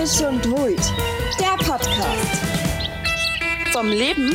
Narrisch 0.00 0.22
und 0.22 0.50
Wult, 0.50 0.80
der 1.38 1.62
Podcast. 1.62 2.40
Vom 3.70 3.88
Leben 3.88 4.34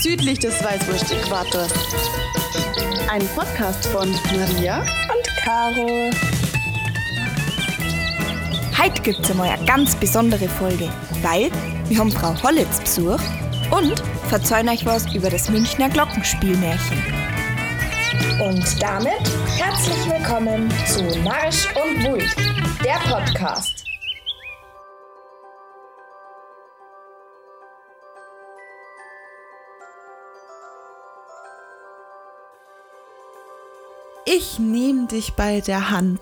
südlich 0.00 0.40
des 0.40 0.60
Weißwurst-Äquators. 0.60 1.72
Ein 3.08 3.24
Podcast 3.28 3.86
von 3.86 4.10
Maria 4.36 4.80
Und 4.80 5.36
Caro. 5.44 6.10
Heute 8.76 9.02
gibt 9.02 9.20
es 9.20 9.30
einmal 9.30 9.50
eine 9.50 9.64
ganz 9.64 9.94
besondere 9.94 10.48
Folge, 10.48 10.90
weil 11.22 11.48
wir 11.88 11.98
haben 11.98 12.10
Frau 12.10 12.34
Hollitz 12.42 12.80
Besuch 12.80 13.20
und 13.70 14.02
verzeihen 14.28 14.68
euch 14.68 14.84
was 14.84 15.14
über 15.14 15.30
das 15.30 15.48
Münchner 15.48 15.90
Glockenspielmärchen. 15.90 17.04
Und 18.40 18.82
damit 18.82 19.22
herzlich 19.58 20.10
willkommen 20.10 20.68
zu 20.88 21.04
Narrisch 21.20 21.68
und 21.76 22.04
Wult, 22.04 22.34
der 22.84 22.98
Podcast. 23.08 23.83
Ich 34.36 34.58
nehm 34.58 35.06
dich 35.06 35.34
bei 35.34 35.60
der 35.60 35.90
Hand, 35.90 36.20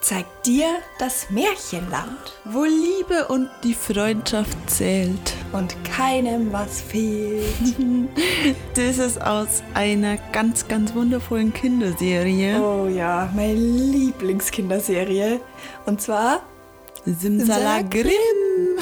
Zeig 0.00 0.26
dir 0.44 0.66
das 1.00 1.28
Märchenland 1.28 2.16
wo 2.44 2.64
Liebe 2.64 3.26
und 3.28 3.50
die 3.64 3.74
Freundschaft 3.74 4.56
zählt. 4.70 5.34
und 5.52 5.74
keinem 5.84 6.52
was 6.52 6.80
fehlt. 6.80 7.44
Das 8.74 8.98
ist 8.98 9.20
aus 9.20 9.64
einer 9.74 10.18
ganz, 10.32 10.68
ganz 10.68 10.94
wundervollen 10.94 11.52
Kinderserie. 11.52 12.62
Oh 12.62 12.86
ja, 12.86 13.28
meine 13.34 13.54
Lieblingskinderserie. 13.54 15.40
Und 15.84 16.00
zwar 16.00 16.42
Simsalagrim. 17.04 18.12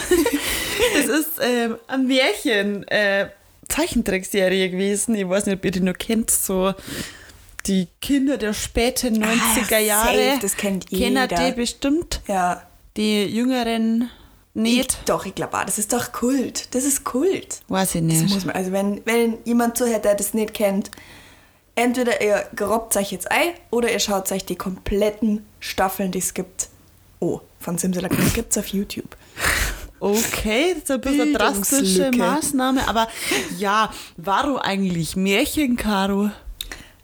das 0.97 1.07
ist 1.07 1.41
ähm, 1.41 1.77
eine 1.87 2.03
Märchen, 2.03 2.87
äh, 2.89 3.29
Zeichentrickserie 3.69 4.69
gewesen. 4.69 5.15
Ich 5.15 5.27
weiß 5.27 5.47
nicht, 5.47 5.57
ob 5.57 5.65
ihr 5.65 5.71
die 5.71 5.81
noch 5.81 5.97
kennt, 5.97 6.31
so 6.31 6.75
die 7.69 7.89
Kinder 8.01 8.37
der 8.39 8.53
späten 8.53 9.23
90er 9.23 9.79
Jahre. 9.79 10.09
Ah, 10.11 10.31
safe, 10.31 10.39
das 10.43 10.57
kennt 10.57 10.87
jeder. 10.91 11.27
Kennt 11.29 11.41
die 11.49 11.53
bestimmt? 11.53 12.21
Ja. 12.29 12.63
Die 12.97 13.25
Jüngeren 13.25 14.11
Ich, 14.55 14.63
nicht? 14.63 14.99
doch, 15.07 15.27
ich 15.27 15.35
glaube, 15.35 15.59
das 15.67 15.79
ist 15.79 15.93
doch 15.93 16.13
Kult. 16.13 16.75
Das 16.75 16.85
ist 16.85 17.05
Kult. 17.05 17.61
Weiß 17.69 17.95
ich 17.95 18.03
Das 18.03 18.21
nicht. 18.23 18.35
muss 18.35 18.45
man, 18.45 18.55
also 18.57 18.73
wenn, 18.73 19.03
wenn 19.05 19.39
jemand 19.45 19.77
zuhört, 19.77 20.05
der 20.05 20.15
das 20.15 20.33
nicht 20.35 20.55
kennt, 20.55 20.91
entweder 21.75 22.23
ihr 22.23 22.47
gerobbt 22.55 22.97
euch 22.97 23.13
jetzt 23.13 23.31
ein 23.31 23.51
oder 23.71 23.93
ihr 23.93 23.99
schaut 24.01 24.33
euch 24.33 24.45
die 24.47 24.57
kompletten 24.57 25.45
Staffeln, 25.61 26.11
die 26.13 26.21
es 26.21 26.33
gibt. 26.33 26.69
Oh, 27.21 27.41
von 27.61 27.77
Simsalakrim 27.79 28.33
gibt 28.33 28.53
es 28.53 28.59
auf 28.59 28.69
YouTube. 28.69 29.17
Okay, 30.01 30.75
das 30.75 30.83
ist 30.85 30.91
ein 30.91 31.01
bisschen 31.01 31.21
eine 31.23 31.33
drastische. 31.33 32.11
Maßnahme, 32.15 32.87
aber 32.89 33.09
ja, 33.59 33.91
warum 34.19 34.59
eigentlich 34.59 35.17
Märchen, 35.17 35.77
Caro? 35.77 36.31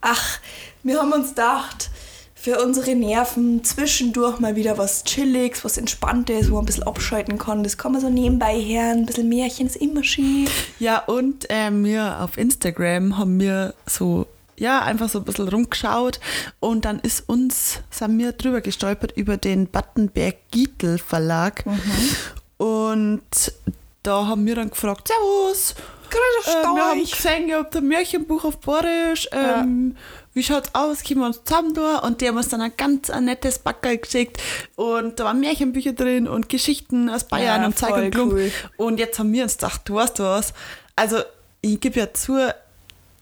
Ach, 0.03 0.41
wir 0.83 0.99
haben 0.99 1.13
uns 1.13 1.29
gedacht, 1.29 1.89
für 2.35 2.61
unsere 2.61 2.97
Nerven 2.97 3.63
zwischendurch 3.63 4.41
mal 4.41 4.57
wieder 4.57 4.77
was 4.77 5.05
Chilliges, 5.05 5.65
was 5.65 5.79
Entspanntes, 5.79 6.51
wo 6.51 6.57
man 6.57 6.65
ein 6.65 6.67
bisschen 6.67 6.83
abschalten 6.83 7.39
kann. 7.39 7.63
Das 7.63 7.79
kann 7.79 7.93
man 7.93 8.01
so 8.01 8.11
nebenbei 8.11 8.55
hören. 8.55 8.99
Ein 8.99 9.07
bisschen 9.07 9.29
Märchen 9.29 9.69
ist 9.69 9.77
immer 9.77 10.03
schön. 10.03 10.49
Ja, 10.81 10.99
und 10.99 11.47
ähm, 11.51 11.85
wir 11.85 12.21
auf 12.21 12.37
Instagram 12.37 13.17
haben 13.17 13.39
wir 13.39 13.75
so, 13.87 14.27
ja, 14.57 14.83
einfach 14.83 15.09
so 15.09 15.21
ein 15.21 15.25
bisschen 15.25 15.49
rumgeschaut 15.49 16.19
und 16.59 16.85
dann 16.85 16.99
ist 16.99 17.29
uns, 17.29 17.79
sind 17.93 18.19
wir 18.19 18.33
drüber 18.33 18.61
gestolpert 18.61 19.13
über 19.17 19.37
den 19.37 19.69
Battenberg 19.69 20.35
Gietel 20.51 20.99
Verlag 20.99 21.65
und 22.57 23.23
da 24.03 24.27
haben 24.27 24.45
wir 24.47 24.57
dann 24.57 24.71
gefragt, 24.71 25.07
Servus, 25.07 25.77
Grüß 26.13 26.55
äh, 26.55 26.63
wir 26.63 26.85
haben 26.85 27.01
gesehen, 27.01 27.53
habt 27.55 27.77
ein 27.77 27.89
Märchenbuch 27.89 28.45
auf 28.45 28.59
Borisch, 28.61 29.29
ähm, 29.33 29.97
wie 30.35 30.43
schaut's 30.43 30.71
aus, 30.75 31.03
können 31.03 31.21
wir 31.21 31.27
uns 31.27 31.43
zusammen 31.45 31.75
da 31.75 31.99
und 31.99 32.21
die 32.21 32.29
haben 32.29 32.37
uns 32.37 32.49
dann 32.49 32.61
ein 32.61 32.73
ganz 32.77 33.09
ein 33.11 33.25
nettes 33.25 33.59
Backerl 33.59 33.99
geschickt. 33.99 34.41
Und 34.77 35.19
da 35.19 35.25
waren 35.25 35.41
Märchenbücher 35.41 35.93
drin 35.93 36.29
und 36.29 36.49
Geschichten 36.49 37.09
aus 37.09 37.25
Bayern 37.25 37.63
Ja, 37.63 37.67
und 37.67 37.79
Zeig 37.79 37.95
und 37.95 38.11
Klump 38.11 38.33
cool. 38.33 38.53
und 38.77 38.99
jetzt 38.99 39.19
haben 39.19 39.33
wir 39.33 39.45
uns 39.45 39.57
gedacht, 39.57 39.83
du 39.87 39.95
weißt 39.95 40.19
du 40.19 40.25
was, 40.25 40.53
also 40.97 41.19
ich 41.63 41.81
gebe 41.81 42.01
ja 42.01 42.13
zu, 42.13 42.37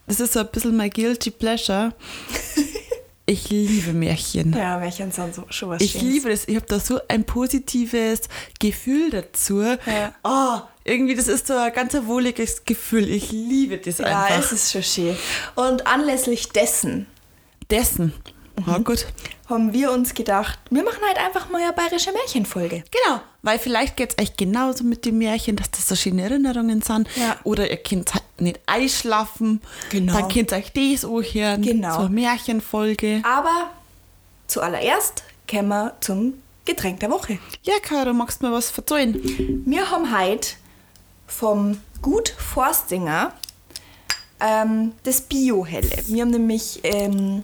das 0.07 0.21
ist 0.21 0.33
so 0.33 0.41
ein 0.41 0.49
bisschen 0.49 0.77
mein 0.77 0.91
guilty 0.91 1.31
pleasure. 1.31 1.93
Ich 3.27 3.49
liebe 3.51 3.93
Märchen. 3.93 4.53
Ja, 4.53 4.79
Märchen 4.79 5.13
sind 5.13 5.35
so, 5.35 5.45
schon 5.51 5.69
was 5.71 5.81
Ich 5.83 5.93
Schönes. 5.93 6.07
liebe 6.07 6.31
das. 6.31 6.49
Ich 6.49 6.57
habe 6.57 6.67
da 6.67 6.81
so 6.81 6.99
ein 7.09 7.25
positives 7.25 8.23
Gefühl 8.59 9.11
dazu. 9.11 9.63
Ja. 9.63 10.15
Oh, 10.25 10.61
irgendwie, 10.85 11.15
das 11.15 11.29
ist 11.29 11.47
so 11.47 11.55
ein 11.57 11.73
ganz 11.73 11.95
wohliges 12.07 12.65
Gefühl. 12.65 13.09
Ich 13.09 13.31
liebe 13.31 13.79
das 13.79 13.99
Ja, 13.99 14.25
einfach. 14.25 14.41
es 14.41 14.53
ist 14.53 14.73
schon 14.73 14.83
schön. 14.83 15.17
Und 15.55 15.87
anlässlich 15.87 16.49
dessen 16.49 17.07
Dessen. 17.71 18.13
Ja, 18.67 18.79
gut. 18.79 19.07
haben 19.49 19.73
wir 19.73 19.91
uns 19.91 20.15
gedacht, 20.15 20.59
wir 20.71 20.83
machen 20.83 21.01
halt 21.07 21.19
einfach 21.19 21.49
mal 21.51 21.63
eine 21.63 21.73
bayerische 21.73 22.13
Märchenfolge. 22.13 22.85
Genau, 22.91 23.21
weil 23.43 23.59
vielleicht 23.59 23.97
geht 23.97 24.15
es 24.17 24.23
euch 24.23 24.37
genauso 24.37 24.85
mit 24.85 25.05
dem 25.05 25.19
Märchen, 25.19 25.57
dass 25.57 25.71
das 25.71 25.89
so 25.89 25.97
schöne 25.97 26.23
Erinnerungen 26.23 26.83
sind. 26.83 27.09
Ja. 27.17 27.37
Oder 27.45 27.71
ihr 27.71 27.79
könnt 27.79 28.13
halt 28.15 28.25
nicht 28.39 28.61
einschlafen. 28.67 29.61
Genau. 29.91 30.13
Dann 30.13 30.29
könnt 30.29 30.53
ihr 30.53 30.59
euch 30.59 30.73
das 30.73 31.05
auch 31.05 31.23
hören. 31.23 31.63
Genau. 31.63 31.95
So 31.95 32.01
eine 32.01 32.11
Märchenfolge. 32.11 33.23
Aber 33.25 33.71
zuallererst 34.47 35.25
kommen 35.49 35.69
wir 35.69 35.95
zum 36.01 36.35
Getränk 36.65 37.01
der 37.01 37.11
Woche. 37.11 37.39
Ja, 37.63 37.75
Caro, 37.83 38.13
magst 38.13 38.43
du 38.43 38.47
mir 38.47 38.53
was 38.53 38.71
verzeihen? 38.71 39.63
Wir 39.67 39.91
haben 39.91 40.17
heute 40.17 40.51
vom 41.27 41.79
Gut 42.03 42.29
Forstinger 42.39 43.33
ähm, 44.41 44.93
das 45.03 45.23
Bio-Helle. 45.23 46.03
Wir 46.07 46.23
haben 46.23 46.31
nämlich 46.31 46.81
ähm, 46.83 47.43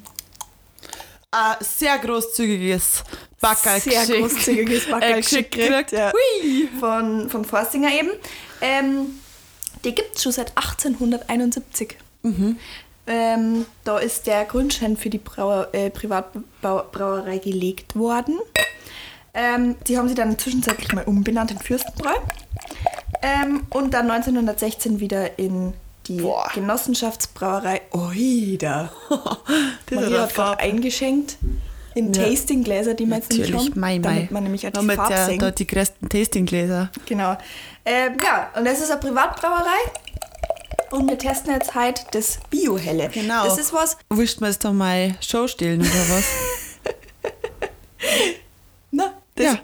Ein 1.37 1.57
sehr 1.61 1.99
großzügiges 1.99 3.05
Backerl 3.41 3.81
sehr 3.81 4.07
großzügiges 4.07 4.87
Backerl 4.91 5.17
geschickt 5.21 5.53
gekriegt, 5.53 5.93
ja. 5.93 6.11
Von, 6.81 7.29
von 7.29 7.45
Forstinger 7.45 7.93
eben. 7.93 8.11
Ähm, 8.63 9.21
die 9.85 9.95
gibt 9.95 10.17
es 10.17 10.23
schon 10.23 10.33
seit 10.33 10.57
1871. 10.57 11.97
Ähm, 13.07 13.67
da 13.85 13.99
ist 13.99 14.27
der 14.27 14.47
Grundstein 14.47 14.97
für 14.97 15.11
die 15.11 15.19
Brauer, 15.19 15.69
äh, 15.73 15.91
Privatbrauerei 15.91 17.39
gelegt 17.39 17.95
worden. 17.95 18.39
Ähm, 19.35 19.77
die 19.87 19.99
haben 19.99 20.09
sie 20.09 20.15
dann 20.15 20.39
zwischenzeitlich 20.39 20.93
mal 20.93 21.05
umbenannt 21.05 21.51
in 21.51 21.59
Fürstenbräu. 21.59 22.15
Ähm, 23.23 23.67
und 23.71 23.93
dann 23.93 24.11
1916 24.11 25.01
wieder 25.01 25.39
in 25.39 25.75
die 26.09 26.21
Boah. 26.21 26.49
Genossenschaftsbrauerei 26.55 27.83
Oida. 27.93 28.93
Das 29.89 30.01
Maria 30.01 30.17
ist 30.17 30.23
hat 30.31 30.35
gerade 30.35 30.61
eingeschenkt 30.61 31.37
in 31.95 32.13
Ja. 32.13 32.25
Tastinggläser, 32.25 32.95
die 32.95 33.07
wir 33.07 33.17
jetzt 33.17 33.31
Natürlich, 33.31 33.55
haben, 33.55 33.81
Mai, 33.81 33.99
Mai. 33.99 34.03
damit 34.03 34.31
man 34.33 34.43
nämlich 34.43 34.67
auch 34.67 34.73
die 34.73 34.87
Farbe 34.95 35.15
ja 35.15 35.27
sehen. 35.27 35.39
da 35.39 35.51
die 35.51 35.67
größten 35.67 36.09
Tastinggläser. 36.09 36.91
Genau. 37.07 37.37
Ähm, 37.85 38.17
ja, 38.23 38.51
und 38.57 38.65
das 38.67 38.81
ist 38.81 38.91
eine 38.91 39.01
Privatbrauerei. 39.01 39.79
Und 40.91 41.09
wir 41.09 41.19
testen 41.19 41.53
jetzt 41.53 41.75
heute 41.75 42.03
das 42.13 42.39
Bio-Helle. 42.51 43.09
Genau. 43.09 43.45
Das 43.45 43.59
ist 43.59 43.73
was, 43.73 43.97
Willst 44.11 44.37
du 44.39 44.45
mir 44.45 44.51
jetzt 44.51 44.65
da 44.65 44.73
mal 44.73 45.15
Show 45.21 45.47
stehlen 45.49 45.81
oder 45.81 45.89
was? 45.89 46.25
na, 48.91 49.13
das, 49.35 49.47
Ja. 49.47 49.59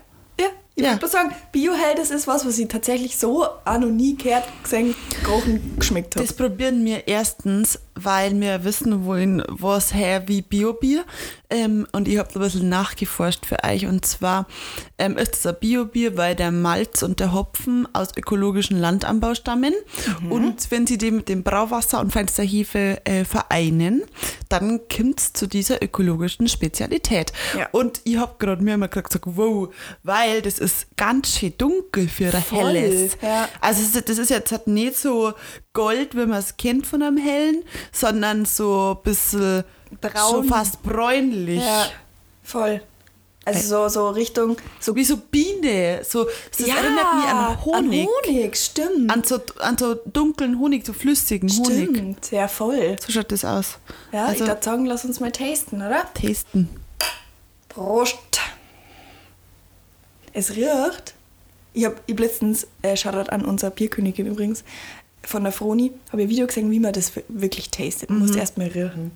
Ja. 0.77 0.85
ich 0.85 0.85
Ja. 0.85 0.93
würde 0.97 1.09
sagen, 1.09 1.35
Bio-Hell, 1.53 1.95
das 1.97 2.11
ist 2.11 2.27
was, 2.27 2.47
was 2.47 2.59
ich 2.59 2.69
tatsächlich 2.69 3.17
so 3.19 3.45
auch 3.45 3.79
noch 3.79 3.89
nie 3.91 4.17
gehört, 4.17 4.45
gesehen, 4.63 4.95
gerochen, 5.25 5.77
geschmeckt 5.79 6.17
habe. 6.17 6.27
Das 6.27 6.35
probieren 6.37 6.85
wir 6.85 7.07
erstens, 7.09 7.79
weil 7.95 8.39
wir 8.41 8.65
wissen 8.65 9.05
wollen, 9.05 9.43
was 9.49 9.95
her 9.95 10.29
wie 10.29 10.43
Biobier. 10.43 11.05
Ähm, 11.51 11.87
und 11.93 12.09
ich 12.09 12.19
habe 12.19 12.31
ein 12.35 12.41
bisschen 12.41 12.69
nachgeforscht 12.69 13.45
für 13.45 13.63
euch. 13.63 13.87
Und 13.87 14.07
zwar 14.07 14.47
ähm, 14.99 15.19
ist 15.19 15.37
es 15.37 15.47
ein 15.47 15.57
Biobier, 15.61 16.17
weil 16.17 16.35
der 16.35 16.51
Malz 16.51 17.03
und 17.03 17.21
der 17.21 17.35
Hopfen 17.35 17.87
aus 17.93 18.17
ökologischen 18.17 18.79
Landanbau 18.79 19.35
stammen. 19.35 19.75
Mhm. 20.23 20.33
Und 20.33 20.71
wenn 20.71 20.87
sie 20.87 20.97
den 20.97 21.17
mit 21.17 21.29
dem 21.29 21.43
Brauwasser 21.43 22.01
und 22.01 22.13
feinster 22.13 22.43
Hefe 22.43 23.05
äh, 23.05 23.25
vereinen, 23.25 24.03
dann 24.49 24.81
kommt 24.89 25.21
es 25.21 25.33
zu 25.35 25.47
dieser 25.47 25.83
ökologischen 25.83 26.49
Spezialität. 26.49 27.33
Ja. 27.57 27.69
Und 27.73 28.01
ich 28.05 28.17
habe 28.17 28.37
gerade 28.39 28.63
mir 28.63 28.75
immer 28.75 28.89
gesagt, 28.89 29.21
wow, 29.25 29.69
weil 30.03 30.41
das 30.41 30.59
ist 30.59 30.97
ganz 30.97 31.37
schön 31.37 31.53
dunkel 31.59 32.09
für 32.09 32.33
ein 32.33 32.45
helles. 32.51 33.19
ja. 33.21 33.49
Also 33.61 34.01
das 34.01 34.19
ist 34.19 34.31
jetzt 34.31 34.53
halt 34.53 34.67
nicht 34.67 34.97
so 34.97 35.35
Gold, 35.73 36.15
wie 36.15 36.27
man 36.27 36.39
es 36.39 36.57
kennt 36.57 36.87
von 36.87 37.03
einem 37.03 37.17
hellen, 37.17 37.65
sondern 37.93 38.45
so 38.45 38.97
ein 38.99 39.03
bisschen 39.03 39.65
Braun. 40.01 40.31
schon 40.31 40.45
fast 40.45 40.83
bräunlich. 40.83 41.61
ja, 41.61 41.87
voll. 42.43 42.83
Also 43.45 43.69
so, 43.69 43.89
so 43.89 44.11
Richtung, 44.11 44.57
so 44.79 44.95
Wie 44.95 45.03
so 45.03 45.17
Biene. 45.17 46.03
So, 46.05 46.29
das 46.57 46.61
erinnert 46.61 47.15
mich 47.15 47.25
an 47.27 47.65
Honig. 47.65 48.07
An 48.07 48.09
Honig, 48.31 48.57
stimmt. 48.57 49.11
An 49.11 49.25
so, 49.25 49.41
an 49.59 49.77
so 49.77 49.95
dunklen 49.95 50.61
Honig, 50.61 50.87
so 50.87 50.93
flüssigen 50.93 51.51
Honig. 51.51 51.91
stimmt, 51.91 52.31
ja 52.31 52.47
voll. 52.47 52.97
So 53.05 53.11
schaut 53.11 53.33
das 53.33 53.45
aus. 53.45 53.79
Ja, 54.13 54.27
also 54.27 54.45
ich 54.45 54.49
würde 54.49 54.63
sagen, 54.63 54.87
lass 54.87 55.05
uns 55.05 55.19
mal 55.19 55.33
tasten, 55.33 55.83
oder? 55.83 56.07
tasten. 56.15 56.69
Prost. 57.69 58.19
Es 60.33 60.51
riecht 60.55 61.15
Ich 61.73 61.85
habe 61.85 61.97
ich 62.07 62.19
letztens, 62.19 62.69
äh, 62.83 62.97
Shoutout 62.97 63.31
an 63.31 63.45
unser 63.45 63.71
Bierkönigin 63.71 64.27
übrigens, 64.27 64.63
von 65.25 65.43
der 65.45 65.53
Froni, 65.53 65.93
habe 66.11 66.23
ich 66.23 66.27
ein 66.27 66.31
Video 66.31 66.47
gesehen, 66.47 66.71
wie 66.71 66.81
man 66.81 66.93
das 66.93 67.13
wirklich 67.29 67.71
tastet. 67.71 68.11
Man 68.11 68.19
muss 68.21 68.35
erstmal 68.37 68.69
riechen. 68.69 69.13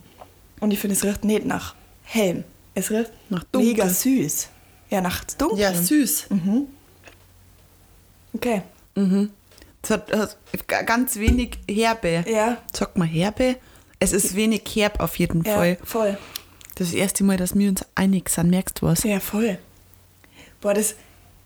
Und 0.59 0.71
ich 0.71 0.79
finde, 0.79 0.95
es 0.95 1.03
riecht 1.03 1.23
nicht 1.23 1.45
nach 1.45 1.75
Helm. 2.03 2.43
Es 2.75 2.89
riecht 2.91 3.11
Nach 3.29 3.43
dunkel. 3.51 3.69
mega 3.71 3.89
süß. 3.89 4.47
Ja, 4.89 5.01
nach 5.01 5.23
dunkel. 5.25 5.59
Ja, 5.59 5.73
süß. 5.73 6.27
Okay. 8.33 8.61
Es 9.83 9.89
hat, 9.89 10.11
hat 10.15 10.37
ga- 10.67 10.81
ganz 10.83 11.15
wenig 11.17 11.57
Herbe. 11.69 12.23
Ja. 12.27 12.57
Sag 12.73 12.97
mal 12.97 13.07
Herbe. 13.07 13.57
Es 13.99 14.13
ist 14.13 14.35
wenig 14.35 14.63
Herb 14.75 14.99
auf 14.99 15.17
jeden 15.19 15.43
Ja, 15.43 15.55
Fall. 15.55 15.77
voll. 15.83 16.17
Das 16.75 16.87
ist 16.87 16.93
das 16.93 16.99
erste 16.99 17.23
Mal, 17.23 17.37
dass 17.37 17.55
wir 17.57 17.69
uns 17.69 17.81
einig 17.95 18.29
sind. 18.29 18.49
Merkst 18.49 18.81
du 18.81 18.85
was? 18.87 19.03
Ja, 19.03 19.19
voll. 19.19 19.57
Boah, 20.61 20.73
das. 20.73 20.95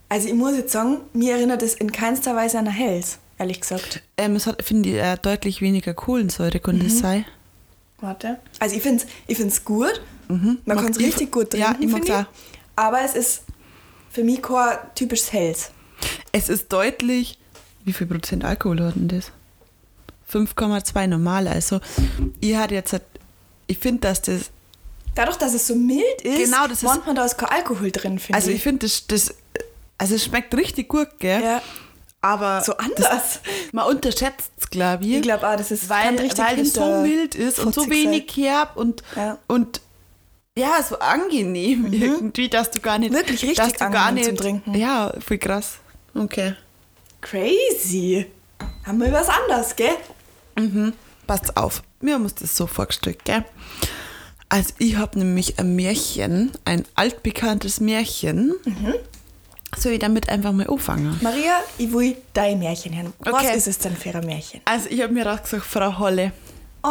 Also, 0.09 0.27
ich 0.27 0.33
muss 0.33 0.55
jetzt 0.57 0.73
sagen, 0.73 0.97
mir 1.13 1.35
erinnert 1.35 1.61
das 1.61 1.73
in 1.75 1.91
keinster 1.91 2.35
Weise 2.35 2.59
an 2.59 2.67
Hells, 2.67 3.17
ehrlich 3.41 3.61
gesagt. 3.61 4.01
Ähm, 4.17 4.35
es 4.35 4.47
hat, 4.47 4.63
finde 4.63 4.89
ich, 4.89 4.95
äh, 4.95 5.17
deutlich 5.21 5.61
weniger 5.61 5.93
Kohlensäure, 5.93 6.59
könnte 6.59 6.83
Mhm. 6.83 6.89
es 6.89 6.99
sein. 6.99 7.25
Warte. 7.99 8.39
Also, 8.59 8.75
ich 8.75 8.81
finde 8.81 9.03
es 9.03 9.09
ich 9.27 9.37
find's 9.37 9.63
gut. 9.65 10.01
Man 10.27 10.59
Mag 10.65 10.77
kann 10.77 10.91
es 10.91 10.97
ich- 10.97 11.05
richtig 11.07 11.31
gut 11.31 11.53
Ja, 11.53 11.67
trinken, 11.73 11.83
ich 11.83 11.91
finde 11.93 12.11
mag's 12.13 12.27
ich. 12.29 12.55
Aber 12.77 13.01
es 13.01 13.13
ist 13.15 13.43
für 14.09 14.23
mich 14.23 14.41
kein 14.41 14.77
typisches 14.95 15.31
Hells. 15.33 15.71
Es 16.31 16.47
ist 16.49 16.71
deutlich. 16.71 17.37
Wie 17.83 17.93
viel 17.93 18.07
Prozent 18.07 18.43
Alkohol 18.45 18.79
hat 18.81 18.95
denn 18.95 19.07
das? 19.09 19.31
5,2 20.31 21.07
normal. 21.07 21.47
Also, 21.47 21.79
ich 22.39 22.55
hatte 22.55 22.75
jetzt. 22.75 22.93
halt- 22.93 23.03
Ich 23.67 23.77
finde, 23.77 24.01
dass 24.01 24.21
das. 24.21 24.49
Dadurch, 25.15 25.37
dass 25.37 25.53
es 25.53 25.67
so 25.67 25.75
mild 25.75 26.21
ist, 26.23 26.37
Genau, 26.45 26.67
das 26.67 26.83
ist- 26.83 27.05
man, 27.05 27.15
da 27.15 27.25
ist 27.25 27.37
kein 27.37 27.49
Alkohol 27.49 27.91
drin, 27.91 28.17
finde 28.19 28.35
Also, 28.37 28.49
ich 28.51 28.61
finde, 28.63 28.79
das, 28.87 29.07
das. 29.07 29.33
Also, 29.97 30.15
es 30.15 30.23
schmeckt 30.25 30.53
richtig 30.55 30.87
gut, 30.89 31.07
gell? 31.19 31.41
Ja, 31.43 31.61
Aber. 32.21 32.61
so 32.61 32.75
anders. 32.77 33.39
Man 33.71 33.87
unterschätzt 33.87 34.51
es, 34.59 34.69
glaube 34.69 35.03
ich. 35.05 35.15
Ich 35.15 35.21
glaube 35.21 35.47
auch, 35.47 35.55
das 35.55 35.71
ist 35.71 35.89
weil, 35.89 36.17
weil 36.37 36.59
es 36.59 36.73
so 36.73 37.01
mild 37.01 37.35
ist 37.35 37.59
und 37.59 37.73
so 37.73 37.81
sein. 37.81 37.89
wenig 37.91 38.31
herb 38.37 38.77
und, 38.77 39.01
Ja. 39.15 39.37
und 39.47 39.81
ja, 40.57 40.83
so 40.87 40.99
angenehm 40.99 41.91
irgendwie, 41.91 42.49
dass 42.49 42.69
du 42.71 42.79
gar 42.79 42.99
nicht. 42.99 43.11
Mhm. 43.11 43.15
Wirklich 43.15 43.41
richtig 43.43 43.57
dass 43.57 43.73
du 43.73 43.89
gar 43.89 44.11
nicht, 44.11 44.25
zum 44.25 44.35
Trinken. 44.37 44.75
Ja, 44.75 45.13
voll 45.25 45.37
krass. 45.37 45.77
Okay. 46.13 46.55
Crazy. 47.21 48.27
Haben 48.85 48.99
wir 49.01 49.11
was 49.11 49.29
anderes, 49.29 49.75
gell? 49.75 49.95
Passt 51.25 51.55
auf, 51.55 51.81
haben 52.01 52.23
uns 52.23 52.35
das 52.35 52.55
so 52.55 52.67
vorgestellt, 52.67 53.23
gell? 53.23 53.45
Also 54.49 54.73
ich 54.79 54.97
habe 54.97 55.17
nämlich 55.17 55.57
ein 55.59 55.75
Märchen, 55.77 56.51
ein 56.65 56.83
altbekanntes 56.95 57.79
Märchen. 57.79 58.53
Mhm. 58.65 58.95
Soll 59.77 59.93
ich 59.93 59.99
damit 59.99 60.27
einfach 60.29 60.51
mal 60.51 60.67
anfangen? 60.67 61.17
Maria, 61.21 61.59
ich 61.77 61.91
will 61.93 62.17
dein 62.33 62.59
Märchen 62.59 62.95
hören. 62.95 63.13
Was 63.19 63.33
Okay. 63.33 63.55
ist 63.57 63.67
es 63.67 63.77
denn 63.79 63.95
für 63.95 64.13
ein 64.13 64.25
Märchen? 64.25 64.61
Also 64.65 64.89
ich 64.89 65.01
habe 65.01 65.13
mir 65.13 65.25
rausgesucht, 65.25 65.65
Frau 65.65 65.97
Holle. 65.97 66.31
Oh, 66.83 66.87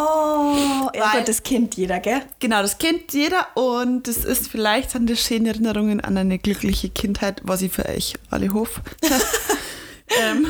Weil- 0.94 1.24
das 1.24 1.42
kennt 1.42 1.74
jeder, 1.76 1.98
gell? 2.00 2.22
Genau, 2.38 2.62
das 2.62 2.78
kennt 2.78 3.12
jeder 3.12 3.48
und 3.54 4.06
das 4.06 4.18
ist 4.18 4.48
vielleicht 4.48 4.92
sind 4.92 5.10
das 5.10 5.20
schöne 5.20 5.48
Erinnerungen 5.50 6.00
an 6.00 6.16
eine 6.16 6.38
glückliche 6.38 6.88
Kindheit, 6.90 7.40
was 7.44 7.60
ich 7.62 7.72
für 7.72 7.86
euch 7.88 8.14
alle 8.30 8.52
hoffe. 8.54 8.80
ähm, 10.22 10.46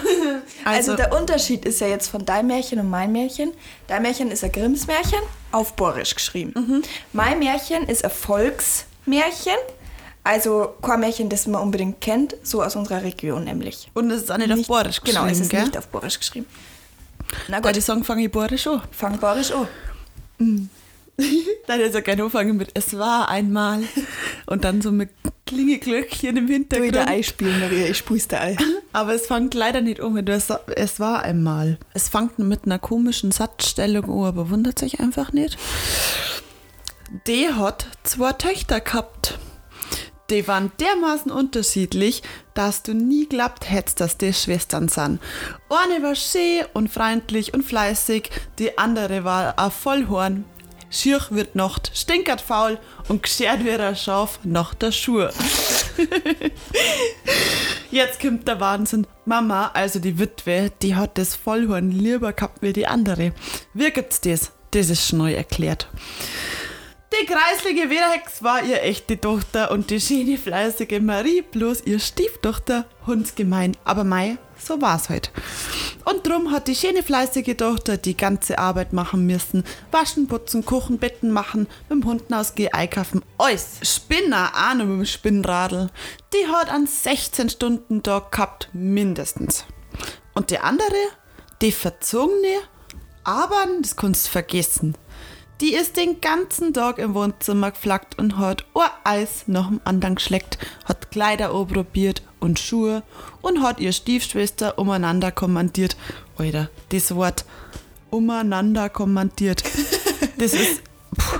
Also, 0.64 0.92
also, 0.92 0.96
der 0.96 1.18
Unterschied 1.18 1.64
ist 1.64 1.80
ja 1.80 1.86
jetzt 1.88 2.08
von 2.08 2.24
dein 2.26 2.46
Märchen 2.46 2.78
und 2.80 2.90
mein 2.90 3.12
Märchen. 3.12 3.52
Dein 3.88 4.02
Märchen 4.02 4.30
ist 4.30 4.44
ein 4.44 4.52
Grimms 4.52 4.86
Märchen, 4.86 5.20
auf 5.52 5.74
Borisch 5.74 6.14
geschrieben. 6.14 6.52
Mhm. 6.54 6.82
Mein 7.14 7.38
Märchen 7.38 7.84
ist 7.88 8.04
ein 8.04 8.10
Volksmärchen, 8.10 9.56
also 10.24 10.74
kein 10.82 11.00
Märchen, 11.00 11.28
das 11.28 11.46
man 11.46 11.62
unbedingt 11.62 12.00
kennt, 12.00 12.36
so 12.42 12.62
aus 12.62 12.76
unserer 12.76 13.02
Region 13.02 13.44
nämlich. 13.44 13.90
und 13.94 14.10
es 14.10 14.22
ist 14.22 14.32
auch 14.32 14.38
nicht, 14.38 14.52
auf 14.52 14.66
Borisch 14.66 15.00
geschrieben, 15.00 15.18
Genau, 15.18 15.30
es 15.32 15.40
ist 15.40 15.50
gell? 15.50 15.64
nicht 15.64 15.76
auf 15.78 15.88
Borisch 15.88 16.18
geschrieben. 16.18 16.46
Na 17.48 17.60
gut, 17.60 17.76
die 17.76 17.80
sagen, 17.80 18.04
fange 18.04 18.24
ich 18.24 18.30
Borisch 18.32 18.66
an. 18.66 18.82
fang 18.90 19.18
Borisch 19.18 19.52
an. 19.52 19.68
Dann 21.66 21.80
ist 21.80 21.94
ja 21.94 22.00
gerne 22.00 22.24
anfangen 22.24 22.56
mit 22.56 22.70
Es 22.74 22.96
war 22.98 23.28
einmal 23.28 23.82
und 24.46 24.64
dann 24.64 24.80
so 24.80 24.90
mit 24.90 25.10
Klingeglöckchen 25.46 26.36
im 26.36 26.46
Du 26.46 26.52
Hintergrund. 26.54 26.88
wieder 26.92 27.08
Ei 27.08 27.22
spielen, 27.22 27.60
Maria, 27.60 27.86
ich 27.88 27.98
spul's 27.98 28.26
dir 28.26 28.40
Ei. 28.40 28.56
Aber 28.92 29.14
es 29.14 29.26
fängt 29.26 29.52
leider 29.54 29.80
nicht 29.82 30.00
um 30.00 30.14
mit 30.14 30.28
es, 30.30 30.48
es 30.76 30.98
war 30.98 31.22
einmal. 31.22 31.78
Es 31.92 32.08
fängt 32.08 32.38
mit 32.38 32.64
einer 32.64 32.78
komischen 32.78 33.32
Satzstellung 33.32 34.04
an, 34.04 34.24
aber 34.28 34.48
wundert 34.50 34.78
sich 34.78 35.00
einfach 35.00 35.32
nicht. 35.32 35.58
Die 37.26 37.48
hat 37.48 37.86
zwei 38.04 38.32
Töchter 38.32 38.80
gehabt. 38.80 39.38
Die 40.30 40.46
waren 40.46 40.70
dermaßen 40.78 41.32
unterschiedlich, 41.32 42.22
dass 42.54 42.84
du 42.84 42.94
nie 42.94 43.26
glaubt 43.26 43.68
hättest, 43.68 44.00
dass 44.00 44.16
die 44.16 44.32
Schwestern 44.32 44.88
sind. 44.88 45.20
Eine 45.68 46.04
war 46.04 46.14
schön 46.14 46.64
und 46.72 46.88
freundlich 46.88 47.52
und 47.52 47.64
fleißig, 47.64 48.30
die 48.60 48.78
andere 48.78 49.24
war 49.24 49.58
ein 49.58 49.70
Vollhorn. 49.72 50.44
Schier 50.88 51.20
wird 51.30 51.54
Nacht, 51.56 51.90
stinkert 51.94 52.40
faul 52.40 52.78
und 53.08 53.22
geschert 53.24 53.64
wie 53.64 53.70
ein 53.70 53.96
Schaf 53.96 54.40
nach 54.44 54.74
der 54.74 54.92
Schuhe. 54.92 55.32
Jetzt 57.90 58.20
kommt 58.20 58.46
der 58.46 58.60
Wahnsinn. 58.60 59.06
Mama, 59.24 59.70
also 59.74 59.98
die 59.98 60.18
Witwe, 60.18 60.70
die 60.82 60.94
hat 60.94 61.18
das 61.18 61.34
Vollhorn 61.34 61.90
lieber 61.90 62.32
gehabt 62.32 62.62
wie 62.62 62.72
die 62.72 62.86
andere. 62.86 63.32
Wie 63.74 63.90
gibt's 63.90 64.20
das? 64.20 64.52
Das 64.72 64.90
ist 64.90 65.06
schnell 65.06 65.34
erklärt. 65.34 65.88
Die 67.12 67.26
kreislige 67.26 67.90
Wehrhex 67.90 68.40
war 68.44 68.62
ihr 68.62 68.84
echte 68.84 69.20
Tochter 69.20 69.72
und 69.72 69.90
die 69.90 70.00
schöne 70.00 70.38
fleißige 70.38 71.00
Marie 71.00 71.42
bloß 71.42 71.82
ihr 71.84 71.98
Stieftochter, 71.98 72.86
hundsgemein. 73.04 73.76
Aber 73.84 74.04
mei, 74.04 74.38
so 74.56 74.80
war's 74.80 75.08
halt. 75.08 75.32
Und 76.04 76.24
drum 76.24 76.52
hat 76.52 76.68
die 76.68 76.76
schöne 76.76 77.02
fleißige 77.02 77.56
Tochter 77.56 77.96
die 77.96 78.16
ganze 78.16 78.60
Arbeit 78.60 78.92
machen 78.92 79.26
müssen. 79.26 79.64
Waschen, 79.90 80.28
putzen, 80.28 80.64
kochen, 80.64 80.98
Betten 80.98 81.32
machen, 81.32 81.66
mit 81.88 81.90
dem 81.90 82.04
Hund 82.04 82.32
ausgehen, 82.32 82.72
einkaufen, 82.72 83.22
alles. 83.38 83.80
Spinner, 83.82 84.52
noch 84.76 84.84
mit 84.86 84.98
dem 84.98 85.04
Spinnradl. 85.04 85.90
Die 86.32 86.46
hat 86.46 86.70
einen 86.70 86.86
16-Stunden-Tag 86.86 88.30
gehabt, 88.30 88.68
mindestens. 88.72 89.64
Und 90.32 90.50
die 90.50 90.60
andere, 90.60 90.86
die 91.60 91.72
verzogene, 91.72 92.60
aber 93.24 93.66
das 93.82 93.96
kannst 93.96 94.26
du 94.26 94.30
vergessen. 94.30 94.96
Die 95.60 95.74
ist 95.74 95.98
den 95.98 96.22
ganzen 96.22 96.72
Tag 96.72 96.96
im 96.96 97.14
Wohnzimmer 97.14 97.72
geflackt 97.72 98.18
und 98.18 98.38
hat 98.38 98.64
ein 98.74 98.88
Eis 99.04 99.44
nach 99.46 99.68
dem 99.68 99.80
anderen 99.84 100.14
geschleckt, 100.14 100.56
hat 100.86 101.10
Kleider 101.10 101.48
probiert 101.66 102.22
und 102.40 102.58
Schuhe 102.58 103.02
und 103.42 103.62
hat 103.62 103.78
ihr 103.78 103.92
Stiefschwester 103.92 104.78
umeinander 104.78 105.30
kommandiert. 105.30 105.98
Alter, 106.38 106.70
das 106.88 107.14
Wort 107.14 107.44
umeinander 108.08 108.88
kommandiert. 108.88 109.62
Das 110.38 110.54
ist 110.54 110.82
puh, 111.14 111.38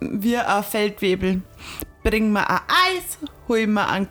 wie 0.00 0.36
ein 0.36 0.62
Feldwebel. 0.64 1.40
Bring 2.02 2.30
mir 2.30 2.50
ein 2.50 2.60
Eis, 2.68 3.18
hol 3.48 3.66
mir 3.66 3.88
ein 3.88 4.08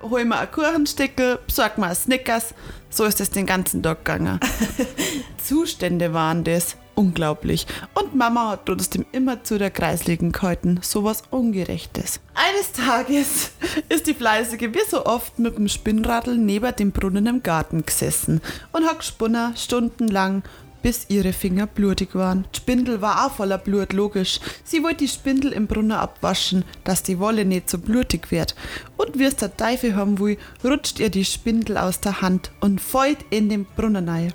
hol 0.00 0.24
mir 0.24 0.38
ein 0.38 0.50
Kuchenstückel, 0.50 1.38
besorg 1.46 1.76
mir 1.76 1.88
ein 1.88 1.94
Snickers. 1.94 2.54
So 2.88 3.04
ist 3.04 3.20
es 3.20 3.28
den 3.28 3.44
ganzen 3.44 3.82
Tag 3.82 4.02
gegangen. 4.02 4.40
Zustände 5.44 6.14
waren 6.14 6.42
das. 6.42 6.78
Unglaublich. 6.94 7.66
Und 7.94 8.14
Mama 8.14 8.50
hat 8.50 8.66
trotzdem 8.66 9.04
immer 9.12 9.42
zu 9.42 9.58
der 9.58 9.70
Kreisligen 9.70 10.32
gehalten. 10.32 10.78
Sowas 10.82 11.22
Ungerechtes. 11.30 12.20
Eines 12.34 12.72
Tages 12.72 13.50
ist 13.88 14.06
die 14.06 14.14
Fleißige 14.14 14.72
wie 14.72 14.88
so 14.88 15.04
oft 15.04 15.38
mit 15.38 15.56
dem 15.56 15.68
Spinnradl 15.68 16.36
neben 16.36 16.74
dem 16.76 16.92
Brunnen 16.92 17.26
im 17.26 17.42
Garten 17.42 17.84
gesessen 17.84 18.40
und 18.72 18.84
hat 18.84 19.00
gesponnen 19.00 19.56
stundenlang, 19.56 20.42
bis 20.84 21.06
ihre 21.08 21.32
Finger 21.32 21.66
blutig 21.66 22.14
waren. 22.14 22.44
Die 22.54 22.58
Spindel 22.58 23.00
war 23.00 23.24
auch 23.24 23.32
voller 23.32 23.56
Blut, 23.56 23.94
logisch. 23.94 24.38
Sie 24.64 24.82
wollte 24.82 24.98
die 24.98 25.08
Spindel 25.08 25.52
im 25.52 25.66
Brunnen 25.66 25.92
abwaschen, 25.92 26.62
dass 26.84 27.02
die 27.02 27.18
Wolle 27.18 27.46
nicht 27.46 27.70
so 27.70 27.78
blutig 27.78 28.30
wird. 28.30 28.54
Und 28.98 29.18
wie 29.18 29.24
es 29.24 29.36
der 29.36 29.56
Teufel 29.56 29.96
haben 29.96 30.18
will, 30.18 30.36
rutscht 30.62 31.00
ihr 31.00 31.08
die 31.08 31.24
Spindel 31.24 31.78
aus 31.78 32.00
der 32.00 32.20
Hand 32.20 32.50
und 32.60 32.82
fällt 32.82 33.24
in 33.30 33.48
den 33.48 33.64
Brunnen 33.64 34.10
rein. 34.10 34.34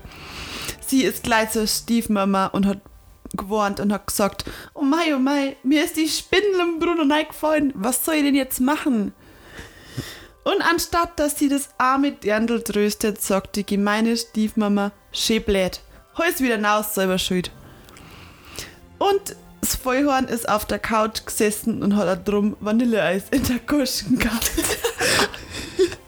Sie 0.90 1.04
ist 1.04 1.22
gleich 1.22 1.52
zur 1.52 1.68
Stiefmama 1.68 2.48
und 2.48 2.66
hat 2.66 2.80
gewarnt 3.38 3.80
und 3.80 3.94
hat 3.94 4.08
gesagt, 4.08 4.46
oh 4.74 4.82
mei, 4.82 5.14
oh 5.16 5.20
mei, 5.20 5.56
mir 5.62 5.84
ist 5.84 5.98
die 5.98 6.08
Spindel 6.08 6.62
im 6.62 6.80
Brunnen 6.80 7.12
reingefallen, 7.12 7.72
was 7.76 8.04
soll 8.04 8.16
ich 8.16 8.24
denn 8.24 8.34
jetzt 8.34 8.60
machen? 8.60 9.14
Und 10.44 10.64
anstatt, 10.64 11.20
dass 11.20 11.38
sie 11.38 11.48
das 11.48 11.70
arme 11.78 12.14
Dirndl 12.14 12.64
tröstet, 12.64 13.22
sagt 13.22 13.56
die 13.56 13.68
gemeine 13.68 14.18
Stiefmama, 14.18 14.92
schön 15.12 15.44
blöd, 15.44 15.80
hol's 16.18 16.42
wieder 16.42 16.60
raus, 16.60 16.96
selber 16.96 17.20
schuld. 17.20 17.52
Und 18.98 19.36
das 19.62 19.76
Vollhorn 19.76 20.26
ist 20.26 20.50
auf 20.50 20.66
der 20.66 20.80
Couch 20.80 21.24
gesessen 21.24 21.84
und 21.84 21.96
hat 21.98 22.28
drum 22.28 22.58
Vanilleeis 22.62 23.26
in 23.30 23.44
der 23.44 23.60
Kuschen 23.60 24.18
gehabt. 24.18 24.50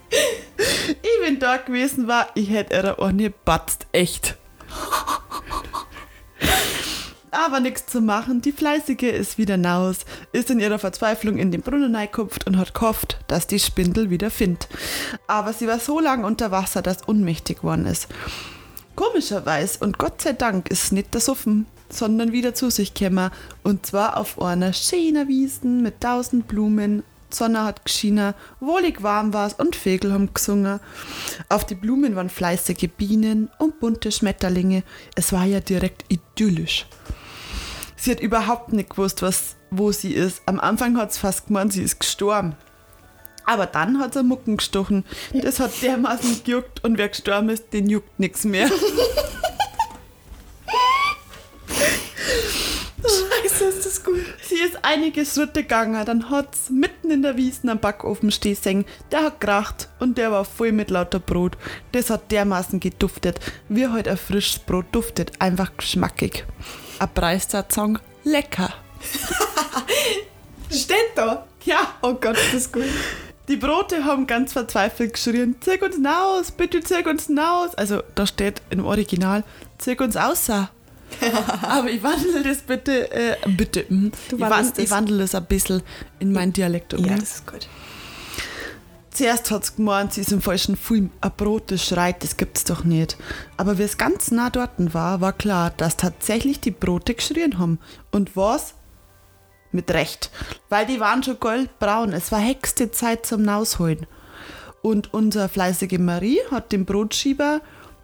ich 0.10 1.24
bin 1.24 1.38
da 1.38 1.58
gewesen 1.58 2.08
war, 2.08 2.30
ich 2.34 2.50
hätte 2.50 2.74
ihr 2.74 3.00
auch 3.00 3.12
nicht 3.12 3.46
batzt, 3.46 3.86
echt. 3.92 4.38
Aber 7.32 7.62
nichts 7.62 7.86
zu 7.86 8.02
machen, 8.02 8.42
die 8.42 8.52
Fleißige 8.52 9.04
ist 9.04 9.38
wieder 9.38 9.56
naus, 9.56 10.00
ist 10.34 10.50
in 10.50 10.60
ihrer 10.60 10.80
Verzweiflung 10.80 11.38
in 11.38 11.50
den 11.50 11.62
Brunnen 11.62 11.96
reingekupft 11.96 12.46
und 12.46 12.58
hat 12.58 12.74
gehofft, 12.74 13.20
dass 13.28 13.48
die 13.48 13.60
Spindel 13.60 14.10
wieder 14.10 14.30
findet. 14.30 14.68
Aber 15.28 15.54
sie 15.54 15.66
war 15.66 15.80
so 15.80 16.02
lang 16.02 16.26
unter 16.26 16.52
Wasser, 16.52 16.82
dass 16.82 17.04
unmächtig 17.04 17.60
geworden 17.60 17.86
ist. 17.86 18.10
Komischerweise 18.96 19.80
und 19.80 19.98
Gott 19.98 20.22
sei 20.22 20.34
Dank 20.34 20.70
ist 20.70 20.92
nicht 20.92 21.14
der 21.14 21.22
Suffen, 21.22 21.68
sondern 21.90 22.34
wieder 22.34 22.54
zu 22.54 22.70
sich 22.70 22.94
gekommen. 22.94 23.32
Und 23.64 23.86
zwar 23.86 24.18
auf 24.18 24.42
einer 24.42 24.74
schönen 24.74 25.30
Wiesen 25.30 25.82
mit 25.82 26.02
tausend 26.02 26.48
Blumen. 26.50 27.04
Sonne 27.30 27.64
hat 27.64 27.86
geschienen, 27.86 28.34
wohlig 28.60 29.04
warm 29.04 29.32
war's 29.32 29.54
und 29.54 29.78
Vögel 29.78 30.12
haben 30.12 30.34
gesungen. 30.34 30.82
Auf 31.48 31.66
die 31.66 31.76
Blumen 31.76 32.18
waren 32.18 32.30
fleißige 32.30 32.90
Bienen 32.98 33.50
und 33.58 33.80
bunte 33.80 34.12
Schmetterlinge. 34.12 34.84
Es 35.16 35.32
war 35.32 35.46
ja 35.46 35.62
direkt 35.62 36.04
idyllisch. 36.10 36.88
Sie 38.02 38.10
hat 38.10 38.20
überhaupt 38.20 38.74
nicht 38.74 38.90
gewusst, 38.90 39.22
was, 39.22 39.58
wo 39.70 39.92
sie 39.92 40.16
ist. 40.16 40.42
Am 40.48 40.60
Anfang 40.60 40.98
hat 40.98 41.12
es 41.12 41.20
fast 41.20 41.46
gemeint, 41.46 41.72
sie 41.72 41.84
ist 41.84 42.00
gestorben. 42.00 42.56
Aber 43.46 43.68
dann 43.68 44.00
hat 44.00 44.16
sie 44.16 44.24
Mucken 44.24 44.58
gestochen. 44.58 45.06
Das 45.34 45.60
hat 45.60 45.84
dermaßen 45.84 46.44
gejuckt 46.44 46.84
und 46.84 46.98
wer 46.98 47.10
gestorben 47.10 47.50
ist, 47.50 47.72
den 47.74 47.88
juckt 47.88 48.20
nichts 48.20 48.44
mehr. 48.44 48.72
Scheiße, 53.04 53.66
ist 53.66 53.86
das 53.86 54.04
gut. 54.04 54.26
Sie 54.42 54.56
ist 54.56 54.80
einige 54.82 55.24
Schritte 55.24 55.62
gegangen, 55.62 56.04
dann 56.04 56.32
hat's 56.32 56.72
mitten 56.72 57.12
in 57.12 57.22
der 57.22 57.38
Wiesen 57.38 57.70
am 57.70 57.78
Backofen 57.78 58.32
stehen 58.32 58.56
sehen. 58.56 58.86
Der 59.12 59.26
hat 59.26 59.40
geracht 59.40 59.90
und 60.00 60.18
der 60.18 60.32
war 60.32 60.46
voll 60.46 60.72
mit 60.72 60.90
lauter 60.90 61.20
Brot. 61.20 61.56
Das 61.92 62.10
hat 62.10 62.32
dermaßen 62.32 62.80
geduftet, 62.80 63.40
wie 63.70 63.84
heute 63.84 63.94
halt 63.94 64.08
ein 64.08 64.18
frisches 64.18 64.58
Brot 64.58 64.88
duftet, 64.92 65.34
einfach 65.40 65.78
geschmackig. 65.78 66.46
Ein 67.02 67.10
Preissatzung, 67.16 67.98
lecker. 68.24 68.72
Steht 70.70 70.98
da. 71.16 71.48
Ja, 71.66 71.96
Oh 72.04 72.14
Gott, 72.14 72.38
ist 72.38 72.54
das 72.54 72.72
gut. 72.72 72.84
die 73.48 73.56
Brote 73.56 74.06
haben 74.06 74.28
ganz 74.28 74.54
verzweifelt 74.54 75.14
geschrien, 75.14 75.56
zeig 75.62 75.82
uns 75.82 75.98
naus, 75.98 76.52
bitte 76.52 76.82
zeig 76.82 77.08
uns 77.08 77.28
naus. 77.28 77.74
Also 77.74 78.04
da 78.14 78.28
steht 78.28 78.62
im 78.70 78.86
Original, 78.86 79.44
zeig 79.80 80.00
uns 80.00 80.16
außer. 80.16 80.70
Aber 81.64 81.90
ich 81.90 82.04
wandle 82.04 82.44
das 82.44 82.60
bitte, 82.60 83.12
äh, 83.12 83.36
bitte, 83.48 83.84
hm. 83.88 84.12
Du 84.30 84.36
ich, 84.36 84.42
wandelst 84.44 84.78
wand, 84.78 84.78
ich 84.78 84.92
wandle 84.92 85.18
das 85.18 85.34
ein 85.34 85.46
bisschen 85.46 85.82
in 86.20 86.32
meinen 86.32 86.54
Dialekt 86.54 86.94
um. 86.94 87.04
Ja, 87.04 87.14
ne? 87.14 87.20
das 87.20 87.32
ist 87.38 87.48
gut. 87.48 87.68
Zuerst 89.14 89.52
hat 89.52 89.66
sie 89.66 89.76
gemeint, 89.76 90.14
sie 90.14 90.22
ist 90.22 90.32
im 90.32 90.42
falschen 90.42 90.78
Film. 90.78 91.12
Ein 91.20 91.32
Brot, 91.36 91.70
das 91.70 91.86
schreit, 91.86 92.24
das 92.24 92.38
gibt's 92.38 92.64
doch 92.64 92.86
nicht. 92.86 93.18
Aber 93.58 93.78
wie 93.78 93.84
es 93.84 93.98
ganz 93.98 94.32
nah 94.32 94.50
dort 94.50 94.72
war, 94.94 95.20
war 95.20 95.34
klar, 95.34 95.72
dass 95.76 95.98
tatsächlich 95.98 96.62
die 96.62 96.72
Brote 96.72 97.14
geschrien 97.14 97.60
haben. 97.60 97.80
Und 98.12 98.38
was? 98.38 98.74
Mit 99.74 99.92
Recht. 99.92 100.32
Weil 100.70 100.86
die 100.86 101.02
waren 101.02 101.24
schon 101.24 101.40
goldbraun. 101.40 102.14
Es 102.14 102.32
war 102.32 102.40
hexte 102.40 102.92
Zeit 102.92 103.26
zum 103.26 103.42
Nausholen. 103.42 104.08
Und 104.82 105.14
unsere 105.14 105.50
fleißige 105.50 106.00
Marie 106.00 106.40
hat 106.50 106.72
den 106.72 106.86
Brotschieber 106.86 107.62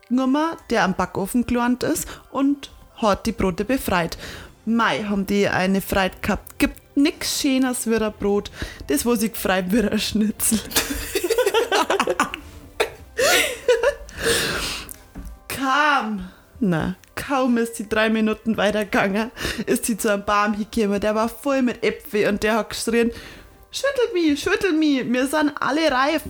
genommen, 0.10 0.58
der 0.70 0.84
am 0.84 0.94
Backofen 0.94 1.46
gelernt 1.46 1.84
ist, 1.84 2.08
und 2.32 2.72
hat 2.98 3.26
die 3.26 3.32
Brote 3.32 3.64
befreit. 3.64 4.18
Mei, 4.66 5.04
haben 5.04 5.26
die 5.26 5.48
eine 5.48 5.80
Freit 5.80 6.22
gehabt. 6.22 6.60
Gibt 6.60 6.82
nix 6.98 7.40
schöneres 7.42 7.90
wie 7.90 7.96
ein 7.96 8.14
Brot. 8.20 8.52
Das, 8.88 9.06
wo 9.06 9.16
sie 9.16 9.30
gefreit 9.30 9.72
wird, 9.72 9.92
ein 9.92 10.00
Schnitzel. 10.00 10.60
Kam. 15.48 16.30
Na, 16.60 16.96
kaum 17.16 17.58
ist 17.58 17.76
sie 17.76 17.88
drei 17.88 18.10
Minuten 18.10 18.58
weitergegangen, 18.58 19.32
ist 19.66 19.86
sie 19.86 19.96
zu 19.98 20.12
einem 20.12 20.26
Baum 20.26 20.54
hingekommen. 20.54 21.00
Der 21.00 21.14
war 21.16 21.30
voll 21.30 21.62
mit 21.62 21.84
Äpfel 21.84 22.28
und 22.28 22.42
der 22.44 22.56
hat 22.56 22.72
geschrien, 22.72 23.12
Schüttel 23.70 24.14
mich, 24.14 24.40
schüttel 24.42 24.72
mich, 24.72 25.12
wir 25.12 25.28
sind 25.28 25.52
alle 25.60 25.92
reif. 25.92 26.24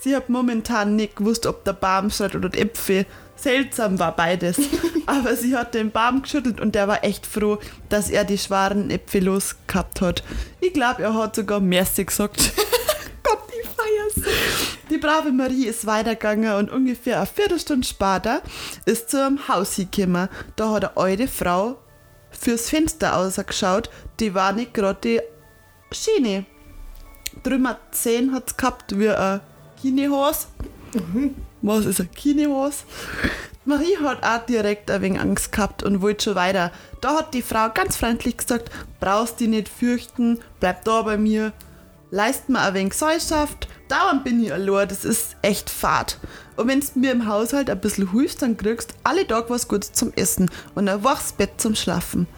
Sie 0.00 0.14
hat 0.14 0.28
momentan 0.28 0.96
nicht 0.96 1.16
gewusst, 1.16 1.44
ob 1.44 1.64
der 1.64 1.72
Baum 1.72 2.08
schreit 2.08 2.34
oder 2.34 2.48
die 2.48 2.60
Äpfel. 2.60 3.04
Seltsam 3.44 3.98
war 3.98 4.16
beides. 4.16 4.56
Aber 5.06 5.36
sie 5.36 5.54
hat 5.54 5.74
den 5.74 5.90
Baum 5.90 6.22
geschüttelt 6.22 6.62
und 6.62 6.74
der 6.74 6.88
war 6.88 7.04
echt 7.04 7.26
froh, 7.26 7.58
dass 7.90 8.08
er 8.08 8.24
die 8.24 8.38
schweren 8.38 8.90
Äpfel 8.90 9.24
losgehabt 9.24 10.00
hat. 10.00 10.24
Ich 10.60 10.72
glaube, 10.72 11.02
er 11.02 11.12
hat 11.12 11.36
sogar 11.36 11.60
Merci 11.60 12.06
gesagt. 12.06 12.38
Gott, 13.22 13.40
die 13.50 13.68
feierst. 13.68 14.30
Die 14.88 14.96
brave 14.96 15.30
Marie 15.30 15.66
ist 15.66 15.84
weitergegangen 15.84 16.54
und 16.54 16.70
ungefähr 16.70 17.18
eine 17.18 17.26
Viertelstunde 17.26 17.86
später 17.86 18.40
ist 18.86 19.10
zu 19.10 19.22
einem 19.22 19.46
Haus 19.46 19.76
gekommen. 19.76 20.30
Da 20.56 20.70
hat 20.70 20.84
eine 20.84 20.96
alte 20.96 21.28
Frau 21.28 21.76
fürs 22.30 22.70
Fenster 22.70 23.14
ausgeschaut. 23.14 23.90
Die 24.20 24.34
war 24.34 24.52
nicht 24.52 24.72
gerade 24.72 25.00
die 25.04 25.20
Schiene. 25.94 26.46
Drüben 27.42 27.76
Zehen 27.90 28.32
hat 28.32 28.48
es 28.48 28.56
gehabt 28.56 28.98
wie 28.98 29.10
ein 29.10 29.42
Kinehorse. 30.94 31.34
Was 31.62 31.86
ist 31.86 32.00
ein 32.00 32.10
Kinehorse? 32.12 32.84
Marie 33.64 33.96
hat 34.02 34.22
auch 34.22 34.44
direkt 34.46 34.90
ein 34.90 35.00
wenig 35.02 35.20
Angst 35.20 35.50
gehabt 35.50 35.82
und 35.82 36.02
wollte 36.02 36.24
schon 36.24 36.34
weiter. 36.34 36.70
Da 37.00 37.18
hat 37.18 37.32
die 37.34 37.42
Frau 37.42 37.70
ganz 37.72 37.96
freundlich 37.96 38.36
gesagt, 38.36 38.70
brauchst 39.00 39.40
dich 39.40 39.48
nicht 39.48 39.68
fürchten, 39.68 40.38
bleib 40.60 40.84
da 40.84 41.02
bei 41.02 41.16
mir. 41.16 41.52
Leist 42.10 42.48
mir 42.48 42.60
ein 42.60 42.74
wenig 42.74 42.90
Gesellschaft, 42.90 43.66
dauernd 43.88 44.22
bin 44.22 44.44
ich 44.44 44.52
allein, 44.52 44.86
das 44.86 45.04
ist 45.04 45.36
echt 45.42 45.68
fad. 45.68 46.18
Und 46.56 46.68
wenn 46.68 46.78
du 46.78 46.86
mir 46.94 47.10
im 47.10 47.26
Haushalt 47.26 47.70
ein 47.70 47.80
bisschen 47.80 48.12
hilfst, 48.12 48.42
dann 48.42 48.56
kriegst 48.56 48.92
du 48.92 48.94
alle 49.02 49.26
Tag 49.26 49.50
was 49.50 49.66
Gutes 49.66 49.92
zum 49.92 50.12
Essen 50.14 50.48
und 50.76 50.88
ein 50.88 51.02
waches 51.02 51.32
Bett 51.32 51.52
zum 51.56 51.74
Schlafen. 51.74 52.28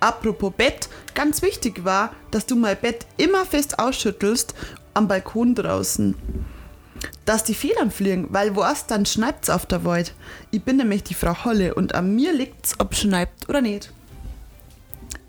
Apropos 0.00 0.52
Bett, 0.56 0.88
ganz 1.14 1.42
wichtig 1.42 1.84
war, 1.84 2.14
dass 2.30 2.46
du 2.46 2.56
mein 2.56 2.78
Bett 2.78 3.04
immer 3.18 3.44
fest 3.44 3.78
ausschüttelst 3.78 4.54
am 4.94 5.08
Balkon 5.08 5.54
draußen 5.54 6.14
dass 7.24 7.44
die 7.44 7.54
Federn 7.54 7.90
fliegen, 7.90 8.28
weil 8.30 8.56
was, 8.56 8.86
dann 8.86 9.06
schneit's 9.06 9.50
auf 9.50 9.66
der 9.66 9.84
Wald. 9.84 10.14
Ich 10.50 10.62
bin 10.62 10.76
nämlich 10.76 11.02
die 11.04 11.14
Frau 11.14 11.44
Holle 11.44 11.74
und 11.74 11.94
an 11.94 12.14
mir 12.14 12.32
liegt's, 12.32 12.74
ob 12.78 12.94
schneibt 12.94 13.48
oder 13.48 13.60
nicht. 13.60 13.92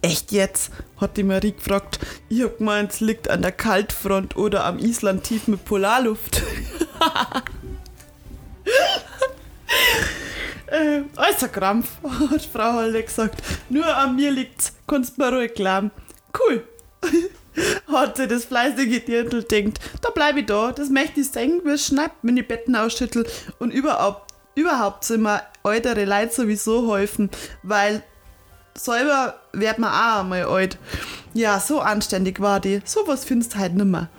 Echt 0.02 0.32
jetzt? 0.32 0.72
hat 1.00 1.18
die 1.18 1.24
Marie 1.24 1.54
gefragt. 1.54 2.00
Ich 2.30 2.44
hab 2.44 2.58
gemeint, 2.58 2.92
es 2.92 3.00
liegt 3.00 3.30
an 3.30 3.42
der 3.42 3.52
Kaltfront 3.52 4.36
oder 4.36 4.66
am 4.66 4.80
Island 4.80 5.24
tief 5.24 5.48
mit 5.48 5.64
Polarluft. 5.66 6.42
äh, 10.68 11.02
äußer 11.16 11.50
Krampf, 11.50 11.98
hat 12.32 12.42
Frau 12.42 12.74
Holle 12.74 13.04
gesagt. 13.04 13.44
Nur 13.70 13.86
an 13.96 14.16
mir 14.16 14.32
liegt's, 14.32 14.74
kannst 14.88 15.18
mir 15.18 15.32
ruhig 15.32 15.54
glauben. 15.54 15.92
Cool. 16.34 16.64
hat 17.88 18.18
sie 18.18 18.28
das 18.28 18.46
fleißige 18.46 19.04
Dirndl 19.06 19.44
denkt, 19.44 19.80
da 20.02 20.10
bleib 20.10 20.38
ich 20.38 20.46
da, 20.46 20.72
das 20.72 20.90
möchte 20.90 21.22
ich 21.22 21.30
sehen, 21.30 21.62
wie 21.64 21.72
es 21.72 21.88
schnappt, 21.88 22.18
wenn 22.22 22.38
ich 22.38 22.48
Betten 22.48 22.76
ausschüttel 22.76 23.26
und 23.60 23.72
überhaupt, 23.72 24.34
überhaupt 24.56 25.04
sind 25.04 25.22
mir 25.22 25.42
ältere 25.64 26.06
Leute 26.06 26.34
sowieso 26.34 26.96
helfen, 26.96 27.30
weil 27.64 28.04
selber 28.76 29.40
wird 29.54 29.80
man 29.80 29.92
auch 29.92 30.22
einmal 30.22 30.46
alt. 30.46 30.78
Ja, 31.34 31.60
so 31.60 31.80
anständig 31.80 32.40
war 32.40 32.60
die, 32.60 32.82
sowas 32.86 33.26
findest 33.26 33.56
du 33.56 33.58
halt 33.60 33.76
nimmer. 33.76 34.10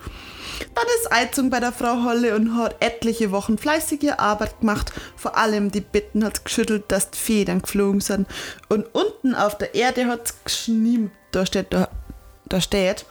Dann 0.75 0.85
ist 0.99 1.13
Eizung 1.13 1.51
bei 1.51 1.61
der 1.61 1.73
Frau 1.73 2.05
Holle 2.05 2.35
und 2.35 2.57
hat 2.57 2.77
etliche 2.81 3.31
Wochen 3.31 3.59
fleißige 3.59 4.13
Arbeit 4.17 4.61
gemacht. 4.61 4.93
Vor 5.17 5.37
allem 5.37 5.71
die 5.71 5.81
Betten 5.81 6.25
hat 6.25 6.45
geschüttelt, 6.45 6.85
dass 6.89 7.11
die 7.11 7.19
Federn 7.19 7.63
geflogen 7.63 8.01
sind. 8.01 8.27
Und 8.69 8.87
unten 8.93 9.35
auf 9.35 9.57
der 9.59 9.75
Erde 9.75 10.07
hat 10.07 10.27
es 10.27 10.45
geschnien. 10.45 11.11
Da 11.31 11.47
steht, 11.47 11.73
da, 11.73 11.89
da 12.49 12.61
steht. 12.61 13.07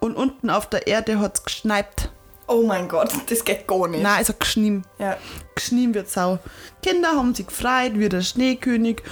Und 0.00 0.14
unten 0.16 0.50
auf 0.50 0.68
der 0.68 0.86
Erde 0.86 1.18
hat 1.18 1.38
es 1.38 1.44
geschneit. 1.44 2.10
Oh 2.46 2.62
mein 2.62 2.88
Gott, 2.88 3.12
das 3.28 3.44
geht 3.44 3.66
gar 3.66 3.88
nicht. 3.88 4.02
Nein, 4.02 4.18
also 4.18 4.32
geschnien. 4.38 4.84
Ja. 4.98 5.18
Geschnien 5.54 5.92
wird 5.92 6.08
Sau. 6.08 6.38
Kinder 6.82 7.10
haben 7.10 7.34
sich 7.34 7.46
gefreut 7.46 7.92
wie 7.94 8.08
der 8.08 8.22
Schneekönig. 8.22 9.02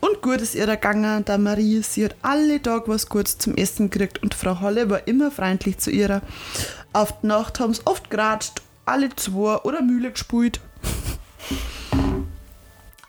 Und 0.00 0.22
gut 0.22 0.40
ist 0.40 0.54
ihr 0.54 0.66
gegangen, 0.66 1.24
da 1.24 1.36
Marie, 1.36 1.82
sie 1.82 2.06
hat 2.06 2.16
alle 2.22 2.60
Tag 2.60 2.88
was 2.88 3.08
Gutes 3.08 3.38
zum 3.38 3.54
Essen 3.54 3.90
gekriegt 3.90 4.22
und 4.22 4.34
Frau 4.34 4.60
Holle 4.60 4.88
war 4.88 5.06
immer 5.06 5.30
freundlich 5.30 5.78
zu 5.78 5.90
ihr. 5.90 6.22
Auf 6.92 7.20
die 7.20 7.26
Nacht 7.26 7.60
haben 7.60 7.74
sie 7.74 7.82
oft 7.84 8.08
geratscht, 8.08 8.62
alle 8.86 9.14
zwei 9.14 9.56
oder 9.58 9.82
Mühle 9.82 10.10
gespült. 10.10 10.60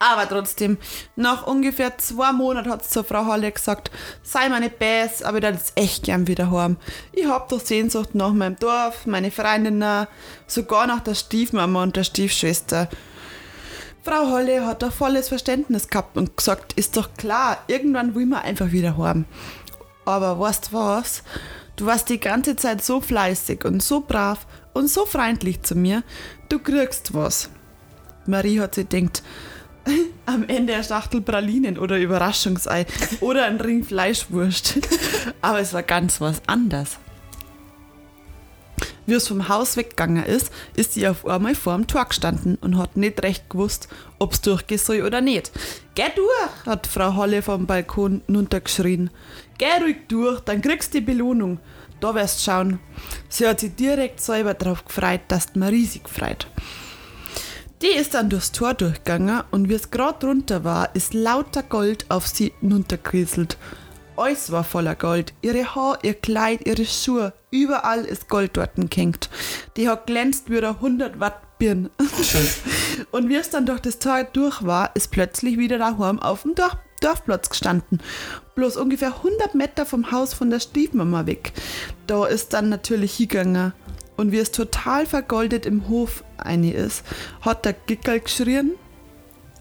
Aber 0.02 0.28
trotzdem, 0.28 0.80
nach 1.16 1.46
ungefähr 1.46 1.96
zwei 2.00 2.32
Monaten 2.32 2.72
hat 2.72 2.84
zur 2.84 3.04
Frau 3.04 3.28
Holle 3.28 3.52
gesagt, 3.52 3.92
sei 4.24 4.50
meine 4.50 4.72
Bäs, 4.72 5.22
aber 5.22 5.38
ich 5.38 5.44
würde 5.44 5.58
jetzt 5.58 5.74
echt 5.76 6.06
gern 6.06 6.26
wieder 6.26 6.50
heim. 6.50 6.78
Ich 7.14 7.28
hab 7.28 7.50
doch 7.50 7.60
Sehnsucht 7.60 8.16
nach 8.16 8.34
meinem 8.34 8.58
Dorf, 8.58 9.06
meine 9.06 9.30
Freundinnen, 9.30 10.08
sogar 10.48 10.88
nach 10.88 11.02
der 11.02 11.14
Stiefmama 11.14 11.84
und 11.84 11.96
der 11.96 12.04
Stiefschwester. 12.04 12.90
Frau 14.04 14.32
Holle 14.32 14.66
hat 14.66 14.82
da 14.82 14.90
volles 14.90 15.30
Verständnis 15.30 15.88
gehabt 15.88 16.18
und 16.18 16.36
gesagt, 16.36 16.74
ist 16.74 16.98
doch 16.98 17.14
klar, 17.16 17.60
irgendwann 17.68 18.16
will 18.16 18.26
man 18.26 18.42
einfach 18.42 18.72
wieder 18.72 18.98
heim. 18.98 19.26
Aber 20.04 20.40
weißt 20.40 20.74
was? 20.74 21.22
Du 21.76 21.86
warst 21.86 22.10
die 22.10 22.20
ganze 22.20 22.56
Zeit 22.56 22.84
so 22.84 23.02
fleißig 23.02 23.66
und 23.66 23.84
so 23.84 24.00
brav 24.00 24.48
und 24.74 24.90
so 24.90 25.06
freundlich 25.06 25.62
zu 25.62 25.76
mir. 25.76 26.02
Du 26.50 26.58
kriegst 26.58 27.14
was. 27.14 27.52
Marie 28.26 28.60
hat 28.60 28.74
sich 28.74 28.90
gedacht, 28.90 29.22
am 30.26 30.48
Ende 30.48 30.74
eine 30.74 30.84
Schachtel 30.84 31.22
Pralinen 31.22 31.78
oder 31.78 31.98
Überraschungsei 31.98 32.86
oder 33.20 33.46
ein 33.46 33.60
Ring 33.60 33.84
Fleischwurst. 33.84 34.80
Aber 35.42 35.60
es 35.60 35.74
war 35.74 35.84
ganz 35.84 36.22
was 36.22 36.42
anderes. 36.48 36.98
Wie 39.06 39.16
es 39.16 39.28
vom 39.28 39.50
Haus 39.50 39.78
weggegangen 39.78 40.24
ist, 40.24 40.52
ist 40.76 40.94
sie 40.94 41.08
auf 41.08 41.26
einmal 41.26 41.56
vor 41.56 41.76
dem 41.76 41.88
Tor 41.88 42.06
gestanden 42.06 42.58
und 42.62 42.78
hat 42.78 42.98
nicht 42.98 43.22
recht 43.24 43.50
gewusst, 43.50 43.88
ob 44.20 44.34
es 44.34 44.42
durchgehen 44.42 44.78
soll 44.78 45.02
oder 45.02 45.22
nicht. 45.22 45.52
Geh 45.96 46.04
durch, 46.16 46.66
hat 46.66 46.88
Frau 46.88 47.16
Holle 47.16 47.42
vom 47.42 47.66
Balkon 47.66 48.22
runtergeschrien. 48.30 49.10
Geh 49.58 49.82
ruhig 49.82 49.98
durch, 50.08 50.40
dann 50.42 50.62
kriegst 50.62 50.94
du 50.94 51.00
die 51.00 51.06
Belohnung. 51.06 51.60
Da 52.00 52.16
wirst 52.16 52.44
schauen. 52.44 52.80
Sie 53.28 53.48
hat 53.48 53.60
sich 53.60 53.76
direkt 53.76 54.22
selber 54.22 54.54
drauf 54.54 54.86
gefreut, 54.86 55.22
dass 55.28 55.52
die 55.52 55.60
mir 55.60 55.70
riesig 55.70 56.08
freut. 56.08 56.48
Die 57.82 57.88
ist 57.88 58.14
dann 58.14 58.30
durchs 58.30 58.52
Tor 58.52 58.76
durchgegangen 58.76 59.42
und 59.50 59.68
wie 59.68 59.74
es 59.74 59.90
gerade 59.90 60.28
runter 60.28 60.64
war, 60.64 60.96
ist 60.96 61.16
lauter 61.16 61.64
Gold 61.64 62.06
auf 62.10 62.28
sie 62.28 62.54
runtergerieselt. 62.62 63.58
Alles 64.16 64.52
war 64.52 64.64
voller 64.64 64.94
Gold. 64.94 65.34
Ihre 65.42 65.74
Haar, 65.74 65.98
ihr 66.04 66.14
Kleid, 66.14 66.68
ihre 66.68 66.86
Schuhe, 66.86 67.34
überall 67.50 68.06
ist 68.06 68.30
Gold 68.30 68.52
dort 68.54 68.74
gehängt. 68.76 69.32
Die 69.78 69.90
hat 69.90 70.06
glänzt 70.06 70.52
wie 70.52 70.58
eine 70.58 70.70
100 70.70 71.20
Watt 71.20 71.42
Birn. 71.58 71.90
und 73.12 73.30
wie 73.30 73.36
es 73.36 73.50
dann 73.50 73.66
durch 73.66 73.80
das 73.80 73.98
Tor 73.98 74.24
durch 74.26 74.64
war, 74.64 74.96
ist 74.96 75.12
plötzlich 75.12 75.58
wieder 75.58 75.80
daheim 75.80 76.20
auf 76.20 76.44
dem 76.44 76.54
Dorf 76.54 76.78
Dorfplatz 77.02 77.50
gestanden. 77.50 78.00
Bloß 78.54 78.78
ungefähr 78.78 79.16
100 79.16 79.56
Meter 79.56 79.88
vom 79.88 80.12
Haus 80.12 80.36
von 80.36 80.52
der 80.52 80.60
Stiefmama 80.60 81.26
weg. 81.26 81.52
Da 82.06 82.28
ist 82.28 82.54
dann 82.54 82.70
natürlich 82.70 83.16
hingegangen. 83.16 83.74
Und 84.18 84.32
wie 84.32 84.38
es 84.40 84.52
total 84.52 85.06
vergoldet 85.06 85.66
im 85.66 85.88
Hof 85.90 86.24
eine 86.38 86.74
ist, 86.74 87.04
hat 87.42 87.66
der 87.66 87.74
Gickel 87.74 88.20
geschrien. 88.20 88.72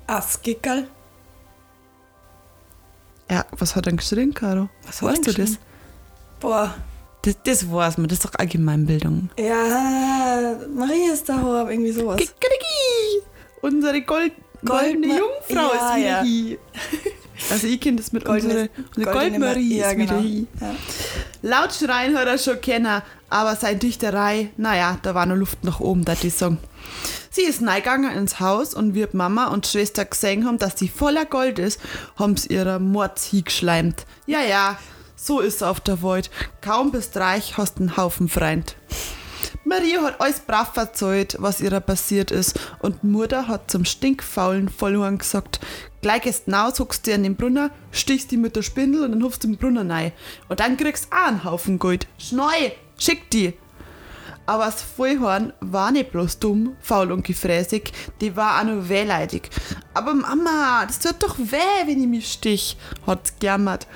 Asgickerl. 0.06 0.88
Ja, 3.30 3.46
was 3.56 3.76
hat 3.76 3.86
er 3.86 3.92
geschrien, 3.92 4.34
Caro? 4.34 4.68
Was 4.86 5.02
weißt 5.02 5.26
du 5.28 5.32
das? 5.32 5.58
Boah. 6.40 6.74
das? 7.22 7.36
Das 7.44 7.70
weiß 7.70 7.98
man, 7.98 8.08
das 8.08 8.18
ist 8.18 8.24
doch 8.24 8.34
Allgemeinbildung. 8.38 9.30
Ja, 9.38 10.56
Marie 10.74 11.10
ist 11.12 11.28
da 11.28 11.40
hoch, 11.40 11.68
irgendwie 11.68 11.92
sowas. 11.92 12.16
Kikeriki! 12.18 13.22
Unsere 13.62 14.00
Gold 14.02 14.32
goldene 14.64 15.06
Goldma- 15.06 15.18
Jungfrau 15.18 15.74
Ja, 15.74 15.90
ist 15.90 15.96
wieder 15.96 16.08
ja. 16.08 16.22
hier. 16.22 16.58
Also 17.48 17.66
ich 17.66 17.80
kenne 17.80 17.96
das 17.96 18.12
mit 18.12 18.24
Goldene- 18.24 18.68
unsere, 18.96 19.12
Goldmarie 19.12 19.78
ja, 19.78 19.92
genau. 19.94 20.20
Ja. 20.20 20.74
Laut 21.42 21.72
schreien 21.72 22.16
hat 22.16 22.26
er 22.26 22.38
schon 22.38 22.60
kennen, 22.60 23.02
aber 23.28 23.56
seine 23.56 23.78
Dichterei, 23.78 24.50
naja, 24.56 24.98
da 25.02 25.14
war 25.14 25.26
noch 25.26 25.36
Luft 25.36 25.64
nach 25.64 25.80
oben, 25.80 26.04
da 26.04 26.14
die 26.14 26.30
Song. 26.30 26.58
Sie 27.30 27.42
ist 27.42 27.62
reingegangen 27.62 28.12
ins 28.16 28.40
Haus 28.40 28.74
und 28.74 28.94
wie 28.94 29.06
die 29.06 29.16
Mama 29.16 29.46
und 29.48 29.66
Schwester 29.66 30.04
gesehen 30.04 30.44
haben, 30.46 30.58
dass 30.58 30.78
sie 30.78 30.88
voller 30.88 31.24
Gold 31.24 31.58
ist, 31.58 31.80
haben 32.16 32.36
sie 32.36 32.48
ihrer 32.48 32.78
Mords 32.80 33.26
hingeschleimt. 33.26 34.04
Ja, 34.26 34.40
ja, 34.42 34.78
so 35.16 35.40
ist 35.40 35.62
auf 35.62 35.80
der 35.80 36.02
Welt. 36.02 36.28
Kaum 36.60 36.90
bist 36.90 37.16
reich, 37.16 37.56
hast 37.56 37.78
einen 37.78 37.96
Haufen 37.96 38.28
Freund. 38.28 38.74
Maria 39.64 40.02
hat 40.02 40.20
alles 40.20 40.40
brav 40.40 40.74
erzählt, 40.76 41.36
was 41.38 41.60
ihrer 41.60 41.80
passiert 41.80 42.30
ist, 42.30 42.58
und 42.78 43.04
Mutter 43.04 43.46
hat 43.46 43.70
zum 43.70 43.84
stinkfaulen 43.84 44.70
Vollhorn 44.70 45.18
gesagt, 45.18 45.60
gleich 46.00 46.22
gehst 46.22 46.46
hinaus, 46.46 46.80
huckst 46.80 47.06
dir 47.06 47.16
an 47.16 47.24
den 47.24 47.36
Brunner, 47.36 47.70
stichst 47.92 48.30
die 48.30 48.38
mit 48.38 48.56
der 48.56 48.62
Spindel 48.62 49.04
und 49.04 49.12
dann 49.12 49.22
hupfst 49.22 49.40
du 49.44 49.48
den 49.48 49.58
Brunner 49.58 49.88
rein. 49.88 50.12
Und 50.48 50.60
dann 50.60 50.78
kriegst 50.78 51.06
du 51.06 51.16
auch 51.16 51.26
einen 51.26 51.44
Haufen 51.44 51.78
Gold. 51.78 52.06
Schneu, 52.16 52.70
schick 52.96 53.30
die! 53.30 53.52
Aber 54.46 54.64
das 54.64 54.80
Vollhorn 54.80 55.52
war 55.60 55.92
nicht 55.92 56.10
bloß 56.10 56.38
dumm, 56.38 56.74
faul 56.80 57.12
und 57.12 57.24
gefräßig, 57.26 57.92
die 58.22 58.34
war 58.36 58.60
auch 58.60 58.64
noch 58.64 58.88
wehleidig. 58.88 59.50
Aber 59.92 60.14
Mama, 60.14 60.86
das 60.86 61.00
tut 61.00 61.22
doch 61.22 61.38
weh, 61.38 61.86
wenn 61.86 62.00
ich 62.00 62.08
mich 62.08 62.32
stich, 62.32 62.78
hat's 63.06 63.38
gejammert. 63.38 63.86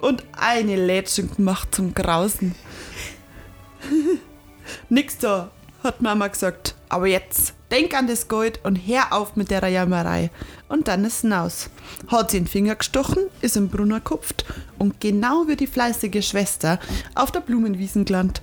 Und 0.00 0.24
eine 0.38 0.76
Lätschung 0.76 1.34
gemacht 1.34 1.74
zum 1.74 1.94
Grausen. 1.94 2.54
Nix 4.88 5.18
da, 5.18 5.50
hat 5.82 6.00
Mama 6.00 6.28
gesagt. 6.28 6.74
Aber 6.88 7.06
jetzt, 7.06 7.54
denk 7.70 7.94
an 7.94 8.06
das 8.06 8.28
Gold 8.28 8.60
und 8.64 8.76
hör 8.76 9.12
auf 9.12 9.36
mit 9.36 9.50
der 9.50 9.66
Jammerei. 9.68 10.30
Und 10.68 10.88
dann 10.88 11.04
ist 11.04 11.20
hinaus. 11.20 11.70
Hat 12.08 12.30
sie 12.30 12.38
den 12.38 12.46
Finger 12.46 12.74
gestochen, 12.74 13.24
ist 13.40 13.56
im 13.56 13.68
Brunner 13.68 14.00
gekupft 14.00 14.44
und 14.78 15.00
genau 15.00 15.44
wie 15.46 15.56
die 15.56 15.66
fleißige 15.66 16.26
Schwester 16.26 16.78
auf 17.14 17.30
der 17.30 17.40
Blumenwiesen 17.40 18.04
gelandet. 18.04 18.42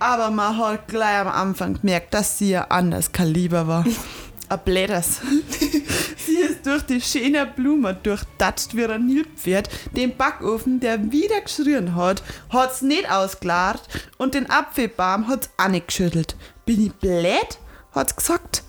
Aber 0.00 0.30
man 0.30 0.56
hat 0.56 0.88
gleich 0.88 1.18
am 1.18 1.28
Anfang 1.28 1.80
gemerkt, 1.80 2.14
dass 2.14 2.38
sie 2.38 2.56
ein 2.56 2.70
anderes 2.70 3.12
Kaliber 3.12 3.66
war. 3.66 3.84
Ein 4.48 4.60
Blätters. 4.64 5.20
sie 6.26 6.36
ist 6.36 6.64
durch 6.64 6.82
die 6.82 7.00
schöne 7.00 7.46
Blume 7.46 7.94
durchdatscht 7.94 8.74
wie 8.74 8.84
ein 8.84 9.06
Nilpferd. 9.06 9.68
Den 9.94 10.16
Backofen, 10.16 10.80
der 10.80 11.12
wieder 11.12 11.40
geschrien 11.40 11.94
hat, 11.94 12.22
hat's 12.50 12.82
nicht 12.82 13.10
ausgeladen 13.10 13.80
und 14.16 14.34
den 14.34 14.48
Apfelbaum 14.48 15.28
hat's 15.28 15.50
auch 15.58 15.68
nicht 15.68 15.88
geschüttelt. 15.88 16.36
Bin 16.64 16.86
ich 16.86 16.92
blöd? 16.94 17.58
hat's 17.92 18.16
gesagt. 18.16 18.62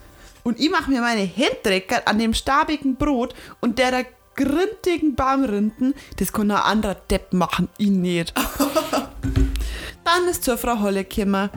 Und 0.43 0.59
ich 0.59 0.69
mach 0.69 0.87
mir 0.87 1.01
meine 1.01 1.21
Hände 1.21 1.57
dreckert 1.63 2.07
an 2.07 2.19
dem 2.19 2.33
stabigen 2.33 2.95
Brot 2.95 3.35
und 3.61 3.77
der 3.77 3.91
der 3.91 4.05
grintigen 4.35 5.15
Baumrinden, 5.15 5.93
das 6.17 6.31
kann 6.31 6.49
ein 6.49 6.57
anderer 6.57 6.95
Depp 6.95 7.33
machen, 7.33 7.67
ich 7.77 7.89
nicht. 7.89 8.33
Dann 10.05 10.27
ist 10.29 10.43
zur 10.43 10.57
Frau 10.57 10.79
Holle 10.79 11.03
gekommen. 11.03 11.49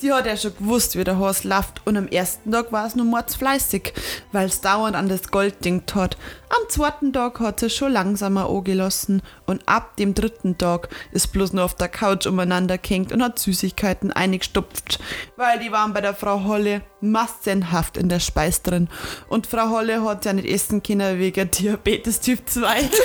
Sie 0.00 0.12
hat 0.12 0.26
ja 0.26 0.36
schon 0.36 0.56
gewusst, 0.56 0.96
wie 0.96 1.02
der 1.02 1.18
Haus 1.18 1.42
läuft 1.42 1.84
und 1.84 1.96
am 1.96 2.06
ersten 2.06 2.52
Tag 2.52 2.70
war 2.70 2.86
es 2.86 2.94
nur 2.94 3.04
mordsfleißig, 3.04 3.92
weil 4.30 4.46
es 4.46 4.60
dauernd 4.60 4.94
an 4.94 5.08
das 5.08 5.28
Gold 5.32 5.64
denkt 5.64 5.96
hat. 5.96 6.16
Am 6.50 6.68
zweiten 6.68 7.12
Tag 7.12 7.40
hat 7.40 7.58
sie 7.58 7.68
schon 7.68 7.90
langsamer 7.90 8.48
angelassen 8.48 9.22
und 9.46 9.68
ab 9.68 9.96
dem 9.96 10.14
dritten 10.14 10.56
Tag 10.56 10.88
ist 11.10 11.32
bloß 11.32 11.52
nur 11.52 11.64
auf 11.64 11.74
der 11.74 11.88
Couch 11.88 12.26
umeinander 12.26 12.78
gehängt 12.78 13.10
und 13.10 13.24
hat 13.24 13.40
Süßigkeiten 13.40 14.12
eingestopft, 14.12 15.00
weil 15.34 15.58
die 15.58 15.72
waren 15.72 15.92
bei 15.92 16.00
der 16.00 16.14
Frau 16.14 16.44
Holle 16.44 16.82
massenhaft 17.00 17.96
in 17.96 18.08
der 18.08 18.20
Speis 18.20 18.62
drin. 18.62 18.88
Und 19.28 19.48
Frau 19.48 19.70
Holle 19.70 20.04
hat 20.04 20.24
ja 20.24 20.32
nicht 20.32 20.48
essen 20.48 20.80
können 20.80 21.18
wegen 21.18 21.50
Diabetes 21.50 22.20
Typ 22.20 22.48
2. 22.48 22.88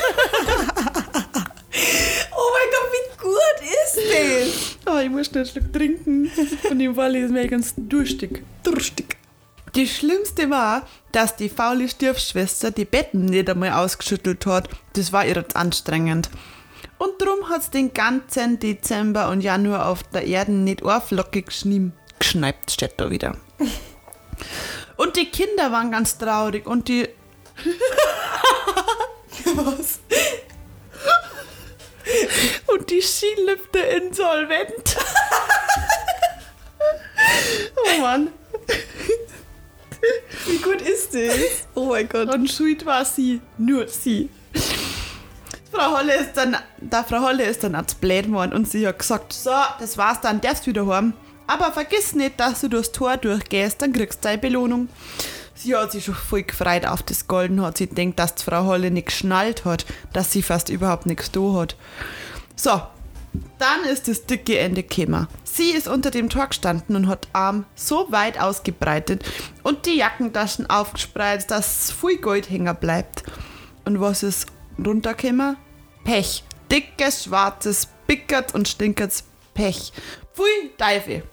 Oh 2.36 2.50
mein 2.54 2.70
Gott, 2.72 2.90
wie 2.92 3.08
gut 3.24 3.58
ist 3.84 3.98
das? 3.98 4.73
Oh, 4.86 4.98
ich 4.98 5.10
muss 5.10 5.28
schnell 5.28 5.44
einen 5.44 5.52
Schluck 5.52 5.74
trinken. 5.74 6.32
Und 6.70 6.80
im 6.80 6.96
Fall 6.96 7.16
ist 7.16 7.32
mir 7.32 7.48
ganz 7.48 7.74
durstig. 7.78 8.44
Durstig. 8.64 9.18
Die 9.76 9.88
schlimmste 9.88 10.50
war, 10.50 10.88
dass 11.12 11.36
die 11.36 11.50
faule 11.50 11.90
Stiefschwester 11.90 12.70
die 12.70 12.86
Betten 12.86 13.26
nicht 13.26 13.50
einmal 13.50 13.72
ausgeschüttelt 13.72 14.46
hat. 14.46 14.70
Das 14.94 15.12
war 15.12 15.26
ihr 15.26 15.44
anstrengend. 15.56 16.30
Und 17.00 17.20
drum 17.20 17.50
hat's 17.50 17.72
den 17.72 17.94
ganzen 17.94 18.60
Dezember 18.60 19.30
und 19.30 19.42
Januar 19.42 19.88
auf 19.88 20.04
der 20.04 20.28
Erde 20.28 20.52
nicht 20.52 20.84
auflockig 20.84 21.48
geschnien. 21.48 21.94
Geschneipt 22.20 22.72
steht 22.72 22.94
da 22.98 23.10
wieder. 23.10 23.36
Und 24.96 25.16
die 25.16 25.26
Kinder 25.26 25.72
waren 25.72 25.92
ganz 25.92 26.18
traurig 26.18 26.68
und 26.68 26.88
die. 26.88 27.10
Was? 29.56 30.00
Und 32.68 32.90
die 32.90 33.02
Skilifte 33.02 33.80
insolvent. 33.80 34.98
oh 37.76 38.02
Mann. 38.02 38.30
Wie 40.46 40.58
gut 40.58 40.82
ist 40.82 41.14
das? 41.14 41.68
Oh 41.76 41.86
mein 41.86 42.10
Gott. 42.10 42.34
Und 42.34 42.52
schuld 42.52 42.86
war 42.86 43.06
sie, 43.06 43.42
nur 43.58 43.88
sie. 43.88 44.30
Frau 45.72 45.98
Holle 45.98 46.16
ist 46.16 46.34
dann, 46.34 46.56
da 46.80 47.04
Frau 47.04 47.22
Holle 47.22 47.46
ist 47.46 47.64
dann 47.64 47.74
ans 47.74 47.96
Blöd 47.96 48.26
geworden 48.26 48.54
und 48.54 48.70
sie 48.70 48.88
hat 48.88 49.00
gesagt, 49.00 49.34
so, 49.34 49.52
das 49.80 49.98
war's 49.98 50.22
dann, 50.22 50.40
darfst 50.40 50.68
wieder 50.68 50.86
heim. 50.86 51.14
Aber 51.48 51.72
vergiss 51.72 52.14
nicht, 52.14 52.40
dass 52.40 52.62
du 52.62 52.68
durchs 52.70 52.92
Tor 52.92 53.18
durchgehst, 53.18 53.82
dann 53.82 53.92
kriegst 53.92 54.20
du 54.20 54.28
deine 54.28 54.38
Belohnung. 54.38 54.88
Sie 55.56 55.76
hat 55.76 55.92
sich 55.92 56.06
schon 56.06 56.16
voll 56.16 56.44
gefreut 56.44 56.86
auf 56.86 57.04
das 57.04 57.28
Golden, 57.28 57.62
hat 57.62 57.78
sie 57.78 57.88
denkt, 57.88 58.20
dass 58.20 58.36
die 58.36 58.44
Frau 58.44 58.66
Holle 58.66 58.92
nicht 58.92 59.08
geschnallt 59.08 59.66
hat, 59.66 59.86
dass 60.12 60.32
sie 60.32 60.42
fast 60.42 60.70
überhaupt 60.70 61.06
nichts 61.06 61.32
da 61.32 61.54
hat. 61.54 61.76
So, 62.56 62.82
dann 63.60 63.84
ist 63.92 64.08
das 64.08 64.26
dicke 64.26 64.58
Ende 64.60 64.84
gekommen. 64.84 65.28
Sie 65.44 65.72
ist 65.72 65.88
unter 65.88 66.12
dem 66.12 66.30
Tor 66.30 66.48
gestanden 66.48 66.96
und 66.96 67.08
hat 67.08 67.28
Arm 67.34 67.66
so 67.76 68.12
weit 68.12 68.40
ausgebreitet 68.40 69.24
und 69.62 69.86
die 69.86 69.98
Jackentaschen 69.98 70.70
aufgespreizt, 70.70 71.52
dass 71.52 71.92
viel 71.92 72.18
Gold 72.18 72.50
hängen 72.50 72.76
bleibt. 72.76 73.24
Und 73.86 74.00
was 74.00 74.24
ist 74.24 74.48
runtergekommen? 74.84 75.58
Pech. 76.04 76.44
Dickes, 76.72 77.26
schwarzes, 77.26 77.88
bickert 78.08 78.56
und 78.56 78.68
stinkerts 78.68 79.26
Pech. 79.54 79.94
Pfui, 80.34 80.72
Teufel. 80.78 81.24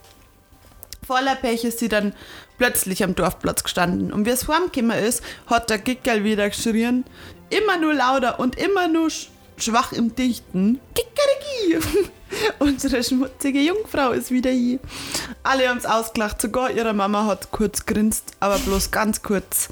Voller 1.07 1.37
Pech 1.37 1.65
ist 1.65 1.79
sie 1.79 1.89
dann 1.89 2.15
plötzlich 2.61 3.03
am 3.03 3.15
Dorfplatz 3.15 3.65
gestanden. 3.65 4.13
Und 4.13 4.27
wie 4.27 4.31
es 4.31 4.47
heimgekommen 4.47 4.91
ist, 4.91 5.23
hat 5.47 5.71
der 5.71 5.79
Gickerl 5.79 6.25
wieder 6.25 6.51
geschrien. 6.51 7.07
Immer 7.49 7.79
nur 7.79 7.95
lauter 7.95 8.39
und 8.39 8.55
immer 8.57 8.87
nur 8.87 9.09
sch 9.09 9.31
schwach 9.57 9.93
im 9.93 10.15
Dichten. 10.15 10.79
Kikeriki! 10.95 12.11
Unsere 12.59 13.03
schmutzige 13.03 13.61
Jungfrau 13.61 14.11
ist 14.11 14.31
wieder 14.31 14.51
hier. 14.51 14.79
Alle 15.43 15.71
haben's 15.71 15.87
ausgelacht, 15.87 16.43
sogar 16.43 16.71
ihre 16.71 16.93
Mama 16.93 17.25
hat 17.25 17.51
kurz 17.51 17.87
grinst, 17.87 18.33
aber 18.41 18.59
bloß 18.59 18.91
ganz 18.91 19.23
kurz. 19.23 19.69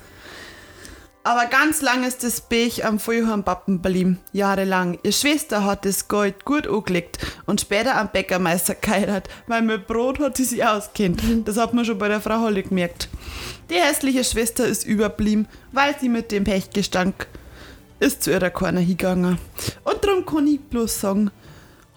Aber 1.29 1.45
ganz 1.45 1.83
lang 1.83 2.05
ist 2.05 2.25
das 2.25 2.41
Bech 2.41 2.87
am 2.87 2.99
Feuerheim 2.99 3.45
Pappen 3.45 3.83
geblieben. 3.83 4.19
Jahrelang. 4.33 4.99
Ihre 5.03 5.13
Schwester 5.13 5.63
hat 5.63 5.85
das 5.85 6.09
Gold 6.09 6.47
gut 6.47 6.67
angelegt 6.67 7.19
und 7.45 7.61
später 7.61 7.99
am 7.99 8.09
Bäckermeister 8.09 8.75
geheiratet, 8.75 9.31
weil 9.47 9.61
mit 9.61 9.87
Brot 9.87 10.21
hat 10.21 10.39
sie 10.39 10.45
sich 10.45 10.65
auskennt. 10.65 11.23
Das 11.47 11.59
hat 11.59 11.75
man 11.75 11.85
schon 11.85 11.99
bei 11.99 12.09
der 12.09 12.23
Frau 12.23 12.41
Holle 12.41 12.63
gemerkt. 12.63 13.11
Die 13.69 13.75
hässliche 13.75 14.25
Schwester 14.25 14.67
ist 14.67 14.87
überblieben, 14.87 15.49
weil 15.71 15.95
sie 16.01 16.09
mit 16.09 16.33
dem 16.33 16.45
Pechgestank 16.45 17.27
ist 18.01 18.23
zu 18.23 18.31
ihrer 18.31 18.49
Korner 18.49 18.81
hingegangen. 18.81 19.37
Und 19.85 20.03
darum 20.03 20.25
kann 20.25 20.47
ich 20.47 20.63
bloß 20.63 20.99
sagen, 20.99 21.31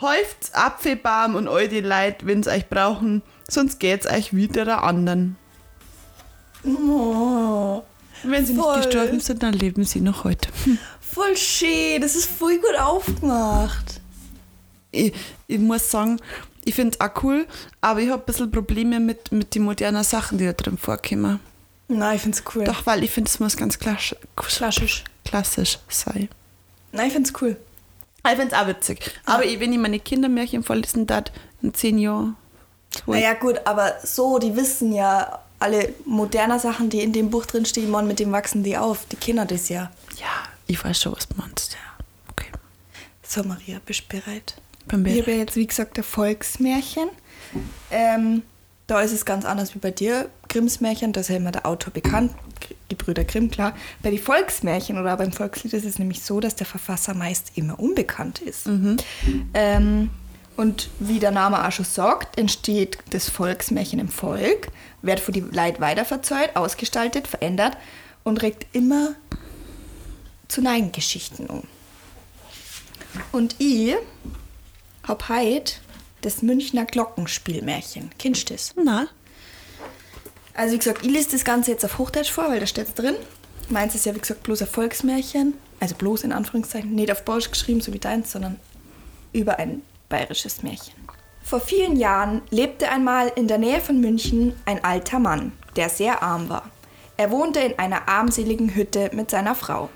häuft's 0.01 0.53
Apfelbaum 0.53 1.35
und 1.35 1.47
all 1.47 1.69
die 1.69 1.79
Leid, 1.79 2.25
wenn's 2.25 2.49
euch 2.49 2.67
brauchen, 2.67 3.21
sonst 3.49 3.79
geht's 3.79 4.07
euch 4.07 4.35
wieder 4.35 4.65
der 4.65 4.83
anderen. 4.83 5.37
Oh, 6.65 7.83
Wenn 8.23 8.45
sie 8.45 8.55
Voll. 8.55 8.77
nicht 8.77 8.89
gestorben 8.91 9.19
sind, 9.19 9.43
dann 9.43 9.53
leben 9.53 9.83
sie 9.83 10.01
noch 10.01 10.23
heute. 10.23 10.49
Hm. 10.65 10.77
voll 10.99 11.35
schön. 11.35 12.01
Das 12.01 12.15
ist 12.15 12.25
voll 12.29 12.57
gut 12.57 12.77
aufgemacht. 12.79 13.99
Ich, 14.91 15.13
ich 15.47 15.59
muss 15.59 15.89
sagen, 15.89 16.19
ich 16.65 16.75
finde 16.75 16.97
es 16.99 17.01
auch 17.01 17.23
cool, 17.23 17.47
aber 17.81 17.99
ich 18.01 18.09
habe 18.09 18.21
ein 18.21 18.25
bisschen 18.25 18.51
Probleme 18.51 18.99
mit, 18.99 19.31
mit 19.31 19.55
den 19.55 19.63
modernen 19.63 20.03
Sachen, 20.03 20.37
die 20.37 20.45
da 20.45 20.53
drin 20.53 20.77
vorkommen. 20.77 21.39
Nein, 21.87 22.15
ich 22.15 22.21
find's 22.21 22.43
cool. 22.55 22.63
Doch, 22.63 22.85
weil 22.85 23.03
ich 23.03 23.11
finde, 23.11 23.29
es 23.29 23.39
muss 23.39 23.57
ganz 23.57 23.77
klassisch, 23.79 24.15
Klassisch. 24.35 25.03
klassisch 25.25 25.79
sein. 25.89 26.29
Nein, 26.91 27.07
ich 27.07 27.13
find's 27.13 27.33
cool. 27.41 27.57
Ich 28.23 28.37
finde 28.37 28.53
es 28.55 28.61
auch 28.61 28.67
witzig. 28.67 28.99
Aber 29.25 29.43
ich, 29.43 29.59
wenn 29.59 29.73
ich 29.73 29.79
meine 29.79 29.99
Kindermärchen 29.99 30.63
vorlesen 30.63 31.07
darf, 31.07 31.25
in 31.61 31.73
zehn 31.73 31.97
Jahren, 31.97 32.35
Naja, 33.07 33.33
gut, 33.33 33.59
aber 33.65 33.93
so, 34.03 34.37
die 34.39 34.55
wissen 34.55 34.93
ja 34.93 35.39
alle 35.61 35.93
moderner 36.05 36.59
Sachen, 36.59 36.89
die 36.89 37.01
in 37.01 37.13
dem 37.13 37.29
Buch 37.29 37.45
drin 37.45 37.65
stehen, 37.65 37.91
mit 38.07 38.19
dem 38.19 38.31
wachsen 38.31 38.63
die 38.63 38.77
auf. 38.77 39.05
Die 39.11 39.15
kennen 39.15 39.47
das 39.47 39.69
ja. 39.69 39.91
ja, 40.19 40.27
ich 40.67 40.83
weiß 40.83 41.01
schon, 41.01 41.13
was 41.15 41.27
du 41.27 41.35
meinst. 41.37 41.73
Ja, 41.73 42.05
okay. 42.29 42.47
So, 43.23 43.43
Maria, 43.43 43.79
bist 43.85 44.03
du 44.09 44.17
bereit? 44.19 44.55
Bin 44.87 44.99
Ich 45.05 45.13
bereit. 45.13 45.21
habe 45.21 45.31
ja 45.31 45.37
jetzt, 45.37 45.55
wie 45.55 45.67
gesagt, 45.67 45.97
der 45.97 46.03
Volksmärchen. 46.03 47.09
Ähm, 47.91 48.41
da 48.87 49.01
ist 49.01 49.11
es 49.11 49.23
ganz 49.25 49.45
anders 49.45 49.75
wie 49.75 49.79
bei 49.79 49.91
dir. 49.91 50.29
Grimms 50.49 50.81
Märchen, 50.81 51.13
da 51.13 51.21
ist 51.21 51.29
ja 51.29 51.37
immer 51.37 51.51
der 51.51 51.65
Autor 51.65 51.93
bekannt, 51.93 52.33
die 52.89 52.95
Brüder 52.95 53.23
Grimm, 53.23 53.49
klar. 53.49 53.73
Bei 54.03 54.09
den 54.09 54.19
Volksmärchen 54.19 54.97
oder 54.99 55.15
beim 55.15 55.31
Volkslied 55.31 55.73
ist 55.73 55.85
es 55.85 55.97
nämlich 55.97 56.21
so, 56.23 56.39
dass 56.41 56.55
der 56.55 56.65
Verfasser 56.67 57.13
meist 57.13 57.53
immer 57.55 57.79
unbekannt 57.79 58.39
ist. 58.39 58.67
Ähm, 59.53 60.09
und 60.57 60.89
wie 60.99 61.19
der 61.19 61.31
Name 61.31 61.65
auch 61.65 61.71
schon 61.71 61.85
sagt, 61.85 62.37
entsteht 62.37 62.97
das 63.09 63.29
Volksmärchen 63.29 63.99
im 63.99 64.09
Volk, 64.09 64.67
wird 65.01 65.19
für 65.19 65.31
die 65.31 65.41
Leute 65.41 65.79
weiterverzeugt, 65.79 66.55
ausgestaltet, 66.55 67.27
verändert 67.27 67.77
und 68.23 68.41
regt 68.41 68.67
immer 68.73 69.15
zu 70.47 70.61
neuen 70.61 70.91
Geschichten 70.91 71.47
um. 71.47 71.63
Und 73.31 73.55
ich 73.59 73.95
hab 75.03 75.29
heute 75.29 75.73
das 76.21 76.41
Münchner 76.41 76.85
Glockenspielmärchen. 76.85 78.11
Kennst 78.19 78.49
du 78.49 78.53
das? 78.53 78.73
Na, 78.81 79.07
Also 80.53 80.73
wie 80.73 80.77
gesagt, 80.77 81.03
ich 81.03 81.11
lese 81.11 81.31
das 81.31 81.43
Ganze 81.43 81.71
jetzt 81.71 81.83
auf 81.83 81.97
Hochdeutsch 81.97 82.29
vor, 82.29 82.49
weil 82.49 82.59
da 82.59 82.67
steht's 82.67 82.93
drin. 82.93 83.15
Meins 83.69 83.95
ist 83.95 84.05
ja 84.05 84.13
wie 84.13 84.19
gesagt 84.19 84.43
bloß 84.43 84.61
ein 84.61 84.67
Volksmärchen. 84.67 85.55
Also 85.79 85.95
bloß 85.95 86.23
in 86.23 86.31
Anführungszeichen. 86.31 86.93
Nicht 86.93 87.11
auf 87.11 87.25
Bayerisch 87.25 87.49
geschrieben, 87.49 87.81
so 87.81 87.91
wie 87.93 87.99
deins, 87.99 88.31
sondern 88.31 88.59
über 89.33 89.57
ein 89.57 89.81
bayerisches 90.11 90.61
Märchen. 90.61 90.93
Vor 91.41 91.59
vielen 91.59 91.97
Jahren 91.97 92.43
lebte 92.51 92.89
einmal 92.89 93.31
in 93.35 93.47
der 93.47 93.57
Nähe 93.57 93.81
von 93.81 93.99
München 93.99 94.55
ein 94.65 94.83
alter 94.83 95.17
Mann, 95.17 95.53
der 95.75 95.89
sehr 95.89 96.21
arm 96.21 96.49
war. 96.49 96.69
Er 97.17 97.31
wohnte 97.31 97.59
in 97.59 97.77
einer 97.79 98.07
armseligen 98.07 98.75
Hütte 98.75 99.09
mit 99.13 99.31
seiner 99.31 99.55
Frau. 99.55 99.89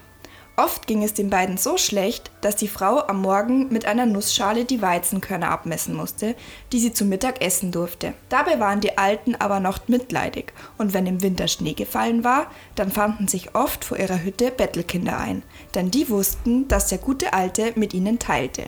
Oft 0.58 0.88
ging 0.88 1.04
es 1.04 1.14
den 1.14 1.30
beiden 1.30 1.58
so 1.58 1.78
schlecht, 1.78 2.32
dass 2.40 2.56
die 2.56 2.70
Frau 2.70 3.00
am 3.08 3.22
Morgen 3.22 3.68
mit 3.74 3.86
einer 3.86 4.06
Nussschale 4.06 4.64
die 4.64 4.82
Weizenkörner 4.82 5.50
abmessen 5.50 5.94
musste, 5.94 6.34
die 6.72 6.80
sie 6.80 6.94
zum 6.94 7.10
Mittag 7.10 7.42
essen 7.42 7.72
durfte. 7.72 8.14
Dabei 8.30 8.60
waren 8.60 8.80
die 8.80 8.98
Alten 8.98 9.36
aber 9.36 9.60
noch 9.60 9.88
mitleidig, 9.90 10.54
und 10.78 10.94
wenn 10.94 11.08
im 11.08 11.22
Winter 11.22 11.50
Schnee 11.50 11.74
gefallen 11.74 12.24
war, 12.24 12.48
dann 12.76 12.90
fanden 12.90 13.28
sich 13.28 13.54
oft 13.54 13.84
vor 13.84 13.98
ihrer 13.98 14.24
Hütte 14.24 14.50
Bettelkinder 14.50 15.18
ein, 15.18 15.44
denn 15.74 15.92
die 15.92 16.10
wussten, 16.10 16.70
dass 16.70 16.88
der 16.88 17.00
gute 17.00 17.34
Alte 17.34 17.74
mit 17.76 17.94
ihnen 17.94 18.18
teilte. 18.18 18.68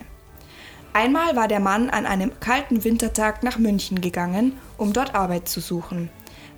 Einmal 0.92 1.36
war 1.36 1.48
der 1.48 1.60
Mann 1.60 1.90
an 1.90 2.06
einem 2.06 2.38
kalten 2.40 2.84
Wintertag 2.84 3.42
nach 3.42 3.58
München 3.58 4.00
gegangen, 4.00 4.58
um 4.76 4.92
dort 4.92 5.14
Arbeit 5.14 5.48
zu 5.48 5.60
suchen. 5.60 6.10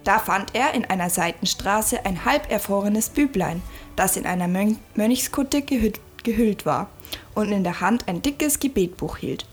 Da 0.04 0.18
fand 0.18 0.54
er 0.54 0.72
in 0.72 0.86
einer 0.86 1.10
Seitenstraße 1.10 2.06
ein 2.06 2.24
halb 2.24 2.50
erfrorenes 2.50 3.10
Büblein, 3.10 3.62
das 3.96 4.16
in 4.16 4.26
einer 4.26 4.48
Mön 4.48 4.78
Mönchskutte 4.94 5.62
gehüllt, 5.62 6.00
gehüllt 6.22 6.64
war 6.64 6.88
und 7.34 7.52
in 7.52 7.64
der 7.64 7.80
Hand 7.80 8.08
ein 8.08 8.22
dickes 8.22 8.60
Gebetbuch 8.60 9.18
hielt. 9.18 9.46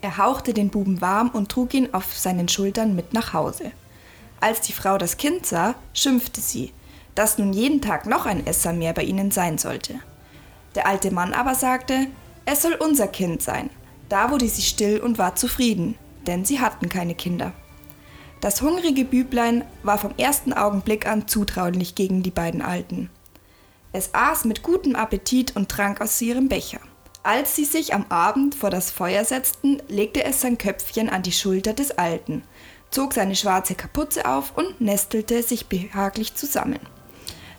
Er 0.00 0.18
hauchte 0.18 0.52
den 0.52 0.70
Buben 0.70 1.00
warm 1.00 1.30
und 1.30 1.48
trug 1.50 1.74
ihn 1.74 1.92
auf 1.92 2.16
seinen 2.16 2.48
Schultern 2.48 2.94
mit 2.94 3.14
nach 3.14 3.32
Hause. 3.32 3.72
Als 4.40 4.60
die 4.60 4.72
Frau 4.72 4.98
das 4.98 5.16
Kind 5.16 5.46
sah, 5.46 5.74
schimpfte 5.92 6.40
sie, 6.40 6.72
dass 7.14 7.38
nun 7.38 7.52
jeden 7.52 7.80
Tag 7.80 8.06
noch 8.06 8.26
ein 8.26 8.46
Esser 8.46 8.72
mehr 8.72 8.92
bei 8.92 9.02
ihnen 9.02 9.30
sein 9.30 9.58
sollte. 9.58 9.94
Der 10.74 10.86
alte 10.86 11.10
Mann 11.10 11.32
aber 11.32 11.54
sagte, 11.54 12.06
es 12.50 12.62
soll 12.62 12.74
unser 12.74 13.08
Kind 13.08 13.42
sein. 13.42 13.68
Da 14.08 14.30
wurde 14.30 14.48
sie 14.48 14.62
still 14.62 15.00
und 15.00 15.18
war 15.18 15.36
zufrieden, 15.36 15.96
denn 16.26 16.46
sie 16.46 16.60
hatten 16.60 16.88
keine 16.88 17.14
Kinder. 17.14 17.52
Das 18.40 18.62
hungrige 18.62 19.04
Büblein 19.04 19.64
war 19.82 19.98
vom 19.98 20.14
ersten 20.16 20.54
Augenblick 20.54 21.06
an 21.06 21.28
zutraulich 21.28 21.94
gegen 21.94 22.22
die 22.22 22.30
beiden 22.30 22.62
Alten. 22.62 23.10
Es 23.92 24.14
aß 24.14 24.46
mit 24.46 24.62
gutem 24.62 24.96
Appetit 24.96 25.56
und 25.56 25.68
trank 25.68 26.00
aus 26.00 26.20
ihrem 26.22 26.48
Becher. 26.48 26.80
Als 27.22 27.54
sie 27.54 27.66
sich 27.66 27.92
am 27.92 28.06
Abend 28.08 28.54
vor 28.54 28.70
das 28.70 28.90
Feuer 28.90 29.26
setzten, 29.26 29.82
legte 29.88 30.24
es 30.24 30.40
sein 30.40 30.56
Köpfchen 30.56 31.10
an 31.10 31.22
die 31.22 31.32
Schulter 31.32 31.74
des 31.74 31.98
Alten, 31.98 32.44
zog 32.90 33.12
seine 33.12 33.36
schwarze 33.36 33.74
Kapuze 33.74 34.24
auf 34.24 34.56
und 34.56 34.80
nestelte 34.80 35.42
sich 35.42 35.66
behaglich 35.66 36.34
zusammen. 36.34 36.80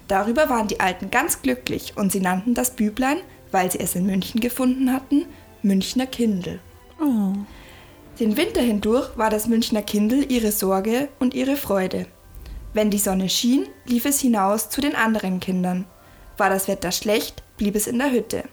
Darüber 0.07 0.49
waren 0.49 0.67
die 0.67 0.79
Alten 0.79 1.11
ganz 1.11 1.43
glücklich 1.43 1.93
und 1.95 2.11
sie 2.11 2.21
nannten 2.21 2.55
das 2.55 2.75
Büblein, 2.75 3.17
weil 3.51 3.71
sie 3.71 3.79
es 3.79 3.95
in 3.95 4.05
München 4.05 4.39
gefunden 4.39 4.91
hatten, 4.93 5.25
Münchner 5.61 6.07
Kindel. 6.07 6.59
Den 8.19 8.37
Winter 8.37 8.61
hindurch 8.61 9.17
war 9.17 9.29
das 9.29 9.47
Münchner 9.47 9.81
Kindel 9.81 10.31
ihre 10.31 10.51
Sorge 10.51 11.09
und 11.19 11.33
ihre 11.33 11.55
Freude. 11.55 12.05
Wenn 12.73 12.91
die 12.91 12.97
Sonne 12.97 13.29
schien, 13.29 13.67
lief 13.85 14.05
es 14.05 14.19
hinaus 14.19 14.69
zu 14.69 14.81
den 14.81 14.95
anderen 14.95 15.39
Kindern. 15.39 15.85
War 16.37 16.49
das 16.49 16.67
Wetter 16.67 16.91
schlecht, 16.91 17.43
blieb 17.57 17.75
es 17.75 17.87
in 17.87 17.97
der 17.97 18.11
Hütte. 18.11 18.43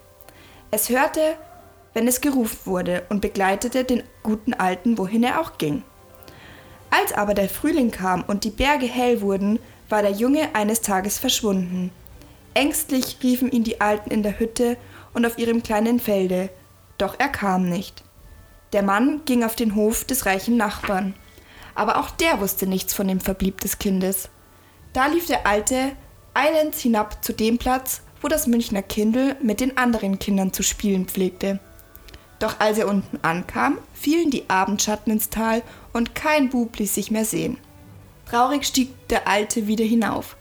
Es 0.70 0.88
hörte, 0.88 1.36
wenn 1.94 2.08
es 2.08 2.20
gerufen 2.20 2.58
wurde 2.64 3.04
und 3.08 3.20
begleitete 3.20 3.84
den 3.84 4.02
guten 4.22 4.54
Alten, 4.54 4.98
wohin 4.98 5.22
er 5.22 5.40
auch 5.40 5.58
ging. 5.58 5.82
Als 6.90 7.12
aber 7.12 7.34
der 7.34 7.48
Frühling 7.48 7.90
kam 7.90 8.22
und 8.22 8.44
die 8.44 8.50
Berge 8.50 8.86
hell 8.86 9.20
wurden, 9.20 9.58
war 9.88 10.02
der 10.02 10.12
Junge 10.12 10.54
eines 10.54 10.80
Tages 10.80 11.18
verschwunden. 11.18 11.90
Ängstlich 12.56 13.18
riefen 13.22 13.52
ihn 13.52 13.64
die 13.64 13.82
Alten 13.82 14.10
in 14.10 14.22
der 14.22 14.38
Hütte 14.38 14.78
und 15.12 15.26
auf 15.26 15.36
ihrem 15.36 15.62
kleinen 15.62 16.00
Felde, 16.00 16.48
doch 16.96 17.16
er 17.18 17.28
kam 17.28 17.68
nicht. 17.68 18.02
Der 18.72 18.82
Mann 18.82 19.20
ging 19.26 19.44
auf 19.44 19.56
den 19.56 19.74
Hof 19.74 20.04
des 20.04 20.24
reichen 20.24 20.56
Nachbarn, 20.56 21.12
aber 21.74 21.98
auch 21.98 22.08
der 22.08 22.40
wusste 22.40 22.66
nichts 22.66 22.94
von 22.94 23.08
dem 23.08 23.20
Verblieb 23.20 23.60
des 23.60 23.78
Kindes. 23.78 24.30
Da 24.94 25.04
lief 25.04 25.26
der 25.26 25.46
Alte 25.46 25.92
eilends 26.32 26.80
hinab 26.80 27.22
zu 27.22 27.34
dem 27.34 27.58
Platz, 27.58 28.00
wo 28.22 28.28
das 28.28 28.46
Münchner 28.46 28.80
Kindel 28.80 29.36
mit 29.42 29.60
den 29.60 29.76
anderen 29.76 30.18
Kindern 30.18 30.54
zu 30.54 30.62
spielen 30.62 31.04
pflegte. 31.04 31.60
Doch 32.38 32.58
als 32.58 32.78
er 32.78 32.88
unten 32.88 33.18
ankam, 33.20 33.76
fielen 33.92 34.30
die 34.30 34.48
Abendschatten 34.48 35.12
ins 35.12 35.28
Tal 35.28 35.62
und 35.92 36.14
kein 36.14 36.48
Bub 36.48 36.78
ließ 36.78 36.94
sich 36.94 37.10
mehr 37.10 37.26
sehen. 37.26 37.58
Traurig 38.24 38.64
stieg 38.64 39.08
der 39.08 39.28
Alte 39.28 39.66
wieder 39.66 39.84
hinauf. 39.84 40.35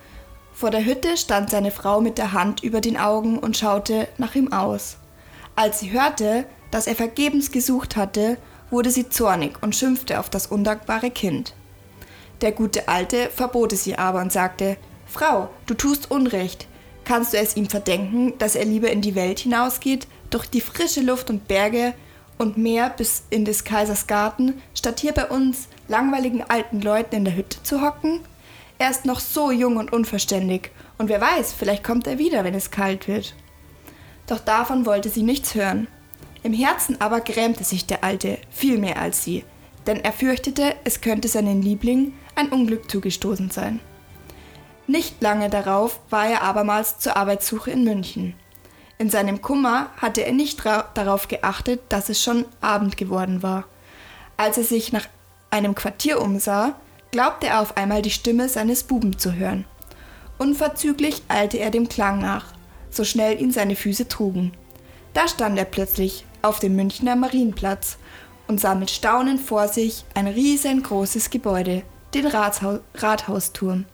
Vor 0.55 0.71
der 0.71 0.85
Hütte 0.85 1.17
stand 1.17 1.49
seine 1.49 1.69
Frau 1.69 1.99
mit 1.99 2.17
der 2.17 2.31
Hand 2.31 2.63
über 2.63 2.79
den 2.79 2.95
Augen 2.95 3.39
und 3.39 3.57
schaute 3.57 4.07
nach 4.17 4.35
ihm 4.35 4.53
aus. 4.53 4.95
Als 5.57 5.81
sie 5.81 5.91
hörte, 5.91 6.45
dass 6.71 6.87
er 6.87 6.95
vergebens 6.95 7.51
gesucht 7.51 7.97
hatte, 7.97 8.37
wurde 8.71 8.89
sie 8.89 9.09
zornig 9.09 9.61
und 9.61 9.75
schimpfte 9.75 10.17
auf 10.17 10.29
das 10.29 10.47
undankbare 10.47 11.11
Kind. 11.11 11.53
Der 12.39 12.53
gute 12.53 12.87
Alte 12.87 13.29
verbot 13.35 13.73
es 13.73 13.85
ihr 13.85 13.99
aber 13.99 14.21
und 14.21 14.31
sagte, 14.31 14.77
Frau, 15.05 15.49
du 15.65 15.73
tust 15.73 16.09
Unrecht. 16.09 16.67
Kannst 17.03 17.33
du 17.33 17.37
es 17.37 17.57
ihm 17.57 17.69
verdenken, 17.69 18.33
dass 18.37 18.55
er 18.55 18.65
lieber 18.65 18.89
in 18.89 19.01
die 19.01 19.15
Welt 19.15 19.39
hinausgeht, 19.39 20.07
durch 20.29 20.47
die 20.47 20.61
frische 20.61 21.01
Luft 21.01 21.29
und 21.29 21.49
Berge 21.49 21.93
und 22.37 22.57
Meer 22.57 22.89
bis 22.91 23.23
in 23.29 23.43
des 23.43 23.65
Kaisers 23.65 24.07
Garten, 24.07 24.61
statt 24.73 25.01
hier 25.01 25.11
bei 25.11 25.25
uns 25.25 25.67
langweiligen 25.89 26.43
alten 26.47 26.81
Leuten 26.81 27.15
in 27.15 27.25
der 27.25 27.35
Hütte 27.35 27.61
zu 27.61 27.81
hocken? 27.81 28.21
Er 28.77 28.89
ist 28.89 29.05
noch 29.05 29.19
so 29.19 29.51
jung 29.51 29.77
und 29.77 29.93
unverständig, 29.93 30.71
und 30.97 31.09
wer 31.09 31.21
weiß, 31.21 31.53
vielleicht 31.53 31.83
kommt 31.83 32.07
er 32.07 32.17
wieder, 32.17 32.43
wenn 32.43 32.55
es 32.55 32.71
kalt 32.71 33.07
wird. 33.07 33.33
Doch 34.27 34.39
davon 34.39 34.85
wollte 34.85 35.09
sie 35.09 35.23
nichts 35.23 35.55
hören. 35.55 35.87
Im 36.43 36.53
Herzen 36.53 36.99
aber 36.99 37.21
grämte 37.21 37.63
sich 37.63 37.85
der 37.85 38.03
Alte 38.03 38.37
viel 38.49 38.77
mehr 38.77 38.99
als 38.99 39.23
sie, 39.23 39.43
denn 39.87 40.03
er 40.03 40.11
fürchtete, 40.11 40.75
es 40.83 41.01
könnte 41.01 41.27
seinen 41.27 41.61
Liebling 41.61 42.13
ein 42.35 42.49
Unglück 42.49 42.89
zugestoßen 42.89 43.49
sein. 43.49 43.79
Nicht 44.87 45.21
lange 45.21 45.49
darauf 45.49 45.99
war 46.09 46.27
er 46.27 46.43
abermals 46.43 46.99
zur 46.99 47.17
Arbeitssuche 47.17 47.71
in 47.71 47.83
München. 47.83 48.35
In 48.97 49.09
seinem 49.09 49.41
Kummer 49.41 49.89
hatte 49.97 50.23
er 50.23 50.31
nicht 50.31 50.63
darauf 50.65 51.27
geachtet, 51.27 51.81
dass 51.89 52.09
es 52.09 52.21
schon 52.23 52.45
Abend 52.61 52.95
geworden 52.95 53.41
war. 53.41 53.65
Als 54.37 54.57
er 54.57 54.63
sich 54.63 54.91
nach 54.91 55.07
einem 55.49 55.75
Quartier 55.75 56.21
umsah, 56.21 56.75
glaubte 57.15 57.47
er 57.47 57.61
auf 57.61 57.77
einmal 57.77 58.01
die 58.01 58.11
Stimme 58.11 58.49
seines 58.49 58.83
Buben 58.83 59.17
zu 59.17 59.35
hören. 59.35 59.63
Unverzüglich 60.37 61.21
eilte 61.29 61.57
er 61.57 61.69
dem 61.69 61.87
Klang 61.87 62.19
nach, 62.19 62.47
so 62.89 63.05
schnell 63.05 63.41
ihn 63.41 63.53
seine 63.53 63.77
Füße 63.77 64.09
trugen. 64.09 64.51
Da 65.13 65.29
stand 65.29 65.57
er 65.57 65.63
plötzlich 65.63 66.25
auf 66.41 66.59
dem 66.59 66.75
Münchner 66.75 67.15
Marienplatz 67.15 67.99
und 68.49 68.59
sah 68.59 68.75
mit 68.75 68.91
Staunen 68.91 69.39
vor 69.39 69.69
sich 69.69 70.03
ein 70.13 70.27
riesengroßes 70.27 71.29
Gebäude, 71.29 71.83
den 72.13 72.27
Rathau 72.27 72.79
Rathausturm, 72.95 73.85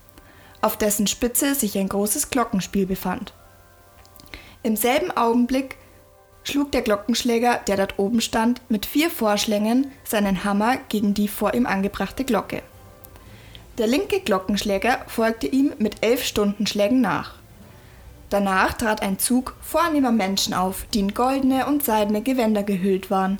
auf 0.61 0.77
dessen 0.77 1.05
Spitze 1.05 1.53
sich 1.53 1.77
ein 1.77 1.89
großes 1.89 2.31
Glockenspiel 2.31 2.87
befand. 2.87 3.35
Im 4.63 4.75
selben 4.75 5.11
Augenblick 5.11 5.77
schlug 6.43 6.71
der 6.71 6.81
Glockenschläger, 6.81 7.61
der 7.67 7.77
dort 7.77 7.99
oben 7.99 8.19
stand, 8.19 8.63
mit 8.67 8.87
vier 8.87 9.11
Vorschlängen 9.11 9.91
seinen 10.05 10.43
Hammer 10.43 10.77
gegen 10.89 11.13
die 11.13 11.27
vor 11.27 11.53
ihm 11.53 11.67
angebrachte 11.67 12.25
Glocke. 12.25 12.63
Der 13.77 13.87
linke 13.87 14.19
Glockenschläger 14.19 14.99
folgte 15.07 15.47
ihm 15.47 15.73
mit 15.79 16.03
elf 16.03 16.23
Stundenschlägen 16.23 17.01
nach. 17.01 17.35
Danach 18.29 18.73
trat 18.73 19.01
ein 19.01 19.19
Zug 19.19 19.55
vornehmer 19.61 20.11
Menschen 20.11 20.53
auf, 20.53 20.85
die 20.93 20.99
in 20.99 21.13
goldene 21.13 21.65
und 21.65 21.83
seidene 21.83 22.21
Gewänder 22.21 22.63
gehüllt 22.63 23.11
waren. 23.11 23.39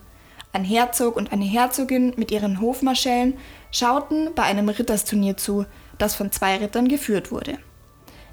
Ein 0.54 0.66
Herzog 0.66 1.16
und 1.16 1.32
eine 1.32 1.46
Herzogin 1.46 2.14
mit 2.18 2.32
ihren 2.32 2.60
Hofmarschällen 2.60 3.36
schauten 3.72 4.32
bei 4.36 4.44
einem 4.44 4.68
Rittersturnier 4.68 5.38
zu, 5.38 5.66
das 5.98 6.16
von 6.16 6.32
zwei 6.32 6.58
Rittern 6.58 6.90
geführt 6.90 7.32
wurde. 7.32 7.58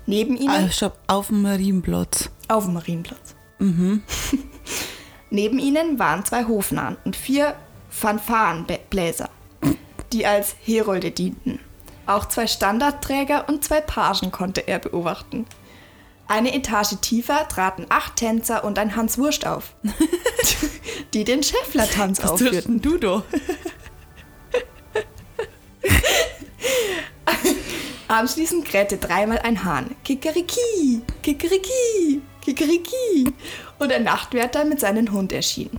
Neben 0.07 0.37
ihnen. 0.37 0.51
Also 0.51 0.91
auf 1.07 1.29
dem 1.29 1.43
Marienplatz. 1.43 2.31
Auf 2.49 2.65
dem 2.65 2.75
Marienplatz. 2.75 3.37
Mhm. 3.59 4.03
Neben 5.31 5.59
ihnen 5.59 5.99
waren 5.99 6.25
zwei 6.25 6.45
Hofnarren 6.45 6.97
und 7.05 7.15
vier 7.15 7.55
Fanfarenbläser, 7.91 9.29
die 10.13 10.27
als 10.27 10.57
Herolde 10.65 11.11
dienten. 11.11 11.61
Auch 12.09 12.27
zwei 12.27 12.47
Standardträger 12.47 13.51
und 13.51 13.63
zwei 13.63 13.83
Pagen 13.83 14.33
konnte 14.33 14.67
er 14.67 14.79
beobachten. 14.79 15.45
Eine 16.27 16.55
Etage 16.55 16.97
tiefer 17.03 17.47
traten 17.49 17.85
acht 17.91 18.17
Tänzer 18.17 18.65
und 18.65 18.79
ein 18.79 18.97
Hans 18.97 19.19
Wurst 19.19 19.47
auf, 19.47 19.75
die 21.13 21.25
den 21.25 21.43
Schäffler-Tanz 21.43 22.21
aufführten. 22.21 22.81
Du 22.81 22.97
doch. 22.97 23.25
Anschließend 28.09 28.65
krähte 28.65 28.97
dreimal 28.97 29.41
ein 29.41 29.65
Hahn. 29.65 29.95
Kikeriki, 30.03 31.03
Kikeriki, 31.23 32.23
Kikeriki. 32.41 33.35
Und 33.79 33.93
ein 33.93 34.05
Nachtwärter 34.05 34.65
mit 34.65 34.81
seinem 34.81 35.13
Hund 35.13 35.31
erschien. 35.31 35.79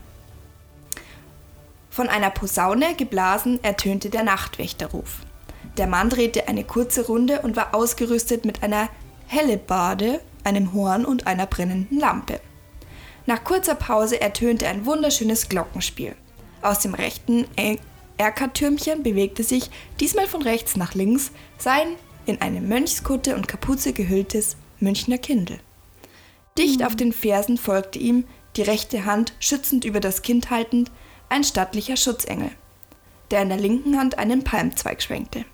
Von 1.90 2.08
einer 2.08 2.30
Posaune 2.30 2.94
geblasen 2.96 3.64
ertönte 3.64 4.12
der 4.12 4.22
Nachtwächterruf. 4.22 5.22
Der 5.80 5.88
Mann 5.88 6.10
drehte 6.10 6.50
eine 6.50 6.66
kurze 6.66 7.08
Runde 7.08 7.42
und 7.42 7.56
war 7.56 7.74
ausgerüstet 7.74 8.44
mit 8.44 8.64
einer 8.64 8.90
Hellebade, 9.28 10.20
einem 10.44 10.74
Horn 10.74 11.06
und 11.06 11.26
einer 11.26 11.46
brennenden 11.46 11.98
Lampe. 12.02 12.42
Nach 13.26 13.46
kurzer 13.46 13.76
Pause 13.76 14.20
ertönte 14.20 14.68
ein 14.68 14.86
wunderschönes 14.86 15.48
Glockenspiel. 15.48 16.18
Aus 16.62 16.80
dem 16.80 16.96
rechten 16.96 17.46
Erkertürmchen 18.18 19.04
bewegte 19.04 19.46
sich, 19.46 19.72
diesmal 20.02 20.28
von 20.28 20.42
rechts 20.42 20.76
nach 20.76 20.96
links, 20.96 21.32
sein 21.58 21.96
in 22.26 22.42
eine 22.42 22.60
Mönchskutte 22.60 23.38
und 23.38 23.48
Kapuze 23.48 23.94
gehülltes 23.94 24.58
Münchner 24.82 25.18
Kindel. 25.18 25.62
Dicht 26.58 26.84
auf 26.84 26.98
den 26.98 27.14
Fersen 27.14 27.58
folgte 27.58 28.00
ihm, 28.00 28.26
die 28.58 28.64
rechte 28.64 29.06
Hand 29.06 29.32
schützend 29.40 29.86
über 29.86 30.02
das 30.02 30.24
Kind 30.24 30.50
haltend, 30.50 30.92
ein 31.30 31.46
stattlicher 31.46 31.96
Schutzengel, 31.96 32.52
der 33.32 33.44
in 33.44 33.48
der 33.48 33.58
linken 33.58 33.98
Hand 33.98 34.20
einen 34.20 34.44
Palmzweig 34.44 35.02
schwenkte. 35.02 35.46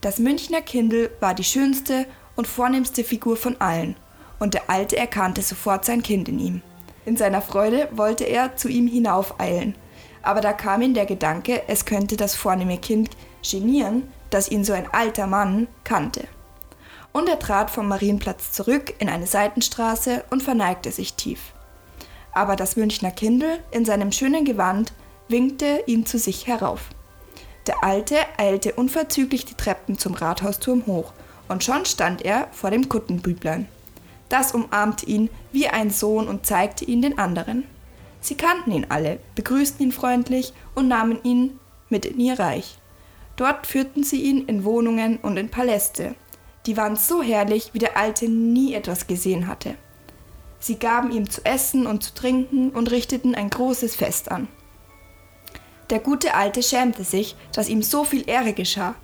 Das 0.00 0.20
Münchner 0.20 0.60
Kindel 0.60 1.10
war 1.18 1.34
die 1.34 1.44
schönste 1.44 2.06
und 2.36 2.46
vornehmste 2.46 3.02
Figur 3.02 3.36
von 3.36 3.60
allen, 3.60 3.96
und 4.38 4.54
der 4.54 4.70
Alte 4.70 4.96
erkannte 4.96 5.42
sofort 5.42 5.84
sein 5.84 6.04
Kind 6.04 6.28
in 6.28 6.38
ihm. 6.38 6.62
In 7.04 7.16
seiner 7.16 7.42
Freude 7.42 7.88
wollte 7.90 8.22
er 8.24 8.54
zu 8.54 8.68
ihm 8.68 8.86
hinaufeilen, 8.86 9.74
aber 10.22 10.40
da 10.40 10.52
kam 10.52 10.82
ihm 10.82 10.94
der 10.94 11.06
Gedanke, 11.06 11.62
es 11.66 11.84
könnte 11.84 12.16
das 12.16 12.36
vornehme 12.36 12.78
Kind 12.78 13.10
genieren, 13.42 14.06
das 14.30 14.50
ihn 14.50 14.62
so 14.62 14.72
ein 14.72 14.86
alter 14.92 15.26
Mann 15.26 15.66
kannte. 15.82 16.28
Und 17.12 17.28
er 17.28 17.40
trat 17.40 17.70
vom 17.70 17.88
Marienplatz 17.88 18.52
zurück 18.52 18.94
in 19.00 19.08
eine 19.08 19.26
Seitenstraße 19.26 20.24
und 20.30 20.44
verneigte 20.44 20.92
sich 20.92 21.14
tief. 21.14 21.54
Aber 22.32 22.54
das 22.54 22.76
Münchner 22.76 23.10
Kindel 23.10 23.58
in 23.72 23.84
seinem 23.84 24.12
schönen 24.12 24.44
Gewand 24.44 24.92
winkte 25.26 25.82
ihn 25.86 26.06
zu 26.06 26.18
sich 26.18 26.46
herauf. 26.46 26.90
Der 27.68 27.84
Alte 27.84 28.16
eilte 28.38 28.72
unverzüglich 28.72 29.44
die 29.44 29.54
Treppen 29.54 29.98
zum 29.98 30.14
Rathausturm 30.14 30.86
hoch, 30.86 31.12
und 31.48 31.62
schon 31.62 31.84
stand 31.84 32.22
er 32.22 32.48
vor 32.50 32.70
dem 32.70 32.88
Kuttenbüblein. 32.88 33.68
Das 34.30 34.52
umarmte 34.54 35.04
ihn 35.04 35.28
wie 35.52 35.68
ein 35.68 35.90
Sohn 35.90 36.28
und 36.28 36.46
zeigte 36.46 36.86
ihn 36.86 37.02
den 37.02 37.18
anderen. 37.18 37.64
Sie 38.22 38.36
kannten 38.36 38.72
ihn 38.72 38.86
alle, 38.88 39.20
begrüßten 39.34 39.84
ihn 39.84 39.92
freundlich 39.92 40.54
und 40.74 40.88
nahmen 40.88 41.22
ihn 41.24 41.60
mit 41.90 42.06
in 42.06 42.18
ihr 42.18 42.38
Reich. 42.38 42.78
Dort 43.36 43.66
führten 43.66 44.02
sie 44.02 44.22
ihn 44.22 44.46
in 44.46 44.64
Wohnungen 44.64 45.18
und 45.18 45.36
in 45.36 45.50
Paläste. 45.50 46.14
Die 46.64 46.78
waren 46.78 46.96
so 46.96 47.22
herrlich, 47.22 47.74
wie 47.74 47.78
der 47.78 47.98
Alte 47.98 48.30
nie 48.30 48.72
etwas 48.72 49.06
gesehen 49.06 49.46
hatte. 49.46 49.74
Sie 50.58 50.76
gaben 50.76 51.10
ihm 51.10 51.28
zu 51.28 51.44
essen 51.44 51.86
und 51.86 52.02
zu 52.02 52.14
trinken 52.14 52.70
und 52.70 52.90
richteten 52.90 53.34
ein 53.34 53.50
großes 53.50 53.94
Fest 53.94 54.30
an. 54.30 54.48
Der 55.90 56.00
gute 56.00 56.34
Alte 56.34 56.62
schämte 56.62 57.04
sich, 57.04 57.36
dass 57.52 57.68
ihm 57.68 57.82
so 57.82 58.04
viel 58.04 58.28
Ehre 58.28 58.52
geschah, 58.52 58.94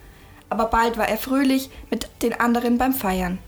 aber 0.51 0.67
bald 0.67 0.99
war 0.99 1.09
er 1.09 1.17
fröhlich 1.17 1.71
mit 1.91 2.09
den 2.23 2.39
anderen 2.39 2.79
beim 2.79 2.93
Feiern. 2.93 3.39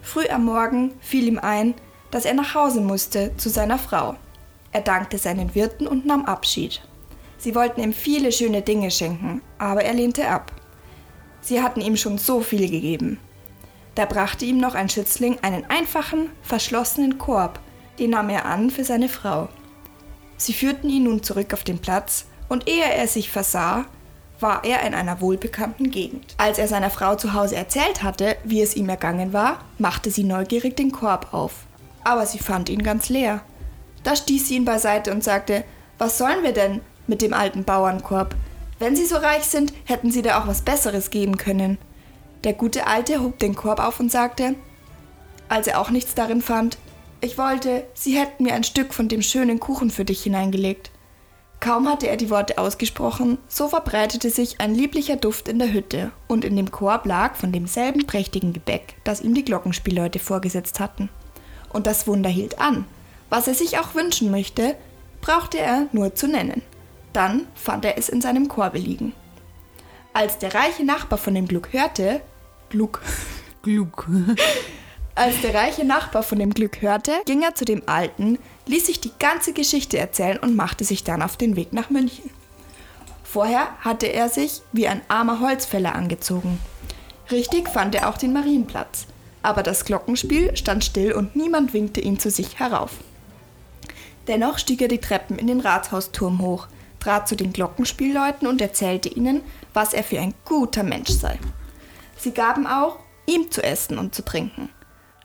Früh 0.00 0.26
am 0.28 0.44
Morgen 0.44 0.94
fiel 1.00 1.26
ihm 1.26 1.38
ein, 1.38 1.74
dass 2.10 2.24
er 2.24 2.34
nach 2.34 2.54
Hause 2.54 2.80
musste 2.80 3.36
zu 3.36 3.50
seiner 3.50 3.78
Frau. 3.78 4.14
Er 4.72 4.80
dankte 4.80 5.18
seinen 5.18 5.54
Wirten 5.54 5.86
und 5.86 6.06
nahm 6.06 6.24
Abschied. 6.24 6.80
Sie 7.38 7.54
wollten 7.54 7.82
ihm 7.82 7.92
viele 7.92 8.32
schöne 8.32 8.62
Dinge 8.62 8.90
schenken, 8.90 9.42
aber 9.58 9.84
er 9.84 9.94
lehnte 9.94 10.28
ab. 10.28 10.52
Sie 11.40 11.62
hatten 11.62 11.80
ihm 11.80 11.96
schon 11.96 12.18
so 12.18 12.40
viel 12.40 12.68
gegeben. 12.70 13.18
Da 13.94 14.04
brachte 14.04 14.44
ihm 14.44 14.58
noch 14.58 14.74
ein 14.74 14.88
Schützling 14.88 15.38
einen 15.42 15.64
einfachen, 15.66 16.30
verschlossenen 16.42 17.18
Korb, 17.18 17.60
den 17.98 18.10
nahm 18.10 18.28
er 18.30 18.46
an 18.46 18.70
für 18.70 18.84
seine 18.84 19.08
Frau. 19.08 19.48
Sie 20.36 20.52
führten 20.52 20.90
ihn 20.90 21.04
nun 21.04 21.22
zurück 21.22 21.54
auf 21.54 21.64
den 21.64 21.78
Platz, 21.78 22.26
und 22.48 22.68
ehe 22.68 22.84
er 22.84 23.08
sich 23.08 23.30
versah, 23.30 23.86
war 24.40 24.64
er 24.64 24.82
in 24.82 24.94
einer 24.94 25.20
wohlbekannten 25.20 25.90
Gegend. 25.90 26.34
Als 26.38 26.58
er 26.58 26.68
seiner 26.68 26.90
Frau 26.90 27.16
zu 27.16 27.32
Hause 27.32 27.56
erzählt 27.56 28.02
hatte, 28.02 28.36
wie 28.44 28.60
es 28.60 28.76
ihm 28.76 28.88
ergangen 28.88 29.32
war, 29.32 29.60
machte 29.78 30.10
sie 30.10 30.24
neugierig 30.24 30.76
den 30.76 30.92
Korb 30.92 31.32
auf. 31.32 31.52
Aber 32.04 32.26
sie 32.26 32.38
fand 32.38 32.68
ihn 32.68 32.82
ganz 32.82 33.08
leer. 33.08 33.40
Da 34.04 34.14
stieß 34.14 34.48
sie 34.48 34.56
ihn 34.56 34.64
beiseite 34.64 35.10
und 35.10 35.24
sagte, 35.24 35.64
was 35.98 36.18
sollen 36.18 36.42
wir 36.42 36.52
denn 36.52 36.80
mit 37.06 37.22
dem 37.22 37.32
alten 37.32 37.64
Bauernkorb? 37.64 38.34
Wenn 38.78 38.94
sie 38.94 39.06
so 39.06 39.16
reich 39.16 39.44
sind, 39.44 39.72
hätten 39.84 40.10
sie 40.10 40.22
da 40.22 40.40
auch 40.40 40.46
was 40.46 40.60
Besseres 40.60 41.10
geben 41.10 41.38
können. 41.38 41.78
Der 42.44 42.52
gute 42.52 42.86
Alte 42.86 43.22
hob 43.22 43.38
den 43.38 43.54
Korb 43.54 43.80
auf 43.80 43.98
und 43.98 44.12
sagte, 44.12 44.54
als 45.48 45.66
er 45.66 45.80
auch 45.80 45.90
nichts 45.90 46.14
darin 46.14 46.42
fand, 46.42 46.76
ich 47.20 47.38
wollte, 47.38 47.84
sie 47.94 48.18
hätten 48.18 48.44
mir 48.44 48.54
ein 48.54 48.64
Stück 48.64 48.92
von 48.92 49.08
dem 49.08 49.22
schönen 49.22 49.58
Kuchen 49.58 49.90
für 49.90 50.04
dich 50.04 50.22
hineingelegt. 50.22 50.90
Kaum 51.60 51.88
hatte 51.88 52.08
er 52.08 52.16
die 52.16 52.30
Worte 52.30 52.58
ausgesprochen, 52.58 53.38
so 53.48 53.68
verbreitete 53.68 54.30
sich 54.30 54.60
ein 54.60 54.74
lieblicher 54.74 55.16
Duft 55.16 55.48
in 55.48 55.58
der 55.58 55.72
Hütte, 55.72 56.12
und 56.28 56.44
in 56.44 56.56
dem 56.56 56.70
Korb 56.70 57.06
lag 57.06 57.34
von 57.34 57.52
demselben 57.52 58.06
prächtigen 58.06 58.52
Gebäck, 58.52 58.94
das 59.04 59.20
ihm 59.20 59.34
die 59.34 59.44
Glockenspielleute 59.44 60.18
vorgesetzt 60.18 60.80
hatten. 60.80 61.08
Und 61.72 61.86
das 61.86 62.06
Wunder 62.06 62.30
hielt 62.30 62.58
an. 62.58 62.84
Was 63.30 63.48
er 63.48 63.54
sich 63.54 63.78
auch 63.78 63.94
wünschen 63.94 64.30
möchte, 64.30 64.76
brauchte 65.20 65.58
er 65.58 65.88
nur 65.92 66.14
zu 66.14 66.28
nennen. 66.28 66.62
Dann 67.12 67.46
fand 67.54 67.84
er 67.84 67.98
es 67.98 68.08
in 68.08 68.20
seinem 68.20 68.48
Korbe 68.48 68.78
liegen. 68.78 69.14
Als 70.12 70.38
der 70.38 70.54
reiche 70.54 70.84
Nachbar 70.84 71.18
von 71.18 71.34
dem 71.34 71.48
Glück 71.48 71.72
hörte, 71.72 72.20
Glück, 72.68 73.00
Glück. 73.62 74.06
als 75.16 75.40
der 75.40 75.54
reiche 75.54 75.84
Nachbar 75.84 76.22
von 76.22 76.38
dem 76.38 76.52
Glück 76.52 76.82
hörte, 76.82 77.12
ging 77.24 77.42
er 77.42 77.54
zu 77.54 77.64
dem 77.64 77.82
Alten, 77.86 78.38
ließ 78.66 78.86
sich 78.86 79.00
die 79.00 79.12
ganze 79.18 79.54
Geschichte 79.54 79.98
erzählen 79.98 80.38
und 80.38 80.54
machte 80.54 80.84
sich 80.84 81.04
dann 81.04 81.22
auf 81.22 81.36
den 81.36 81.56
Weg 81.56 81.72
nach 81.72 81.90
München. 81.90 82.30
Vorher 83.24 83.68
hatte 83.80 84.06
er 84.06 84.28
sich 84.28 84.60
wie 84.72 84.86
ein 84.86 85.00
armer 85.08 85.40
Holzfäller 85.40 85.94
angezogen. 85.94 86.60
Richtig 87.30 87.68
fand 87.68 87.94
er 87.94 88.08
auch 88.08 88.18
den 88.18 88.34
Marienplatz, 88.34 89.06
aber 89.42 89.62
das 89.62 89.84
Glockenspiel 89.86 90.54
stand 90.56 90.84
still 90.84 91.12
und 91.12 91.34
niemand 91.34 91.72
winkte 91.72 92.00
ihn 92.00 92.20
zu 92.20 92.30
sich 92.30 92.58
herauf. 92.58 92.92
Dennoch 94.28 94.58
stieg 94.58 94.82
er 94.82 94.88
die 94.88 95.00
Treppen 95.00 95.38
in 95.38 95.46
den 95.46 95.60
Rathausturm 95.60 96.42
hoch, 96.42 96.68
trat 97.00 97.26
zu 97.26 97.36
den 97.36 97.52
Glockenspielleuten 97.52 98.46
und 98.46 98.60
erzählte 98.60 99.08
ihnen, 99.08 99.42
was 99.72 99.94
er 99.94 100.04
für 100.04 100.20
ein 100.20 100.34
guter 100.44 100.82
Mensch 100.82 101.10
sei. 101.10 101.38
Sie 102.18 102.32
gaben 102.32 102.66
auch 102.66 102.98
ihm 103.26 103.50
zu 103.50 103.62
essen 103.62 103.98
und 103.98 104.14
zu 104.14 104.22
trinken. 104.22 104.68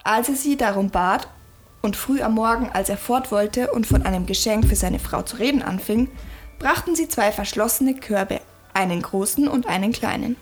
Als 0.04 0.30
er 0.30 0.36
sie 0.36 0.58
darum 0.58 0.90
bat 0.90 1.28
und 1.82 1.96
früh 1.96 2.22
am 2.22 2.34
Morgen, 2.34 2.70
als 2.72 2.90
er 2.90 2.98
fort 2.98 3.32
wollte 3.32 3.72
und 3.72 3.86
von 3.86 4.04
einem 4.04 4.26
Geschenk 4.26 4.68
für 4.68 4.76
seine 4.76 5.00
Frau 5.00 5.22
zu 5.22 5.38
reden 5.38 5.62
anfing, 5.62 6.10
brachten 6.60 6.96
sie 6.96 7.08
zwei 7.08 7.32
verschlossene 7.32 7.96
Körbe, 7.96 8.40
einen 8.74 9.02
großen 9.02 9.48
und 9.48 9.68
einen 9.68 9.92
kleinen. 9.92 10.36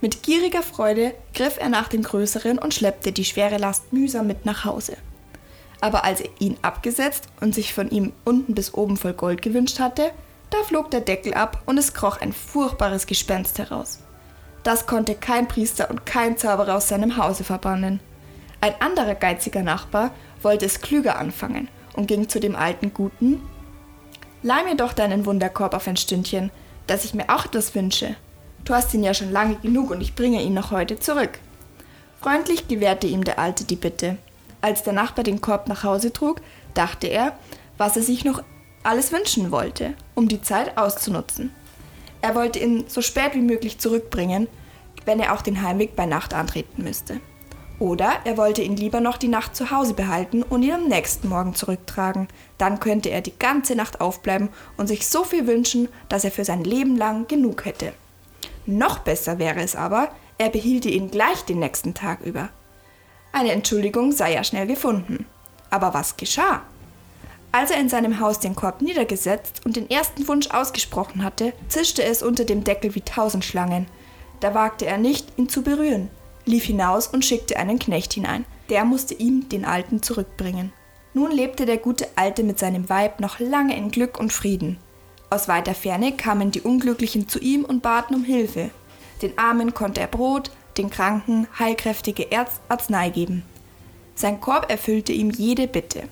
Mit 0.00 0.22
gieriger 0.22 0.62
Freude 0.62 1.14
griff 1.34 1.56
er 1.58 1.68
nach 1.68 1.88
dem 1.88 2.02
größeren 2.02 2.58
und 2.58 2.74
schleppte 2.74 3.12
die 3.12 3.24
schwere 3.24 3.56
Last 3.56 3.92
mühsam 3.92 4.26
mit 4.26 4.44
nach 4.44 4.64
Hause. 4.64 4.96
Aber 5.80 6.04
als 6.04 6.20
er 6.20 6.30
ihn 6.38 6.56
abgesetzt 6.62 7.24
und 7.40 7.54
sich 7.54 7.74
von 7.74 7.90
ihm 7.90 8.12
unten 8.24 8.54
bis 8.54 8.74
oben 8.74 8.96
voll 8.96 9.14
Gold 9.14 9.42
gewünscht 9.42 9.78
hatte, 9.78 10.12
da 10.50 10.58
flog 10.64 10.90
der 10.90 11.00
Deckel 11.00 11.34
ab 11.34 11.62
und 11.66 11.78
es 11.78 11.92
kroch 11.92 12.20
ein 12.20 12.32
furchtbares 12.32 13.06
Gespenst 13.06 13.58
heraus. 13.58 14.00
Das 14.62 14.86
konnte 14.86 15.14
kein 15.14 15.48
Priester 15.48 15.90
und 15.90 16.06
kein 16.06 16.36
Zauberer 16.38 16.76
aus 16.76 16.88
seinem 16.88 17.16
Hause 17.16 17.44
verbannen. 17.44 18.00
Ein 18.60 18.80
anderer 18.80 19.14
geiziger 19.14 19.62
Nachbar 19.62 20.12
wollte 20.42 20.66
es 20.66 20.80
klüger 20.80 21.18
anfangen 21.18 21.68
und 21.94 22.06
ging 22.08 22.28
zu 22.28 22.40
dem 22.40 22.56
alten 22.56 22.92
Guten. 22.94 23.42
Leih 24.42 24.64
mir 24.64 24.76
doch 24.76 24.92
deinen 24.92 25.26
Wunderkorb 25.26 25.74
auf 25.74 25.88
ein 25.88 25.96
Stündchen, 25.96 26.50
dass 26.86 27.04
ich 27.04 27.14
mir 27.14 27.28
auch 27.28 27.46
etwas 27.46 27.74
wünsche. 27.74 28.16
Du 28.64 28.74
hast 28.74 28.92
ihn 28.94 29.04
ja 29.04 29.14
schon 29.14 29.32
lange 29.32 29.56
genug 29.56 29.90
und 29.90 30.00
ich 30.00 30.14
bringe 30.14 30.42
ihn 30.42 30.54
noch 30.54 30.70
heute 30.70 30.98
zurück. 30.98 31.38
Freundlich 32.20 32.68
gewährte 32.68 33.06
ihm 33.06 33.24
der 33.24 33.38
Alte 33.38 33.64
die 33.64 33.76
Bitte. 33.76 34.16
Als 34.60 34.82
der 34.82 34.92
Nachbar 34.92 35.22
den 35.22 35.40
Korb 35.40 35.68
nach 35.68 35.84
Hause 35.84 36.12
trug, 36.12 36.40
dachte 36.74 37.06
er, 37.06 37.38
was 37.78 37.96
er 37.96 38.02
sich 38.02 38.24
noch 38.24 38.42
alles 38.82 39.12
wünschen 39.12 39.50
wollte, 39.50 39.94
um 40.14 40.28
die 40.28 40.42
Zeit 40.42 40.76
auszunutzen. 40.78 41.52
Er 42.22 42.34
wollte 42.34 42.58
ihn 42.58 42.84
so 42.88 43.02
spät 43.02 43.34
wie 43.34 43.40
möglich 43.40 43.78
zurückbringen, 43.78 44.48
wenn 45.04 45.20
er 45.20 45.34
auch 45.34 45.42
den 45.42 45.62
Heimweg 45.62 45.94
bei 45.94 46.06
Nacht 46.06 46.34
antreten 46.34 46.82
müsste. 46.82 47.20
Oder 47.78 48.20
er 48.24 48.38
wollte 48.38 48.62
ihn 48.62 48.76
lieber 48.76 49.00
noch 49.00 49.18
die 49.18 49.28
Nacht 49.28 49.54
zu 49.54 49.70
Hause 49.70 49.92
behalten 49.92 50.42
und 50.42 50.62
ihn 50.62 50.72
am 50.72 50.88
nächsten 50.88 51.28
Morgen 51.28 51.54
zurücktragen. 51.54 52.28
Dann 52.56 52.80
könnte 52.80 53.10
er 53.10 53.20
die 53.20 53.38
ganze 53.38 53.76
Nacht 53.76 54.00
aufbleiben 54.00 54.48
und 54.78 54.86
sich 54.86 55.06
so 55.06 55.24
viel 55.24 55.46
wünschen, 55.46 55.88
dass 56.08 56.24
er 56.24 56.30
für 56.30 56.44
sein 56.44 56.64
Leben 56.64 56.96
lang 56.96 57.28
genug 57.28 57.66
hätte. 57.66 57.92
Noch 58.64 59.00
besser 59.00 59.38
wäre 59.38 59.60
es 59.60 59.76
aber, 59.76 60.08
er 60.38 60.48
behielte 60.48 60.88
ihn 60.88 61.10
gleich 61.10 61.42
den 61.42 61.58
nächsten 61.58 61.92
Tag 61.92 62.20
über. 62.22 62.48
Eine 63.32 63.52
Entschuldigung 63.52 64.12
sei 64.12 64.32
ja 64.32 64.42
schnell 64.42 64.66
gefunden. 64.66 65.26
Aber 65.68 65.92
was 65.92 66.16
geschah? 66.16 66.62
Als 67.52 67.70
er 67.70 67.80
in 67.80 67.88
seinem 67.88 68.20
Haus 68.20 68.40
den 68.40 68.54
Korb 68.54 68.82
niedergesetzt 68.82 69.62
und 69.64 69.76
den 69.76 69.90
ersten 69.90 70.26
Wunsch 70.28 70.50
ausgesprochen 70.50 71.22
hatte, 71.22 71.52
zischte 71.68 72.02
es 72.02 72.22
unter 72.22 72.44
dem 72.44 72.64
Deckel 72.64 72.94
wie 72.94 73.00
tausend 73.02 73.44
Schlangen. 73.44 73.86
Da 74.40 74.54
wagte 74.54 74.86
er 74.86 74.98
nicht, 74.98 75.38
ihn 75.38 75.48
zu 75.48 75.62
berühren, 75.62 76.10
lief 76.46 76.64
hinaus 76.64 77.06
und 77.06 77.24
schickte 77.24 77.56
einen 77.58 77.78
Knecht 77.78 78.14
hinein. 78.14 78.46
Der 78.70 78.84
musste 78.84 79.14
ihm 79.14 79.48
den 79.48 79.64
Alten 79.64 80.02
zurückbringen. 80.02 80.72
Nun 81.12 81.30
lebte 81.30 81.66
der 81.66 81.76
gute 81.76 82.08
Alte 82.16 82.42
mit 82.42 82.58
seinem 82.58 82.88
Weib 82.88 83.20
noch 83.20 83.38
lange 83.38 83.76
in 83.76 83.90
Glück 83.90 84.18
und 84.18 84.32
Frieden. 84.32 84.78
Aus 85.28 85.48
weiter 85.48 85.74
Ferne 85.74 86.12
kamen 86.12 86.50
die 86.50 86.60
Unglücklichen 86.60 87.28
zu 87.28 87.38
ihm 87.40 87.64
und 87.64 87.82
baten 87.82 88.14
um 88.14 88.24
Hilfe. 88.24 88.70
Den 89.22 89.36
Armen 89.38 89.74
konnte 89.74 90.00
er 90.00 90.06
Brot, 90.06 90.50
den 90.78 90.90
Kranken 90.90 91.48
heilkräftige 91.58 92.30
Erz 92.30 92.60
Arznei 92.68 93.10
geben. 93.10 93.42
Sein 94.14 94.40
Korb 94.40 94.70
erfüllte 94.70 95.12
ihm 95.12 95.30
jede 95.30 95.66
Bitte. 95.66 96.04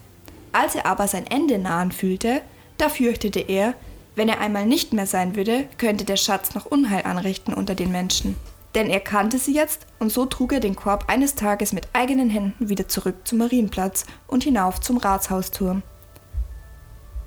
Als 0.53 0.75
er 0.75 0.87
aber 0.87 1.07
sein 1.09 1.27
Ende 1.27 1.59
nahen 1.59 1.93
fühlte, 1.93 2.43
da 2.79 2.89
fürchtete 2.89 3.41
er, 3.41 3.75
wenn 4.17 4.29
er 4.29 4.41
einmal 4.41 4.67
nicht 4.67 4.93
mehr 4.93 5.07
sein 5.07 5.37
würde, 5.37 5.69
könnte 5.79 6.05
der 6.05 6.17
Schatz 6.17 6.55
noch 6.55 6.67
Unheil 6.67 7.05
anrichten 7.05 7.53
unter 7.53 7.75
den 7.75 7.91
Menschen. 7.93 8.37
Denn 8.75 8.91
er 8.91 9.01
kannte 9.01 9.39
sie 9.39 9.55
jetzt 9.55 9.87
und 10.01 10.11
so 10.11 10.27
trug 10.27 10.53
er 10.53 10.61
den 10.61 10.75
Korb 10.75 11.05
eines 11.09 11.35
Tages 11.37 11.73
mit 11.73 11.89
eigenen 11.93 12.29
Händen 12.29 12.69
wieder 12.69 12.89
zurück 12.89 13.17
zum 13.25 13.39
Marienplatz 13.39 14.05
und 14.27 14.43
hinauf 14.43 14.81
zum 14.81 14.97
Ratshausturm. 14.97 15.83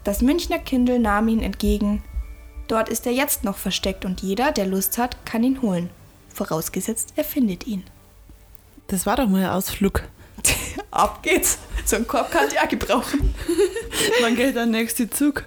Das 0.04 0.22
Münchner 0.22 0.60
Kindl 0.60 1.00
nahm 1.00 1.28
ihn 1.28 1.42
entgegen. 1.42 2.04
Dort 2.68 2.90
ist 2.90 3.06
er 3.06 3.14
jetzt 3.14 3.44
noch 3.44 3.58
versteckt 3.58 4.04
und 4.04 4.22
jeder, 4.22 4.52
der 4.52 4.66
Lust 4.66 4.98
hat, 4.98 5.26
kann 5.26 5.44
ihn 5.44 5.62
holen. 5.62 5.90
Vorausgesetzt, 6.34 7.14
er 7.16 7.24
findet 7.24 7.66
ihn. 7.66 7.84
Das 8.88 9.06
war 9.06 9.16
doch 9.16 9.28
mal 9.28 9.44
ein 9.44 9.50
Ausflug. 9.50 10.04
Ab 10.92 11.24
geht's. 11.24 11.58
So 11.86 11.96
einen 11.96 12.08
Korb 12.08 12.32
kann 12.32 12.48
ich 12.50 12.60
auch 12.60 12.68
gebrauchen. 12.68 13.34
Wann 14.22 14.36
geht 14.36 14.56
der 14.56 14.66
nächste 14.66 15.10
Zug? 15.10 15.46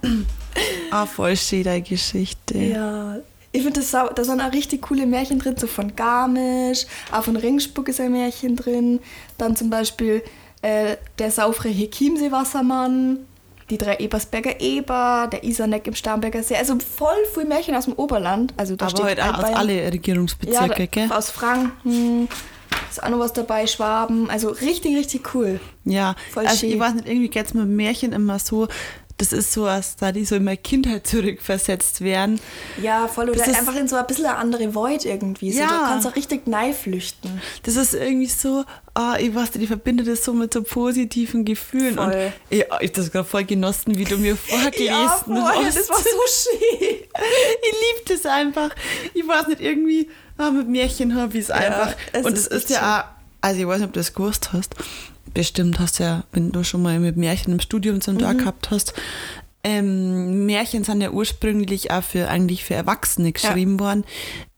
ah, 0.90 1.06
voll 1.06 1.36
schön, 1.36 1.64
deine 1.64 1.82
Geschichte. 1.82 2.58
Ja, 2.58 3.16
ich 3.52 3.62
finde, 3.62 3.80
da 3.80 4.24
sind 4.24 4.40
auch 4.40 4.52
richtig 4.52 4.82
coole 4.82 5.06
Märchen 5.06 5.38
drin, 5.38 5.56
so 5.58 5.66
von 5.66 5.94
Garmisch, 5.94 6.86
auch 7.12 7.24
von 7.24 7.36
Ringspuck 7.36 7.88
ist 7.88 8.00
ein 8.00 8.12
Märchen 8.12 8.56
drin. 8.56 9.00
Dann 9.36 9.56
zum 9.56 9.68
Beispiel 9.68 10.22
äh, 10.62 10.96
der 11.18 11.30
saufreche 11.30 11.90
Chiemsee-Wassermann, 11.90 13.18
die 13.68 13.76
drei 13.78 13.96
Ebersberger 13.96 14.60
Eber, 14.60 15.28
der 15.30 15.44
Iserneck 15.44 15.86
im 15.86 15.94
Starnberger 15.94 16.42
See. 16.42 16.56
Also 16.56 16.78
voll 16.78 17.16
viel 17.34 17.44
Märchen 17.44 17.74
aus 17.74 17.84
dem 17.84 17.94
Oberland. 17.94 18.54
Also 18.56 18.74
da 18.74 18.86
Aber 18.86 18.96
steht 18.96 19.04
halt 19.04 19.20
auch 19.20 19.38
aus 19.38 19.54
alle 19.54 19.92
Regierungsbezirke, 19.92 20.82
ja, 20.82 20.86
gell? 20.86 21.12
Aus 21.12 21.30
Franken, 21.30 22.28
ist 22.90 23.02
auch 23.02 23.08
noch 23.08 23.18
was 23.18 23.32
dabei, 23.32 23.66
Schwaben. 23.66 24.30
Also 24.30 24.50
richtig, 24.50 24.96
richtig 24.96 25.34
cool. 25.34 25.60
Ja, 25.84 26.14
Voll 26.32 26.46
also 26.46 26.58
schön. 26.58 26.70
ich 26.70 26.78
weiß 26.78 26.94
nicht, 26.94 27.08
irgendwie 27.08 27.28
geht 27.28 27.46
es 27.46 27.54
mit 27.54 27.66
Märchen 27.66 28.12
immer 28.12 28.38
so, 28.38 28.68
das 29.22 29.32
ist 29.32 29.52
so, 29.52 29.66
als 29.66 29.94
da 29.96 30.10
die 30.10 30.24
so 30.24 30.34
in 30.34 30.42
meine 30.44 30.56
Kindheit 30.56 31.06
zurückversetzt 31.06 32.00
werden. 32.00 32.40
Ja, 32.82 33.06
voll. 33.06 33.30
Oder 33.30 33.38
Das 33.38 33.48
ist- 33.48 33.56
einfach 33.58 33.76
in 33.76 33.86
so 33.86 33.94
ein 33.96 34.06
bisschen 34.06 34.26
eine 34.26 34.36
andere 34.36 34.74
Void 34.74 35.04
irgendwie. 35.04 35.52
So, 35.52 35.60
Ja. 35.60 35.68
Da 35.68 35.86
kannst 35.88 36.06
du 36.06 36.10
auch 36.10 36.16
richtig 36.16 36.42
flüchten. 36.82 37.40
Das 37.62 37.76
ist 37.76 37.94
irgendwie 37.94 38.26
so, 38.26 38.64
ah, 38.94 39.16
ich 39.20 39.32
weiß 39.34 39.54
nicht, 39.54 39.62
ich 39.62 39.68
verbinde 39.68 40.02
das 40.02 40.24
so 40.24 40.32
mit 40.32 40.52
so 40.52 40.62
positiven 40.62 41.44
Gefühlen. 41.44 41.94
Voll. 41.94 42.06
Und 42.06 42.32
ich, 42.50 42.60
ich 42.60 42.70
habe 42.70 42.88
das 42.90 43.12
gerade 43.12 43.28
voll 43.28 43.44
genossen, 43.44 43.96
wie 43.96 44.04
du 44.04 44.18
mir 44.18 44.36
vorgelesen 44.36 45.08
voll, 45.26 45.36
hast. 45.64 45.76
das 45.78 45.88
war 45.88 45.98
so 45.98 46.04
schön. 46.50 46.78
ich 46.80 47.72
liebe 47.72 48.08
das 48.14 48.26
einfach. 48.26 48.70
Ich 49.14 49.26
weiß 49.26 49.46
nicht, 49.46 49.60
irgendwie 49.60 50.08
ah, 50.36 50.50
mit 50.50 50.68
Märchen 50.68 51.14
habe 51.14 51.38
ich 51.38 51.44
es 51.44 51.50
einfach. 51.50 51.94
es 52.12 52.24
Und 52.24 52.32
ist 52.32 52.46
es 52.48 52.64
ist 52.64 52.70
echt 52.70 52.80
ja 52.80 53.00
auch, 53.00 53.22
also 53.40 53.60
ich 53.60 53.66
weiß 53.66 53.78
nicht, 53.78 53.86
ob 53.88 53.92
du 53.92 54.00
das 54.00 54.12
gewusst 54.12 54.50
hast. 54.52 54.74
Bestimmt 55.34 55.78
hast 55.78 55.98
du 55.98 56.04
ja, 56.04 56.24
wenn 56.32 56.52
du 56.52 56.62
schon 56.64 56.82
mal 56.82 56.98
mit 56.98 57.16
Märchen 57.16 57.52
im 57.52 57.60
Studium 57.60 58.00
zum 58.00 58.14
Mhm. 58.14 58.18
Tag 58.20 58.38
gehabt 58.38 58.70
hast. 58.70 58.92
Ähm, 59.64 60.44
Märchen 60.46 60.82
sind 60.82 61.02
ja 61.02 61.10
ursprünglich 61.10 61.92
auch 61.92 62.02
für 62.02 62.26
eigentlich 62.28 62.64
für 62.64 62.74
Erwachsene 62.74 63.30
geschrieben 63.30 63.78
worden, 63.78 64.02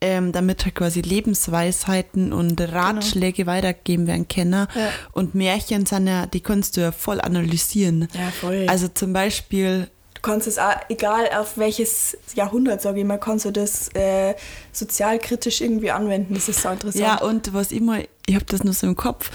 ähm, 0.01 0.33
damit 0.33 0.65
halt 0.65 0.75
quasi 0.77 1.03
Lebensweisheiten 1.03 2.33
und 2.33 2.59
Ratschläge 2.59 3.47
weitergegeben 3.47 4.07
werden 4.07 4.27
können. 4.29 4.67
Genau. 4.73 4.81
Ja. 4.87 4.91
Und 5.13 5.35
Märchen 5.35 5.85
sind 5.85 6.07
ja, 6.07 6.25
die 6.25 6.41
kannst 6.41 6.79
du 6.79 6.81
ja 6.81 6.91
voll 6.93 7.21
analysieren. 7.21 8.09
Ja, 8.15 8.31
voll. 8.31 8.65
Also 8.67 8.89
zum 8.89 9.13
Beispiel 9.13 9.89
Du 10.15 10.31
kannst 10.31 10.47
es 10.47 10.57
auch, 10.57 10.73
egal 10.89 11.29
auf 11.39 11.59
welches 11.59 12.17
Jahrhundert, 12.35 12.81
sage 12.81 13.01
ich 13.01 13.05
mal, 13.05 13.19
kannst 13.19 13.45
du 13.45 13.51
das 13.51 13.89
äh, 13.95 14.35
sozialkritisch 14.73 15.61
irgendwie 15.61 15.91
anwenden. 15.91 16.33
Das 16.33 16.49
ist 16.49 16.63
so 16.63 16.71
interessant. 16.71 17.05
Ja, 17.05 17.21
und 17.21 17.53
was 17.53 17.73
ich 17.73 17.83
mal, 17.83 18.09
ich 18.25 18.35
habe 18.35 18.47
das 18.47 18.65
noch 18.65 18.73
so 18.73 18.87
im 18.87 18.97
Kopf, 18.97 19.31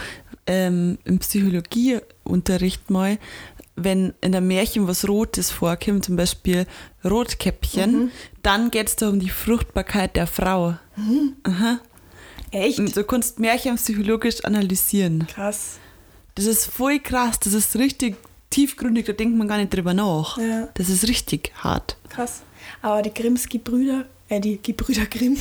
ähm, 0.48 0.98
im 1.06 1.20
Psychologieunterricht 1.20 2.90
mal, 2.90 3.18
wenn 3.76 4.14
in 4.22 4.32
der 4.32 4.42
Märchen 4.42 4.88
was 4.88 5.08
Rotes 5.08 5.52
vorkommt, 5.52 6.06
zum 6.06 6.16
Beispiel 6.16 6.66
Rotkäppchen, 7.06 8.12
dann 8.44 8.72
geht 8.72 8.88
es 8.88 8.96
da 8.96 9.10
um 9.10 9.20
die 9.20 9.30
Fruchtbarkeit 9.30 10.16
der 10.16 10.28
Frau. 10.28 10.76
Echt? 12.52 12.80
Und 12.80 12.96
du 12.96 13.04
kannst 13.04 13.40
Märchen 13.40 13.76
psychologisch 13.76 14.44
analysieren. 14.44 15.28
Krass. 15.28 15.78
Das 16.36 16.46
ist 16.46 16.66
voll 16.66 17.00
krass, 17.00 17.40
das 17.40 17.54
ist 17.54 17.76
richtig 17.76 18.16
tiefgründig, 18.50 19.06
da 19.06 19.14
denkt 19.14 19.38
man 19.38 19.48
gar 19.48 19.58
nicht 19.58 19.74
drüber 19.74 19.94
nach. 19.94 20.38
Ja. 20.38 20.70
Das 20.74 20.90
ist 20.90 21.08
richtig 21.08 21.52
hart. 21.56 21.98
Krass. 22.10 22.42
Aber 22.82 23.02
die 23.02 23.14
Grimms-Gebrüder, 23.14 24.06
äh, 24.30 24.40
die 24.40 24.62
Gebrüder 24.62 25.06
Grimm, 25.06 25.38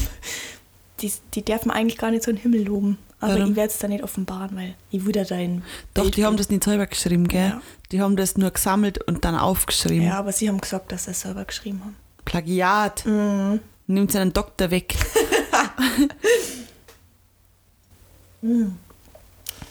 die, 1.01 1.13
die 1.35 1.45
dürfen 1.45 1.71
eigentlich 1.71 1.99
gar 1.99 2.11
nicht 2.11 2.23
so 2.23 2.31
in 2.31 2.37
den 2.37 2.43
Himmel 2.43 2.65
loben. 2.65 2.99
Aber 3.21 3.35
Warum? 3.35 3.51
ich 3.51 3.57
werde 3.57 3.73
es 3.73 3.79
da 3.79 3.89
nicht 3.89 4.05
offenbaren, 4.05 4.57
weil 4.57 4.75
ich 4.91 5.05
wieder 5.07 5.25
da 5.25 5.37
in. 5.37 5.63
Doch, 5.95 6.09
die 6.11 6.25
haben 6.25 6.37
das 6.37 6.51
nicht 6.51 6.63
selber 6.63 6.87
geschrieben, 6.87 7.27
gell? 7.27 7.49
Ja. 7.49 7.63
Die 7.91 8.01
haben 8.01 8.17
das 8.17 8.37
nur 8.37 8.51
gesammelt 8.51 9.03
und 9.05 9.25
dann 9.25 9.35
aufgeschrieben. 9.35 10.07
Ja, 10.07 10.19
aber 10.19 10.33
sie 10.33 10.49
haben 10.49 10.61
gesagt, 10.61 10.93
dass 10.93 11.05
sie 11.05 11.11
es 11.11 11.23
selber 11.23 11.45
geschrieben 11.45 11.81
haben. 11.81 11.97
Plagiat. 12.25 13.05
Mhm. 13.07 13.61
Nimmt 13.89 14.13
seinen 14.13 14.33
Doktor 14.33 14.71
weg. 14.71 14.95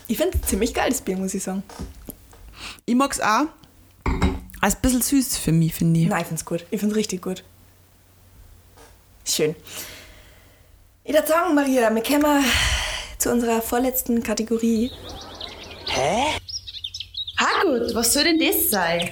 Ich 0.07 0.17
finde 0.17 0.37
es 0.41 0.47
ziemlich 0.47 0.73
geil, 0.73 0.89
das 0.89 1.01
Bier, 1.01 1.17
muss 1.17 1.33
ich 1.33 1.43
sagen. 1.43 1.63
Ich 2.85 2.95
mag's 2.95 3.19
auch. 3.19 3.45
Als 4.61 4.75
ein 4.75 4.81
bisschen 4.81 5.01
süß 5.01 5.37
für 5.37 5.51
mich, 5.51 5.73
finde 5.73 5.99
ich. 5.99 6.07
Nein, 6.07 6.21
ich 6.21 6.27
finde 6.27 6.39
es 6.39 6.45
gut. 6.45 6.65
Ich 6.71 6.79
finde 6.79 6.93
es 6.93 6.97
richtig 6.97 7.21
gut. 7.21 7.43
Schön. 9.25 9.55
Ich 11.03 11.13
würde 11.13 11.27
sagen, 11.27 11.55
Maria, 11.55 11.93
wir 11.93 12.03
kommen 12.03 12.43
zu 13.17 13.31
unserer 13.31 13.61
vorletzten 13.61 14.23
Kategorie. 14.23 14.91
Ha 17.39 17.63
gut, 17.63 17.93
was 17.95 18.13
soll 18.13 18.23
denn 18.25 18.39
das 18.39 18.69
sein? 18.69 19.09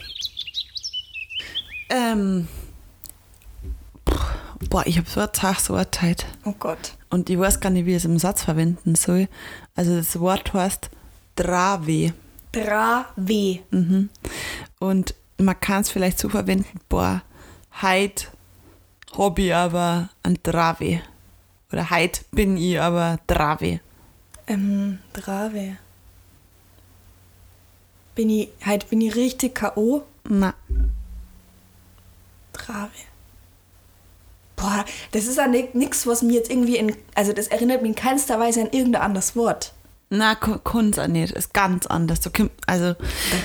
Ähm. 1.89 2.47
Boah, 4.69 4.85
ich 4.85 4.97
habe 4.97 5.09
so 5.09 5.19
eine 5.19 5.31
Tag, 5.31 5.59
so 5.59 5.75
eine 5.75 5.89
Zeit. 5.91 6.25
Oh 6.43 6.53
Gott. 6.57 6.93
und 7.09 7.29
ich 7.29 7.39
weiß 7.39 7.59
gar 7.59 7.69
nicht, 7.69 7.85
wie 7.85 7.91
ich 7.91 7.97
es 7.97 8.05
im 8.05 8.19
Satz 8.19 8.43
verwenden 8.43 8.95
soll. 8.95 9.27
Also 9.75 9.95
das 9.95 10.19
Wort 10.19 10.53
heißt 10.53 10.89
Drave. 11.35 12.13
Drave. 12.51 13.59
Mhm. 13.71 14.09
Und 14.79 15.15
man 15.37 15.59
kann 15.59 15.81
es 15.81 15.89
vielleicht 15.89 16.19
so 16.19 16.29
verwenden, 16.29 16.79
boah, 16.89 17.21
heit 17.81 18.29
hab 19.17 19.39
ich 19.39 19.53
aber 19.53 20.09
ein 20.23 20.37
Drave. 20.43 21.01
Oder 21.71 21.89
heit 21.89 22.25
bin 22.31 22.57
ich 22.57 22.79
aber 22.79 23.19
Drave. 23.27 23.79
Ähm, 24.47 24.99
Drave. 25.13 25.77
Bin 28.15 28.29
ich, 28.29 28.49
halt 28.65 28.89
bin 28.89 29.01
ich 29.01 29.15
richtig 29.15 29.55
K.O.? 29.55 30.03
Na, 30.27 30.53
Drave. 32.53 32.89
Boah, 34.55 34.85
das 35.11 35.27
ist 35.27 35.37
ja 35.37 35.47
nichts, 35.47 36.07
was 36.07 36.21
mir 36.21 36.33
jetzt 36.33 36.49
irgendwie 36.49 36.77
in. 36.77 36.95
Also, 37.13 37.33
das 37.33 37.47
erinnert 37.47 37.81
mich 37.81 37.89
in 37.89 37.95
keinster 37.95 38.39
Weise 38.39 38.61
an 38.61 38.69
irgendein 38.71 39.01
anderes 39.01 39.35
Wort. 39.35 39.73
na, 40.09 40.37
auch 40.41 41.07
nicht. 41.07 41.33
Ist 41.33 41.53
ganz 41.53 41.87
anders. 41.87 42.19
Also, 42.65 42.95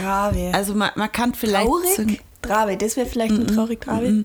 Drave. 0.01 0.51
also 0.55 0.74
man, 0.74 0.90
man 0.94 1.11
kann 1.11 1.34
vielleicht 1.34 1.66
traurig? 1.66 1.96
sagen, 1.96 2.18
Drave, 2.42 2.76
das 2.76 2.96
wäre 2.96 3.07
vielleicht 3.07 3.34
ein 3.34 3.48
traurig 3.48 3.80
Drave. 3.80 4.24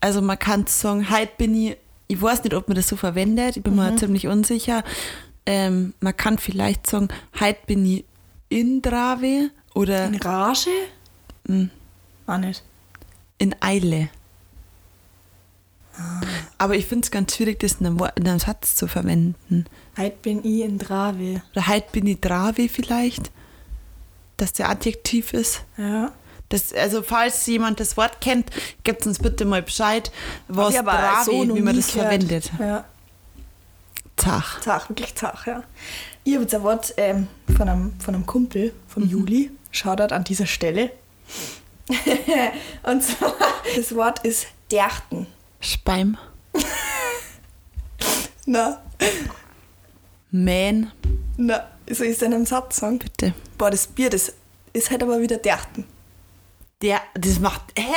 also 0.00 0.22
man 0.22 0.38
kann 0.38 0.66
sagen, 0.68 1.10
heute 1.10 1.32
bin 1.38 1.54
ich, 1.54 1.76
ich 2.06 2.20
weiß 2.20 2.44
nicht, 2.44 2.54
ob 2.54 2.68
man 2.68 2.76
das 2.76 2.88
so 2.88 2.96
verwendet, 2.96 3.56
ich 3.56 3.62
bin 3.62 3.74
mir 3.74 3.96
ziemlich 3.96 4.28
unsicher. 4.28 4.84
Ähm, 5.46 5.94
man 6.00 6.16
kann 6.16 6.38
vielleicht 6.38 6.86
sagen, 6.88 7.08
heute 7.40 7.58
bin 7.66 7.84
ich 7.84 8.04
in 8.48 8.80
Drave 8.82 9.50
oder 9.74 10.06
In 10.06 10.16
Rage? 10.16 10.70
Mhm. 11.48 11.70
Auch 12.26 12.38
nicht. 12.38 12.62
in 13.38 13.54
Eile. 13.60 14.08
Aber 16.58 16.74
ich 16.74 16.86
finde 16.86 17.04
es 17.04 17.10
ganz 17.10 17.34
schwierig, 17.36 17.58
das 17.60 17.74
in 17.74 17.86
einem, 17.86 18.00
Wort- 18.00 18.18
in 18.18 18.26
einem 18.26 18.38
Satz 18.38 18.76
zu 18.76 18.86
verwenden. 18.88 19.66
Heute 19.98 20.16
bin 20.22 20.38
ich 20.44 20.62
in 20.62 20.78
Drave. 20.78 21.42
Oder 21.52 21.66
heute 21.68 21.86
bin 21.92 22.06
ich 22.06 22.20
Drave 22.20 22.68
vielleicht, 22.68 23.30
dass 24.38 24.52
der 24.54 24.70
Adjektiv 24.70 25.32
ist. 25.34 25.64
Ja. 25.76 26.12
Das, 26.48 26.72
also 26.72 27.02
falls 27.02 27.44
jemand 27.46 27.80
das 27.80 27.96
Wort 27.96 28.20
kennt, 28.20 28.50
gebt 28.84 29.06
uns 29.06 29.18
bitte 29.18 29.44
mal 29.44 29.62
Bescheid, 29.62 30.10
was 30.48 30.74
Drave, 30.74 31.24
so 31.24 31.54
wie 31.56 31.60
man 31.60 31.76
das 31.76 31.88
gehört. 31.92 32.08
verwendet. 32.08 32.50
Ja. 32.58 32.84
Zach. 34.22 34.60
Zach, 34.60 34.88
wirklich 34.88 35.14
Zach, 35.14 35.46
ja. 35.46 35.62
Ich 36.24 36.34
habe 36.34 36.42
jetzt 36.44 36.54
ein 36.54 36.62
Wort 36.62 36.94
ähm, 36.96 37.28
von, 37.56 37.68
einem, 37.68 37.98
von 38.00 38.14
einem 38.14 38.26
Kumpel, 38.26 38.72
vom 38.86 39.08
Juli. 39.08 39.50
Shoutout 39.70 40.14
an 40.14 40.22
dieser 40.24 40.46
Stelle. 40.46 40.92
Und 42.84 43.02
zwar, 43.02 43.34
das 43.74 43.94
Wort 43.94 44.24
ist 44.24 44.46
derchten. 44.70 45.26
Speim. 45.60 46.16
Na, 48.46 48.82
Man, 50.30 50.90
na, 51.36 51.68
so 51.88 52.04
ist 52.04 52.22
in 52.22 52.34
einem 52.34 52.46
Satz 52.46 52.76
sagen. 52.76 52.98
bitte. 52.98 53.34
Boah, 53.58 53.70
das 53.70 53.86
Bier, 53.86 54.10
das 54.10 54.32
ist 54.72 54.90
halt 54.90 55.02
aber 55.02 55.20
wieder 55.20 55.36
derchten. 55.36 55.84
Der, 56.82 57.00
das 57.14 57.38
macht, 57.38 57.62
hä? 57.78 57.92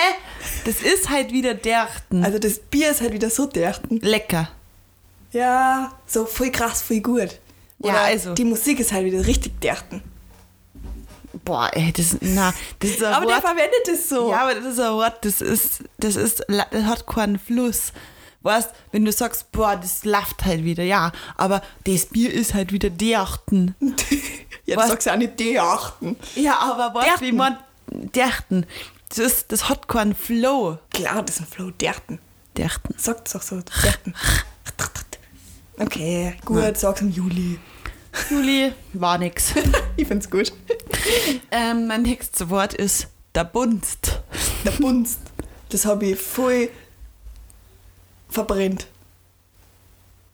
Das 0.65 0.82
ist 0.82 1.09
halt 1.09 1.32
wieder 1.32 1.55
Derchten. 1.55 2.23
Also 2.23 2.38
das 2.38 2.59
Bier 2.59 2.91
ist 2.91 3.01
halt 3.01 3.13
wieder 3.13 3.32
so 3.32 3.47
derchten. 3.47 3.99
Lecker. 4.01 4.49
Ja, 5.36 5.92
so 6.08 6.26
voll 6.26 6.50
krass, 6.50 6.82
voll 6.82 7.02
gut. 7.02 7.40
Ja, 7.80 7.92
Oder 7.92 8.02
also. 8.02 8.34
Die 8.34 8.46
Musik 8.46 8.80
ist 8.80 8.94
halt 8.94 9.06
wieder 9.06 9.26
richtig 9.28 9.60
derchten. 9.60 10.02
Boah, 11.44 11.70
ey, 11.74 11.92
das, 11.92 12.16
na, 12.22 12.54
das 12.80 12.92
ist 12.92 13.04
ein 13.04 13.14
Aber 13.14 13.26
der 13.26 13.36
Wort. 13.36 13.44
verwendet 13.44 13.88
es 13.92 14.08
so. 14.08 14.32
Ja, 14.32 14.44
aber 14.44 14.56
das 14.56 14.66
ist 14.66 14.80
ein 14.80 14.94
Wort, 14.94 15.26
das 15.26 15.42
ist, 15.42 15.84
das 15.98 16.16
ist, 16.16 16.46
das 16.48 16.84
hat 16.86 17.06
keinen 17.06 17.38
Fluss. 17.38 17.92
Weißt, 18.44 18.70
wenn 18.94 19.04
du 19.04 19.12
sagst, 19.12 19.52
boah, 19.52 19.76
das 19.76 20.06
läuft 20.06 20.46
halt 20.46 20.64
wieder, 20.64 20.84
ja, 20.84 21.12
aber 21.36 21.62
das 21.84 22.06
Bier 22.06 22.32
ist 22.34 22.54
halt 22.54 22.72
wieder 22.72 22.90
Derchten. 22.90 23.76
Jetzt 24.66 24.78
Was? 24.78 24.88
sagst 24.88 25.08
du 25.08 25.12
auch 25.12 25.18
nicht 25.18 25.38
derchten. 25.40 26.16
Ja, 26.36 26.60
aber 26.60 26.98
weißt 26.98 27.20
du, 27.22 27.26
wie 27.26 27.32
man, 27.34 27.58
Derchten, 27.92 28.66
das 29.10 29.18
ist, 29.20 29.52
das 29.52 29.68
hat 29.70 29.88
keinen 29.88 30.16
Flow. 30.16 30.78
Klar, 30.92 31.22
das 31.24 31.36
ist 31.36 31.42
ein 31.42 31.48
Flow, 31.48 31.72
derchten. 31.72 32.20
Derchten. 32.56 32.96
Sagt 32.98 33.28
es 33.28 33.36
auch 33.36 33.42
so, 33.42 33.60
derchten. 33.84 34.16
Okay, 35.78 36.36
gut, 36.45 36.78
sag's 36.78 37.01
im 37.01 37.11
Juli. 37.11 37.59
Juli, 38.30 38.73
war 38.93 39.17
nix. 39.17 39.53
Ich 39.97 40.07
find's 40.09 40.30
gut. 40.30 40.51
ähm, 41.51 41.88
mein 41.88 42.01
nächstes 42.01 42.49
Wort 42.49 42.73
ist 42.73 43.07
der 43.34 43.45
Bunst. 43.45 44.21
Der 44.65 44.71
Bunst. 44.71 45.19
Das 45.69 45.86
habe 45.86 46.07
ich 46.07 46.19
voll 46.19 46.69
verbrennt. 48.30 48.88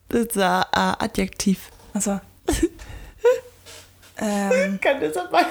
Das 0.09 0.21
ist 0.21 0.37
ein, 0.37 0.63
Adjektiv. 0.71 1.69
Also. 1.93 2.19
ähm, 4.17 4.79
Kann 4.81 4.99
das 4.99 5.15
aber? 5.17 5.45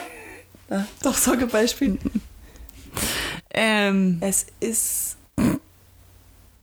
doch, 1.02 1.14
sag 1.16 1.40
ein 1.40 1.48
Beispiel. 1.48 1.98
Ähm, 3.52 4.18
Es 4.20 4.46
ist. 4.58 5.16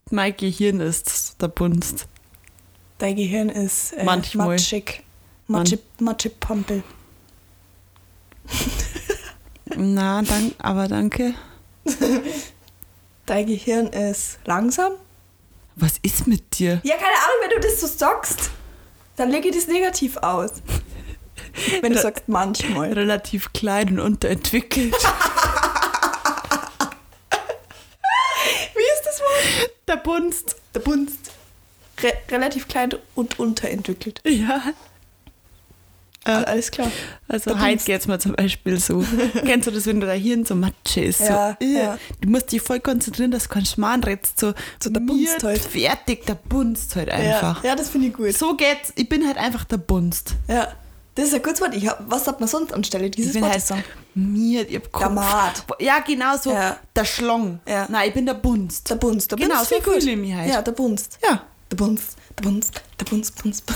mein 0.09 0.35
Gehirn 0.35 0.79
ist 0.81 1.41
der 1.41 1.47
Bunst. 1.47 2.07
Dein 2.97 3.15
Gehirn 3.15 3.49
ist 3.49 3.93
äh, 3.93 4.03
Manchmal. 4.03 4.47
matschig. 4.47 5.03
Matschig, 5.47 5.79
matschig 5.99 6.39
Pampel. 6.39 6.83
Na, 9.75 10.21
dank, 10.21 10.55
aber 10.57 10.87
danke. 10.87 11.33
Dein 13.25 13.45
Gehirn 13.45 13.87
ist 13.87 14.39
langsam. 14.45 14.93
Was 15.75 15.97
ist 16.01 16.25
mit 16.27 16.57
dir? 16.57 16.81
Ja, 16.83 16.95
keine 16.95 17.15
Ahnung, 17.15 17.35
wenn 17.43 17.49
du 17.61 17.67
das 17.67 17.79
so 17.81 17.87
sagst, 17.87 18.49
dann 19.15 19.29
lege 19.29 19.49
ich 19.49 19.55
das 19.55 19.67
negativ 19.67 20.17
aus. 20.17 20.51
Wenn 21.81 21.93
du 21.93 21.99
sagst 22.01 22.27
manchmal. 22.27 22.93
Relativ 22.93 23.53
klein 23.53 23.89
und 23.89 23.99
unterentwickelt. 23.99 24.93
Wie 28.73 28.87
ist 28.93 29.03
das 29.05 29.19
Wort? 29.19 29.71
der 29.87 29.97
Bunst. 29.97 30.55
Der 30.73 30.79
Bunst. 30.79 31.31
Re 32.01 32.13
relativ 32.29 32.67
klein 32.67 32.89
und 33.15 33.39
unterentwickelt. 33.39 34.21
Ja. 34.25 34.61
Äh, 36.25 36.31
Alles 36.31 36.71
klar. 36.71 36.91
Also 37.29 37.51
heute 37.57 37.69
Bunst. 37.69 37.85
geht's 37.85 38.05
mir 38.07 38.19
zum 38.19 38.33
Beispiel 38.33 38.77
so. 38.79 39.01
Kennst 39.45 39.65
du 39.67 39.71
das, 39.71 39.85
wenn 39.85 40.01
du 40.01 40.07
dein 40.07 40.19
Hirn 40.19 40.43
so 40.45 40.55
Matsche 40.55 40.99
ist? 41.01 41.21
Ja, 41.21 41.55
so, 41.59 41.65
äh, 41.65 41.73
ja. 41.73 41.97
Du 42.19 42.29
musst 42.29 42.51
dich 42.51 42.61
voll 42.61 42.81
konzentrieren, 42.81 43.31
dass 43.31 43.43
du 43.43 43.49
keinen 43.49 43.65
Schmarrn 43.65 44.03
redst. 44.03 44.37
So, 44.39 44.53
So 44.83 44.89
der 44.89 44.99
Bunst 44.99 45.41
halt. 45.43 45.61
Fertig, 45.61 46.25
der 46.25 46.35
Bunst 46.35 46.97
halt 46.97 47.09
einfach. 47.09 47.63
Ja, 47.63 47.69
ja 47.69 47.75
das 47.77 47.89
finde 47.89 48.07
ich 48.07 48.13
gut. 48.13 48.33
So 48.37 48.55
geht's. 48.57 48.91
Ich 48.95 49.07
bin 49.07 49.25
halt 49.25 49.37
einfach 49.37 49.63
der 49.63 49.77
Bunst. 49.77 50.33
Ja. 50.49 50.67
Das 51.15 51.29
ist 51.29 51.33
ein 51.33 51.41
gutes 51.41 51.61
Wort. 51.61 51.73
Ich 51.75 51.87
hab, 51.87 52.03
was 52.11 52.25
sagt 52.25 52.41
man 52.41 52.49
sonst 52.49 52.73
anstelle 52.73 53.09
dieses 53.09 53.33
ich 53.33 53.41
bin 53.41 53.49
Wortes 53.49 53.71
halt 53.71 53.85
mir, 54.13 54.69
ich 54.69 54.75
hab 54.75 54.91
Kopf. 54.91 55.03
Der 55.03 55.09
Mart. 55.11 55.63
Ja, 55.79 55.99
genau 55.99 56.37
so. 56.37 56.51
Ja. 56.51 56.77
Der 56.95 57.05
Schlong. 57.05 57.59
Ja. 57.67 57.87
Nein, 57.89 58.09
ich 58.09 58.13
bin 58.13 58.25
der 58.25 58.35
Bunst. 58.35 58.87
Der 58.89 58.95
Bunst. 58.95 59.31
Der 59.31 59.37
Genau, 59.37 59.55
Bunst 59.55 59.69
so 59.69 59.81
fühle 59.81 59.97
ich 60.11 60.17
mich 60.17 60.33
halt. 60.35 60.49
Ja, 60.51 60.61
der 60.61 60.73
Bunst. 60.73 61.17
Ja. 61.23 61.41
Der 61.77 61.85
Bunst. 61.85 62.17
Der 62.37 62.43
Bunst. 62.43 62.81
Der. 62.99 63.05
Bunst. 63.05 63.71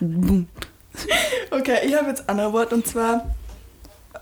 okay, 1.50 1.78
ich 1.86 1.94
habe 1.94 2.08
jetzt 2.08 2.22
ein 2.22 2.30
anderes 2.30 2.52
Wort 2.52 2.72
und 2.72 2.86
zwar, 2.86 3.34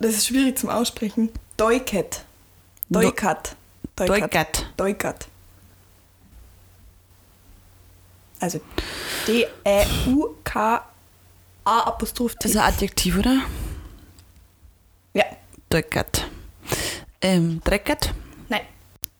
das 0.01 0.15
ist 0.15 0.27
schwierig 0.27 0.59
zum 0.59 0.71
Aussprechen. 0.71 1.31
Deuket. 1.57 2.25
Deukat. 2.89 3.57
Deukat. 3.97 4.67
Deukat. 4.77 5.29
Also 8.39 8.61
D-E-U-K-A 9.27 10.85
Apostroph 11.65 12.35
Das 12.37 12.51
ist 12.51 12.53
T. 12.53 12.59
ein 12.61 12.75
Adjektiv, 12.75 13.19
oder? 13.19 13.41
Ja. 15.15 15.25
Dreckert. 15.71 16.29
Ähm, 17.21 17.61
Dreckert? 17.65 18.13
Nein. 18.49 18.61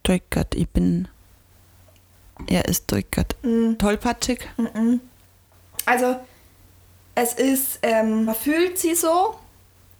Dreckert. 0.03 0.55
Ich 0.55 0.69
bin. 0.69 1.09
Er 2.47 2.67
ist 2.67 2.91
Dreckert. 2.91 3.35
Mhm. 3.43 3.79
Tollpatschig? 3.79 4.41
Also, 5.87 6.17
es 7.15 7.33
ist, 7.35 7.79
ähm, 7.83 8.25
man 8.27 8.35
fühlt 8.35 8.79
sie 8.79 8.95
so 8.95 9.37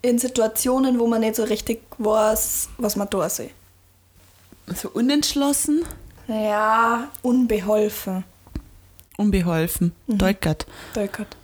in 0.01 0.19
Situationen, 0.19 0.99
wo 0.99 1.07
man 1.07 1.21
nicht 1.21 1.35
so 1.35 1.43
richtig 1.43 1.81
weiß, 1.97 2.69
was 2.77 2.95
man 2.95 3.09
da 3.09 3.29
soll. 3.29 3.49
So 4.67 4.89
unentschlossen? 4.89 5.83
Ja, 6.27 7.09
unbeholfen. 7.21 8.23
Unbeholfen. 9.17 9.93
Mhm. 10.05 10.17
Dreckert. 10.19 10.67
Deukert. 10.93 11.35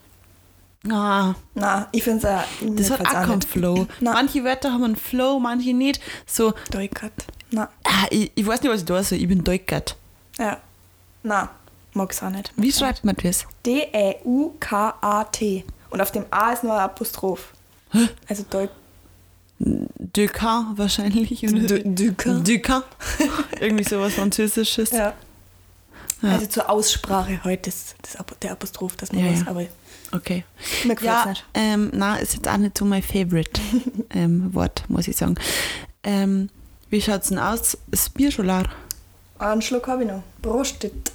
Ah, 0.91 1.33
Na, 1.55 1.87
ich 1.93 2.03
finde 2.03 2.19
es 2.19 2.25
auch. 2.25 2.43
das 2.75 2.89
hat 2.91 3.07
auch 3.07 3.25
keinen 3.25 3.41
Flow. 3.41 3.87
Na, 4.01 4.11
Manche 4.11 4.43
Wörter 4.43 4.73
haben 4.73 4.83
einen 4.83 4.95
Flow, 4.97 5.39
manche 5.39 5.73
nicht. 5.73 6.01
So, 6.27 6.53
Deukert. 6.71 7.13
Na, 7.51 7.69
ah, 7.85 8.05
ich, 8.09 8.31
ich 8.35 8.45
weiß 8.45 8.61
nicht, 8.61 8.69
was 8.71 8.81
ich 8.81 8.85
da 8.85 9.01
soll. 9.01 9.17
Ich 9.19 9.27
bin 9.27 9.43
Dreckert. 9.43 9.95
ja. 10.37 10.59
Na, 11.23 11.49
mag's 11.93 12.21
auch 12.21 12.29
nicht. 12.29 12.51
Wie 12.57 12.71
schreibt 12.71 13.03
man 13.03 13.15
das? 13.21 13.45
D-E-U-K-A-T. 13.65 15.63
Und 15.89 16.01
auf 16.01 16.11
dem 16.11 16.25
A 16.31 16.51
ist 16.53 16.63
nur 16.63 16.73
ein 16.73 16.79
Apostroph. 16.81 17.49
Also 18.27 18.43
Deuk. 18.49 18.69
Ducat 19.59 20.65
wahrscheinlich. 20.75 21.39
Du- 21.41 21.79
Ducat. 21.83 22.47
Ducat. 22.47 22.83
Irgendwie 23.59 23.83
sowas 23.83 24.13
Französisches. 24.13 24.91
Ja. 24.91 25.13
Also 26.21 26.45
zur 26.47 26.69
Aussprache 26.69 27.43
heute 27.43 27.69
ist 27.69 27.95
das, 28.01 28.17
der 28.41 28.51
Apostroph, 28.53 28.95
das 28.95 29.11
man 29.11 29.23
Ja, 29.25 29.31
weiß, 29.31 29.41
ja. 29.41 29.47
aber 29.47 29.65
Okay. 30.13 30.45
mir 30.85 30.95
gefällt 30.95 31.03
Ja, 31.13 31.25
nicht. 31.29 31.45
ähm, 31.53 31.91
na, 31.93 32.15
ist 32.17 32.33
jetzt 32.33 32.47
auch 32.47 32.57
nicht 32.57 32.77
so 32.77 32.85
mein 32.85 33.03
Favorite 33.03 33.59
ähm, 34.11 34.53
Wort, 34.53 34.83
muss 34.87 35.07
ich 35.07 35.17
sagen. 35.17 35.35
Ähm, 36.03 36.49
wie 36.89 37.01
schaut's 37.01 37.29
denn 37.29 37.39
aus? 37.39 37.77
Ist 37.91 38.13
Bier 38.13 38.31
schon 38.31 38.45
leer? 38.45 38.63
Einen 39.39 39.61
Schluck 39.61 39.87
habe 39.87 40.03
ich 40.03 40.09
noch. 40.09 40.23
Prostet. 40.41 41.11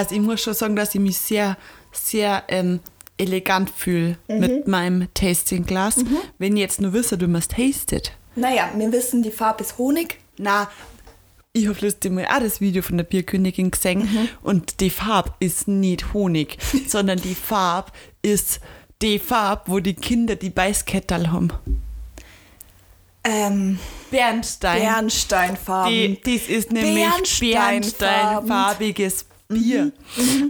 Also 0.00 0.14
ich 0.14 0.20
muss 0.22 0.40
schon 0.40 0.54
sagen, 0.54 0.76
dass 0.76 0.94
ich 0.94 1.00
mich 1.00 1.18
sehr, 1.18 1.58
sehr 1.92 2.42
ähm, 2.48 2.80
elegant 3.18 3.68
fühle 3.68 4.16
Mhm. 4.28 4.38
mit 4.38 4.66
meinem 4.68 5.08
Tastingglas. 5.12 5.96
Wenn 6.38 6.56
ich 6.56 6.60
jetzt 6.60 6.80
nur 6.80 6.94
wisse, 6.94 7.20
wie 7.20 7.26
man 7.26 7.40
es 7.40 7.48
tastet. 7.48 8.12
Naja, 8.34 8.70
wir 8.74 8.90
wissen, 8.92 9.22
die 9.22 9.30
Farbe 9.30 9.62
ist 9.62 9.76
Honig. 9.76 10.18
Na, 10.38 10.70
ich 11.52 11.66
habe 11.68 11.78
letztes 11.80 12.10
Mal 12.10 12.24
auch 12.26 12.40
das 12.40 12.62
Video 12.62 12.80
von 12.82 12.96
der 12.96 13.04
Bierkönigin 13.04 13.70
gesehen 13.72 14.00
Mhm. 14.10 14.28
und 14.42 14.80
die 14.80 14.88
Farbe 14.88 15.34
ist 15.40 15.68
nicht 15.68 16.14
Honig, 16.14 16.56
sondern 16.88 17.20
die 17.20 17.34
Farbe 17.34 17.92
ist 18.22 18.60
die 19.02 19.18
Farbe, 19.18 19.62
wo 19.66 19.80
die 19.80 19.94
Kinder 19.94 20.34
die 20.36 20.48
Beißkettel 20.50 21.30
haben. 21.30 21.50
Ähm, 23.22 23.78
Bernstein. 24.10 24.80
Bernsteinfarben. 24.80 25.92
Die, 25.92 26.20
dies 26.24 26.48
ist 26.48 26.72
nämlich 26.72 26.94
Bernsteinfarben. 27.04 27.80
bernsteinfarbiges 28.48 29.26
Bier. 29.50 29.92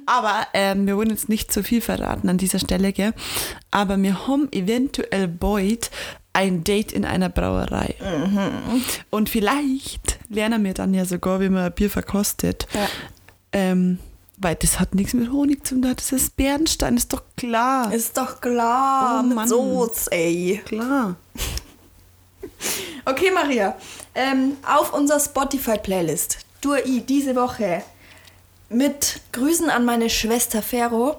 Aber 0.07 0.47
ähm, 0.55 0.87
wir 0.87 0.97
wollen 0.97 1.11
jetzt 1.11 1.29
nicht 1.29 1.53
zu 1.53 1.63
viel 1.63 1.81
verraten 1.81 2.29
an 2.29 2.39
dieser 2.39 2.59
Stelle, 2.59 2.93
gell? 2.93 3.13
Aber 3.71 4.01
wir 4.01 4.27
haben 4.27 4.49
eventuell 4.53 5.29
bald 5.29 5.91
ein 6.33 6.63
Date 6.63 6.93
in 6.93 7.05
einer 7.05 7.29
Brauerei. 7.29 7.95
Und 9.11 9.29
vielleicht 9.29 10.19
lernen 10.29 10.65
wir 10.65 10.75
dann 10.75 10.95
ja 10.95 11.05
sogar, 11.05 11.41
wie 11.41 11.49
man 11.49 11.65
ein 11.65 11.73
Bier 11.73 11.91
verkostet. 11.91 12.69
Ja. 12.73 12.87
Ähm, 13.53 13.99
weil 14.37 14.55
das 14.55 14.81
hat 14.81 14.95
nichts 14.95 15.13
mit 15.13 15.31
Honig 15.31 15.67
zu 15.67 15.75
tun, 15.75 15.95
das 15.95 16.13
ist 16.13 16.37
Bernstein, 16.37 16.97
ist 16.97 17.13
doch 17.13 17.23
klar. 17.37 17.93
Ist 17.93 18.17
doch 18.17 18.41
klar. 18.41 19.21
Oh, 19.21 19.27
mit 19.27 19.37
Mann. 19.37 19.49
Soße, 19.49 20.13
ey. 20.13 20.63
klar. 20.65 21.17
Okay, 23.07 23.31
Maria. 23.33 23.77
Ähm, 24.15 24.57
auf 24.67 24.93
unserer 24.93 25.21
Spotify-Playlist 25.21 26.39
ich 26.85 27.07
diese 27.07 27.35
Woche 27.35 27.83
mit 28.71 29.21
Grüßen 29.33 29.69
an 29.71 29.85
meine 29.85 30.09
Schwester 30.09 30.63
Fero 30.63 31.17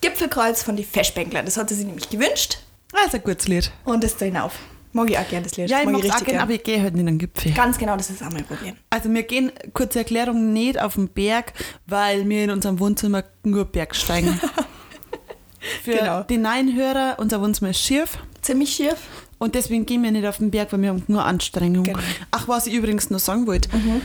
Gipfelkreuz 0.00 0.62
von 0.62 0.74
die 0.76 0.84
Feschbänkler. 0.84 1.42
Das 1.44 1.56
hatte 1.56 1.74
sie 1.74 1.84
nämlich 1.84 2.10
gewünscht. 2.10 2.58
Also 2.92 3.18
ein 3.18 3.22
gutes 3.22 3.46
Lied. 3.46 3.70
Und 3.84 4.02
das 4.02 4.16
da 4.16 4.26
auf. 4.44 4.54
Mag 4.94 5.08
ich 5.10 5.16
auch 5.18 5.26
gerne 5.28 5.44
das 5.44 5.56
Lied. 5.56 5.70
Ja, 5.70 5.78
ich 5.78 5.84
Mag 5.86 5.94
mag's 5.94 6.04
auch 6.04 6.08
richtig 6.08 6.26
gerne, 6.26 6.32
gern. 6.38 6.42
aber 6.42 6.52
ich 6.54 6.62
gehe 6.64 6.82
halt 6.82 6.94
nicht 6.94 7.00
an 7.02 7.06
den 7.06 7.18
Gipfel. 7.18 7.52
Ganz 7.52 7.78
genau, 7.78 7.96
das 7.96 8.10
ist 8.10 8.22
auch 8.22 8.30
mein 8.30 8.44
Problem. 8.44 8.74
Also 8.90 9.08
wir 9.12 9.22
gehen, 9.22 9.50
kurze 9.72 10.00
Erklärung, 10.00 10.52
nicht 10.52 10.78
auf 10.80 10.94
den 10.96 11.08
Berg, 11.08 11.52
weil 11.86 12.28
wir 12.28 12.44
in 12.44 12.50
unserem 12.50 12.78
Wohnzimmer 12.80 13.24
nur 13.44 13.64
Bergsteigen. 13.64 14.38
Für 15.84 15.92
Genau. 15.96 16.22
die 16.24 16.36
neuen 16.38 16.76
Hörer, 16.76 17.16
unser 17.18 17.40
Wohnzimmer 17.40 17.70
ist 17.70 17.80
schief 17.80 18.18
Ziemlich 18.42 18.74
schief. 18.74 18.96
und 19.38 19.54
deswegen 19.54 19.86
gehen 19.86 20.02
wir 20.02 20.10
nicht 20.10 20.26
auf 20.26 20.38
den 20.38 20.50
Berg, 20.50 20.72
weil 20.72 20.82
wir 20.82 20.88
haben 20.90 21.04
nur 21.06 21.24
Anstrengung. 21.24 21.84
Genau. 21.84 21.98
Ach, 22.32 22.48
was 22.48 22.66
ich 22.66 22.74
übrigens 22.74 23.08
noch 23.10 23.20
sagen 23.20 23.46
wollte. 23.46 23.68
Mm, 23.74 24.00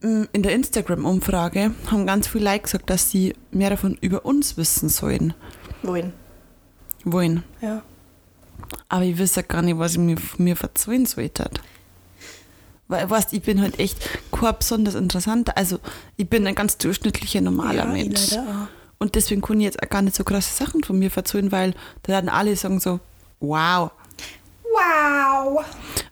In 0.00 0.42
der 0.42 0.54
Instagram-Umfrage 0.54 1.72
haben 1.90 2.06
ganz 2.06 2.28
viele 2.28 2.44
Leute 2.44 2.62
gesagt, 2.64 2.90
dass 2.90 3.10
sie 3.10 3.34
mehr 3.50 3.70
davon 3.70 3.96
über 4.00 4.24
uns 4.24 4.56
wissen 4.56 4.88
sollen. 4.88 5.34
Wohin? 5.82 6.12
Wollen. 7.04 7.42
Ja. 7.60 7.82
Aber 8.88 9.04
ich 9.04 9.18
weiß 9.18 9.36
ja 9.36 9.42
gar 9.42 9.62
nicht, 9.62 9.78
was 9.78 9.92
ich 9.92 9.98
mir, 9.98 10.16
mir 10.38 10.56
verzeihen 10.56 11.06
sollte. 11.06 11.48
Weil, 12.88 13.08
weißt, 13.08 13.32
ich 13.32 13.42
bin 13.42 13.60
halt 13.60 13.78
echt 13.80 13.98
kein 14.30 14.54
besonders 14.58 14.94
interessanter. 14.94 15.56
Also, 15.56 15.80
ich 16.16 16.28
bin 16.28 16.46
ein 16.46 16.54
ganz 16.54 16.78
durchschnittlicher, 16.78 17.40
normaler 17.40 17.84
Ja, 17.84 17.84
Mensch. 17.86 18.30
leider. 18.32 18.68
Und 18.98 19.14
deswegen 19.14 19.40
kann 19.42 19.60
ich 19.60 19.64
jetzt 19.64 19.82
auch 19.82 19.88
gar 19.88 20.02
nicht 20.02 20.16
so 20.16 20.24
krasse 20.24 20.54
Sachen 20.54 20.84
von 20.84 20.98
mir 20.98 21.10
verzeihen, 21.10 21.52
weil 21.52 21.74
da 22.02 22.12
werden 22.12 22.28
alle 22.28 22.54
sagen 22.56 22.80
so, 22.80 23.00
wow. 23.40 23.90
Wow. 24.76 25.64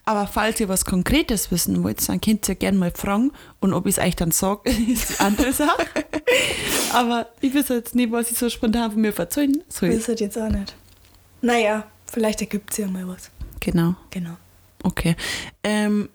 Aber 0.06 0.26
falls 0.26 0.60
ihr 0.60 0.68
was 0.68 0.84
Konkretes 0.84 1.50
wissen 1.50 1.82
wollt, 1.82 2.06
dann 2.08 2.20
könnt 2.20 2.48
ihr 2.48 2.54
gerne 2.54 2.78
mal 2.78 2.90
fragen. 2.90 3.32
Und 3.60 3.72
ob 3.72 3.86
ich 3.86 3.96
es 3.96 4.04
euch 4.04 4.16
dann 4.16 4.30
sage, 4.30 4.70
ist 4.70 5.10
die 5.10 5.20
andere 5.20 5.52
Sache. 5.52 5.86
Aber 6.92 7.28
ich 7.40 7.54
weiß 7.54 7.68
jetzt 7.68 7.94
nicht, 7.94 8.12
was 8.12 8.30
ich 8.30 8.38
so 8.38 8.48
spontan 8.48 8.92
von 8.92 9.00
mir 9.00 9.12
verzeihen 9.12 9.62
soll. 9.68 9.90
Ist 9.90 10.08
das 10.08 10.20
jetzt 10.20 10.38
auch 10.38 10.50
nicht. 10.50 10.74
Naja, 11.40 11.86
vielleicht 12.06 12.40
ergibt 12.40 12.70
es 12.72 12.78
ja 12.78 12.86
mal 12.86 13.06
was. 13.08 13.30
Genau. 13.60 13.94
Genau. 14.10 14.36
Okay. 14.82 15.16
Ähm, 15.62 16.08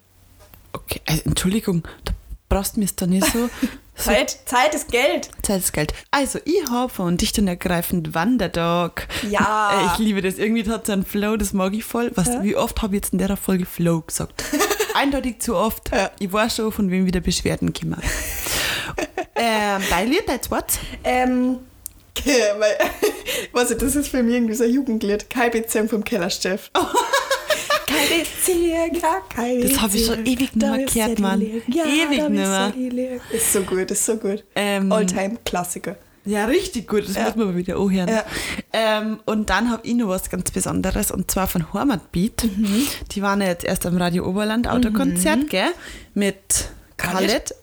okay, 0.72 1.00
also, 1.06 1.22
Entschuldigung, 1.24 1.82
du 2.04 2.12
brauchst 2.48 2.76
mir 2.76 2.86
da 2.94 3.06
nicht 3.06 3.26
so. 3.26 3.50
Zeit, 4.04 4.38
Zeit 4.46 4.74
ist 4.74 4.90
Geld. 4.90 5.30
Zeit 5.42 5.58
ist 5.60 5.72
Geld. 5.72 5.92
Also, 6.10 6.38
ich 6.44 6.68
habe 6.70 6.92
von 6.92 7.16
Dicht 7.16 7.38
und 7.38 7.48
Ergreifend 7.48 8.14
Wanderdog. 8.14 9.06
Ja. 9.28 9.70
Äh, 9.80 9.86
Ich 9.92 9.98
liebe 9.98 10.22
das. 10.22 10.38
Irgendwie 10.38 10.68
hat 10.68 10.84
es 10.84 10.90
einen 10.90 11.04
Flow, 11.04 11.36
das 11.36 11.52
mag 11.52 11.74
ich 11.74 11.84
voll. 11.84 12.10
Was, 12.14 12.26
Ja. 12.28 12.42
Wie 12.42 12.56
oft 12.56 12.82
habe 12.82 12.96
ich 12.96 13.02
jetzt 13.02 13.12
in 13.12 13.18
der 13.18 13.36
Folge 13.36 13.66
Flow 13.66 14.00
gesagt? 14.00 14.44
Eindeutig 14.94 15.40
zu 15.40 15.56
oft. 15.56 15.90
Ja. 15.92 16.10
Ich 16.18 16.32
weiß 16.32 16.56
schon, 16.56 16.72
von 16.72 16.90
wem 16.90 17.06
wieder 17.06 17.20
Beschwerden 17.20 17.72
kommen. 17.72 18.00
ähm, 19.36 19.82
dein 19.90 20.08
Lied, 20.08 20.24
dein 20.26 20.40
Wort? 20.50 20.78
Ähm, 21.04 21.58
weil, 22.24 22.76
was 23.52 23.68
das 23.76 23.96
ist 23.96 24.08
für 24.08 24.22
mich 24.22 24.34
irgendwie 24.34 24.54
so 24.54 24.64
ein 24.64 24.70
Jugendlied. 24.70 25.30
Kein 25.30 25.50
Beziehung 25.50 25.88
vom 25.88 26.04
Kellersteff. 26.04 26.70
Keine 27.90 28.22
Beziehung, 28.22 28.94
ja, 28.94 29.20
keine 29.34 29.60
Das 29.60 29.80
hab 29.80 29.94
ich 29.94 30.06
schon 30.06 30.24
ewig 30.26 30.54
nicht 30.54 30.56
mehr 30.56 30.84
gehört, 30.86 31.18
Mann. 31.18 31.40
Ja, 31.68 31.84
Ewig 31.84 32.18
da 32.18 32.28
nicht 32.28 32.92
mehr. 32.92 33.20
Ist 33.32 33.52
so 33.52 33.62
gut, 33.62 33.90
ist 33.90 34.06
so 34.06 34.16
gut. 34.16 34.44
Ähm, 34.54 34.92
Alltime-Klassiker. 34.92 35.96
Ja, 36.26 36.44
richtig 36.44 36.86
gut. 36.86 37.08
Das 37.08 37.16
Ja. 37.16 37.24
muss 37.24 37.36
man 37.36 37.46
mal 37.48 37.56
wieder 37.56 37.76
anhören. 37.78 38.08
Ja. 38.08 38.24
Ähm, 38.72 39.20
und 39.24 39.48
dann 39.50 39.70
habe 39.70 39.86
ich 39.86 39.94
noch 39.94 40.08
was 40.08 40.28
ganz 40.30 40.50
Besonderes 40.50 41.10
und 41.10 41.30
zwar 41.30 41.46
von 41.48 41.72
Heimatbeat. 41.72 42.44
Mhm. 42.44 42.86
Die 43.12 43.22
waren 43.22 43.40
ja 43.40 43.48
jetzt 43.48 43.64
erst 43.64 43.86
am 43.86 43.96
Radio 43.96 44.26
Oberland 44.28 44.68
Autokonzert, 44.68 45.48
gell? 45.48 45.70
Mit 46.14 46.68
Khaled. 46.98 47.54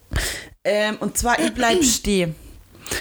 Ähm, 0.63 0.97
und 0.99 1.17
zwar 1.17 1.39
Ich 1.39 1.53
bleib 1.53 1.83
stehen. 1.83 2.35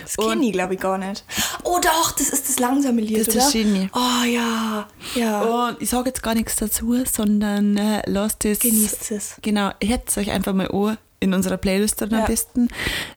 Ich, 0.07 0.53
glaube 0.53 0.75
ich, 0.75 0.81
gar 0.81 0.99
nicht. 0.99 1.25
Oh 1.65 1.79
doch, 1.83 2.13
das 2.13 2.29
ist 2.31 2.49
das 2.49 2.59
langsame 2.59 3.01
Lied, 3.01 3.19
Das 3.21 3.29
ist 3.29 3.35
oder? 3.35 3.45
das 3.45 3.53
Genie. 3.53 3.91
Oh 3.95 4.25
ja, 4.27 4.87
ja. 5.15 5.41
Und 5.43 5.81
ich 5.83 5.91
sage 5.91 6.09
jetzt 6.09 6.23
gar 6.23 6.35
nichts 6.35 6.57
dazu, 6.57 6.97
sondern 7.11 7.77
äh, 7.77 8.03
lasst 8.07 8.45
es. 8.45 8.61
Genießt 8.61 9.11
es. 9.13 9.35
Genau, 9.43 9.71
hört 9.83 10.09
es 10.09 10.17
euch 10.19 10.31
einfach 10.31 10.53
mal 10.55 10.69
an 10.71 10.99
in 11.19 11.33
unserer 11.33 11.57
Playlist 11.57 12.01
dann 12.03 12.13
am 12.13 12.21
Ja. 12.21 12.27
besten. 12.27 12.69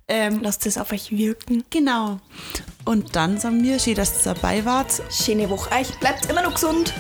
Ähm, 0.08 0.40
Lasst 0.42 0.66
es 0.66 0.78
auf 0.78 0.92
euch 0.94 1.12
wirken. 1.12 1.64
genau. 1.70 2.20
Und 2.86 3.16
dann 3.16 3.38
sagen 3.38 3.62
wir, 3.62 3.78
schön, 3.78 3.96
dass 3.96 4.26
ihr 4.26 4.34
dabei 4.34 4.64
wart. 4.64 5.02
Schöne 5.12 5.50
Woche 5.50 5.70
euch. 5.76 5.90
Bleibt 6.00 6.26
immer 6.30 6.42
noch 6.42 6.54
gesund. 6.54 6.94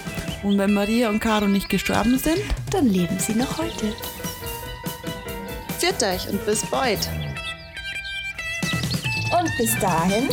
Und 0.43 0.57
wenn 0.57 0.73
Maria 0.73 1.09
und 1.09 1.19
Caro 1.21 1.47
nicht 1.47 1.69
gestorben 1.69 2.19
sind, 2.19 2.39
Dann 2.71 2.87
leben 2.87 3.17
sie 3.17 3.33
noch 3.33 3.57
heute. 3.57 3.93
Führt 5.79 6.03
euch 6.03 6.27
und 6.29 6.45
bis 6.45 6.65
bald. 6.65 7.09
Und 9.37 9.57
bis 9.57 9.77
dahin 9.79 10.29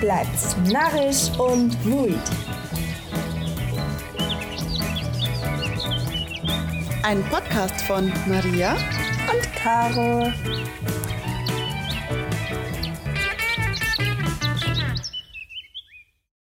bleibt's 0.00 0.56
narrisch 0.70 1.30
und 1.38 1.76
ruhig. 1.84 2.16
Ein 7.02 7.22
Podcast 7.24 7.82
von 7.82 8.12
Maria 8.26 8.72
Und 8.72 9.52
Caro. 9.54 10.32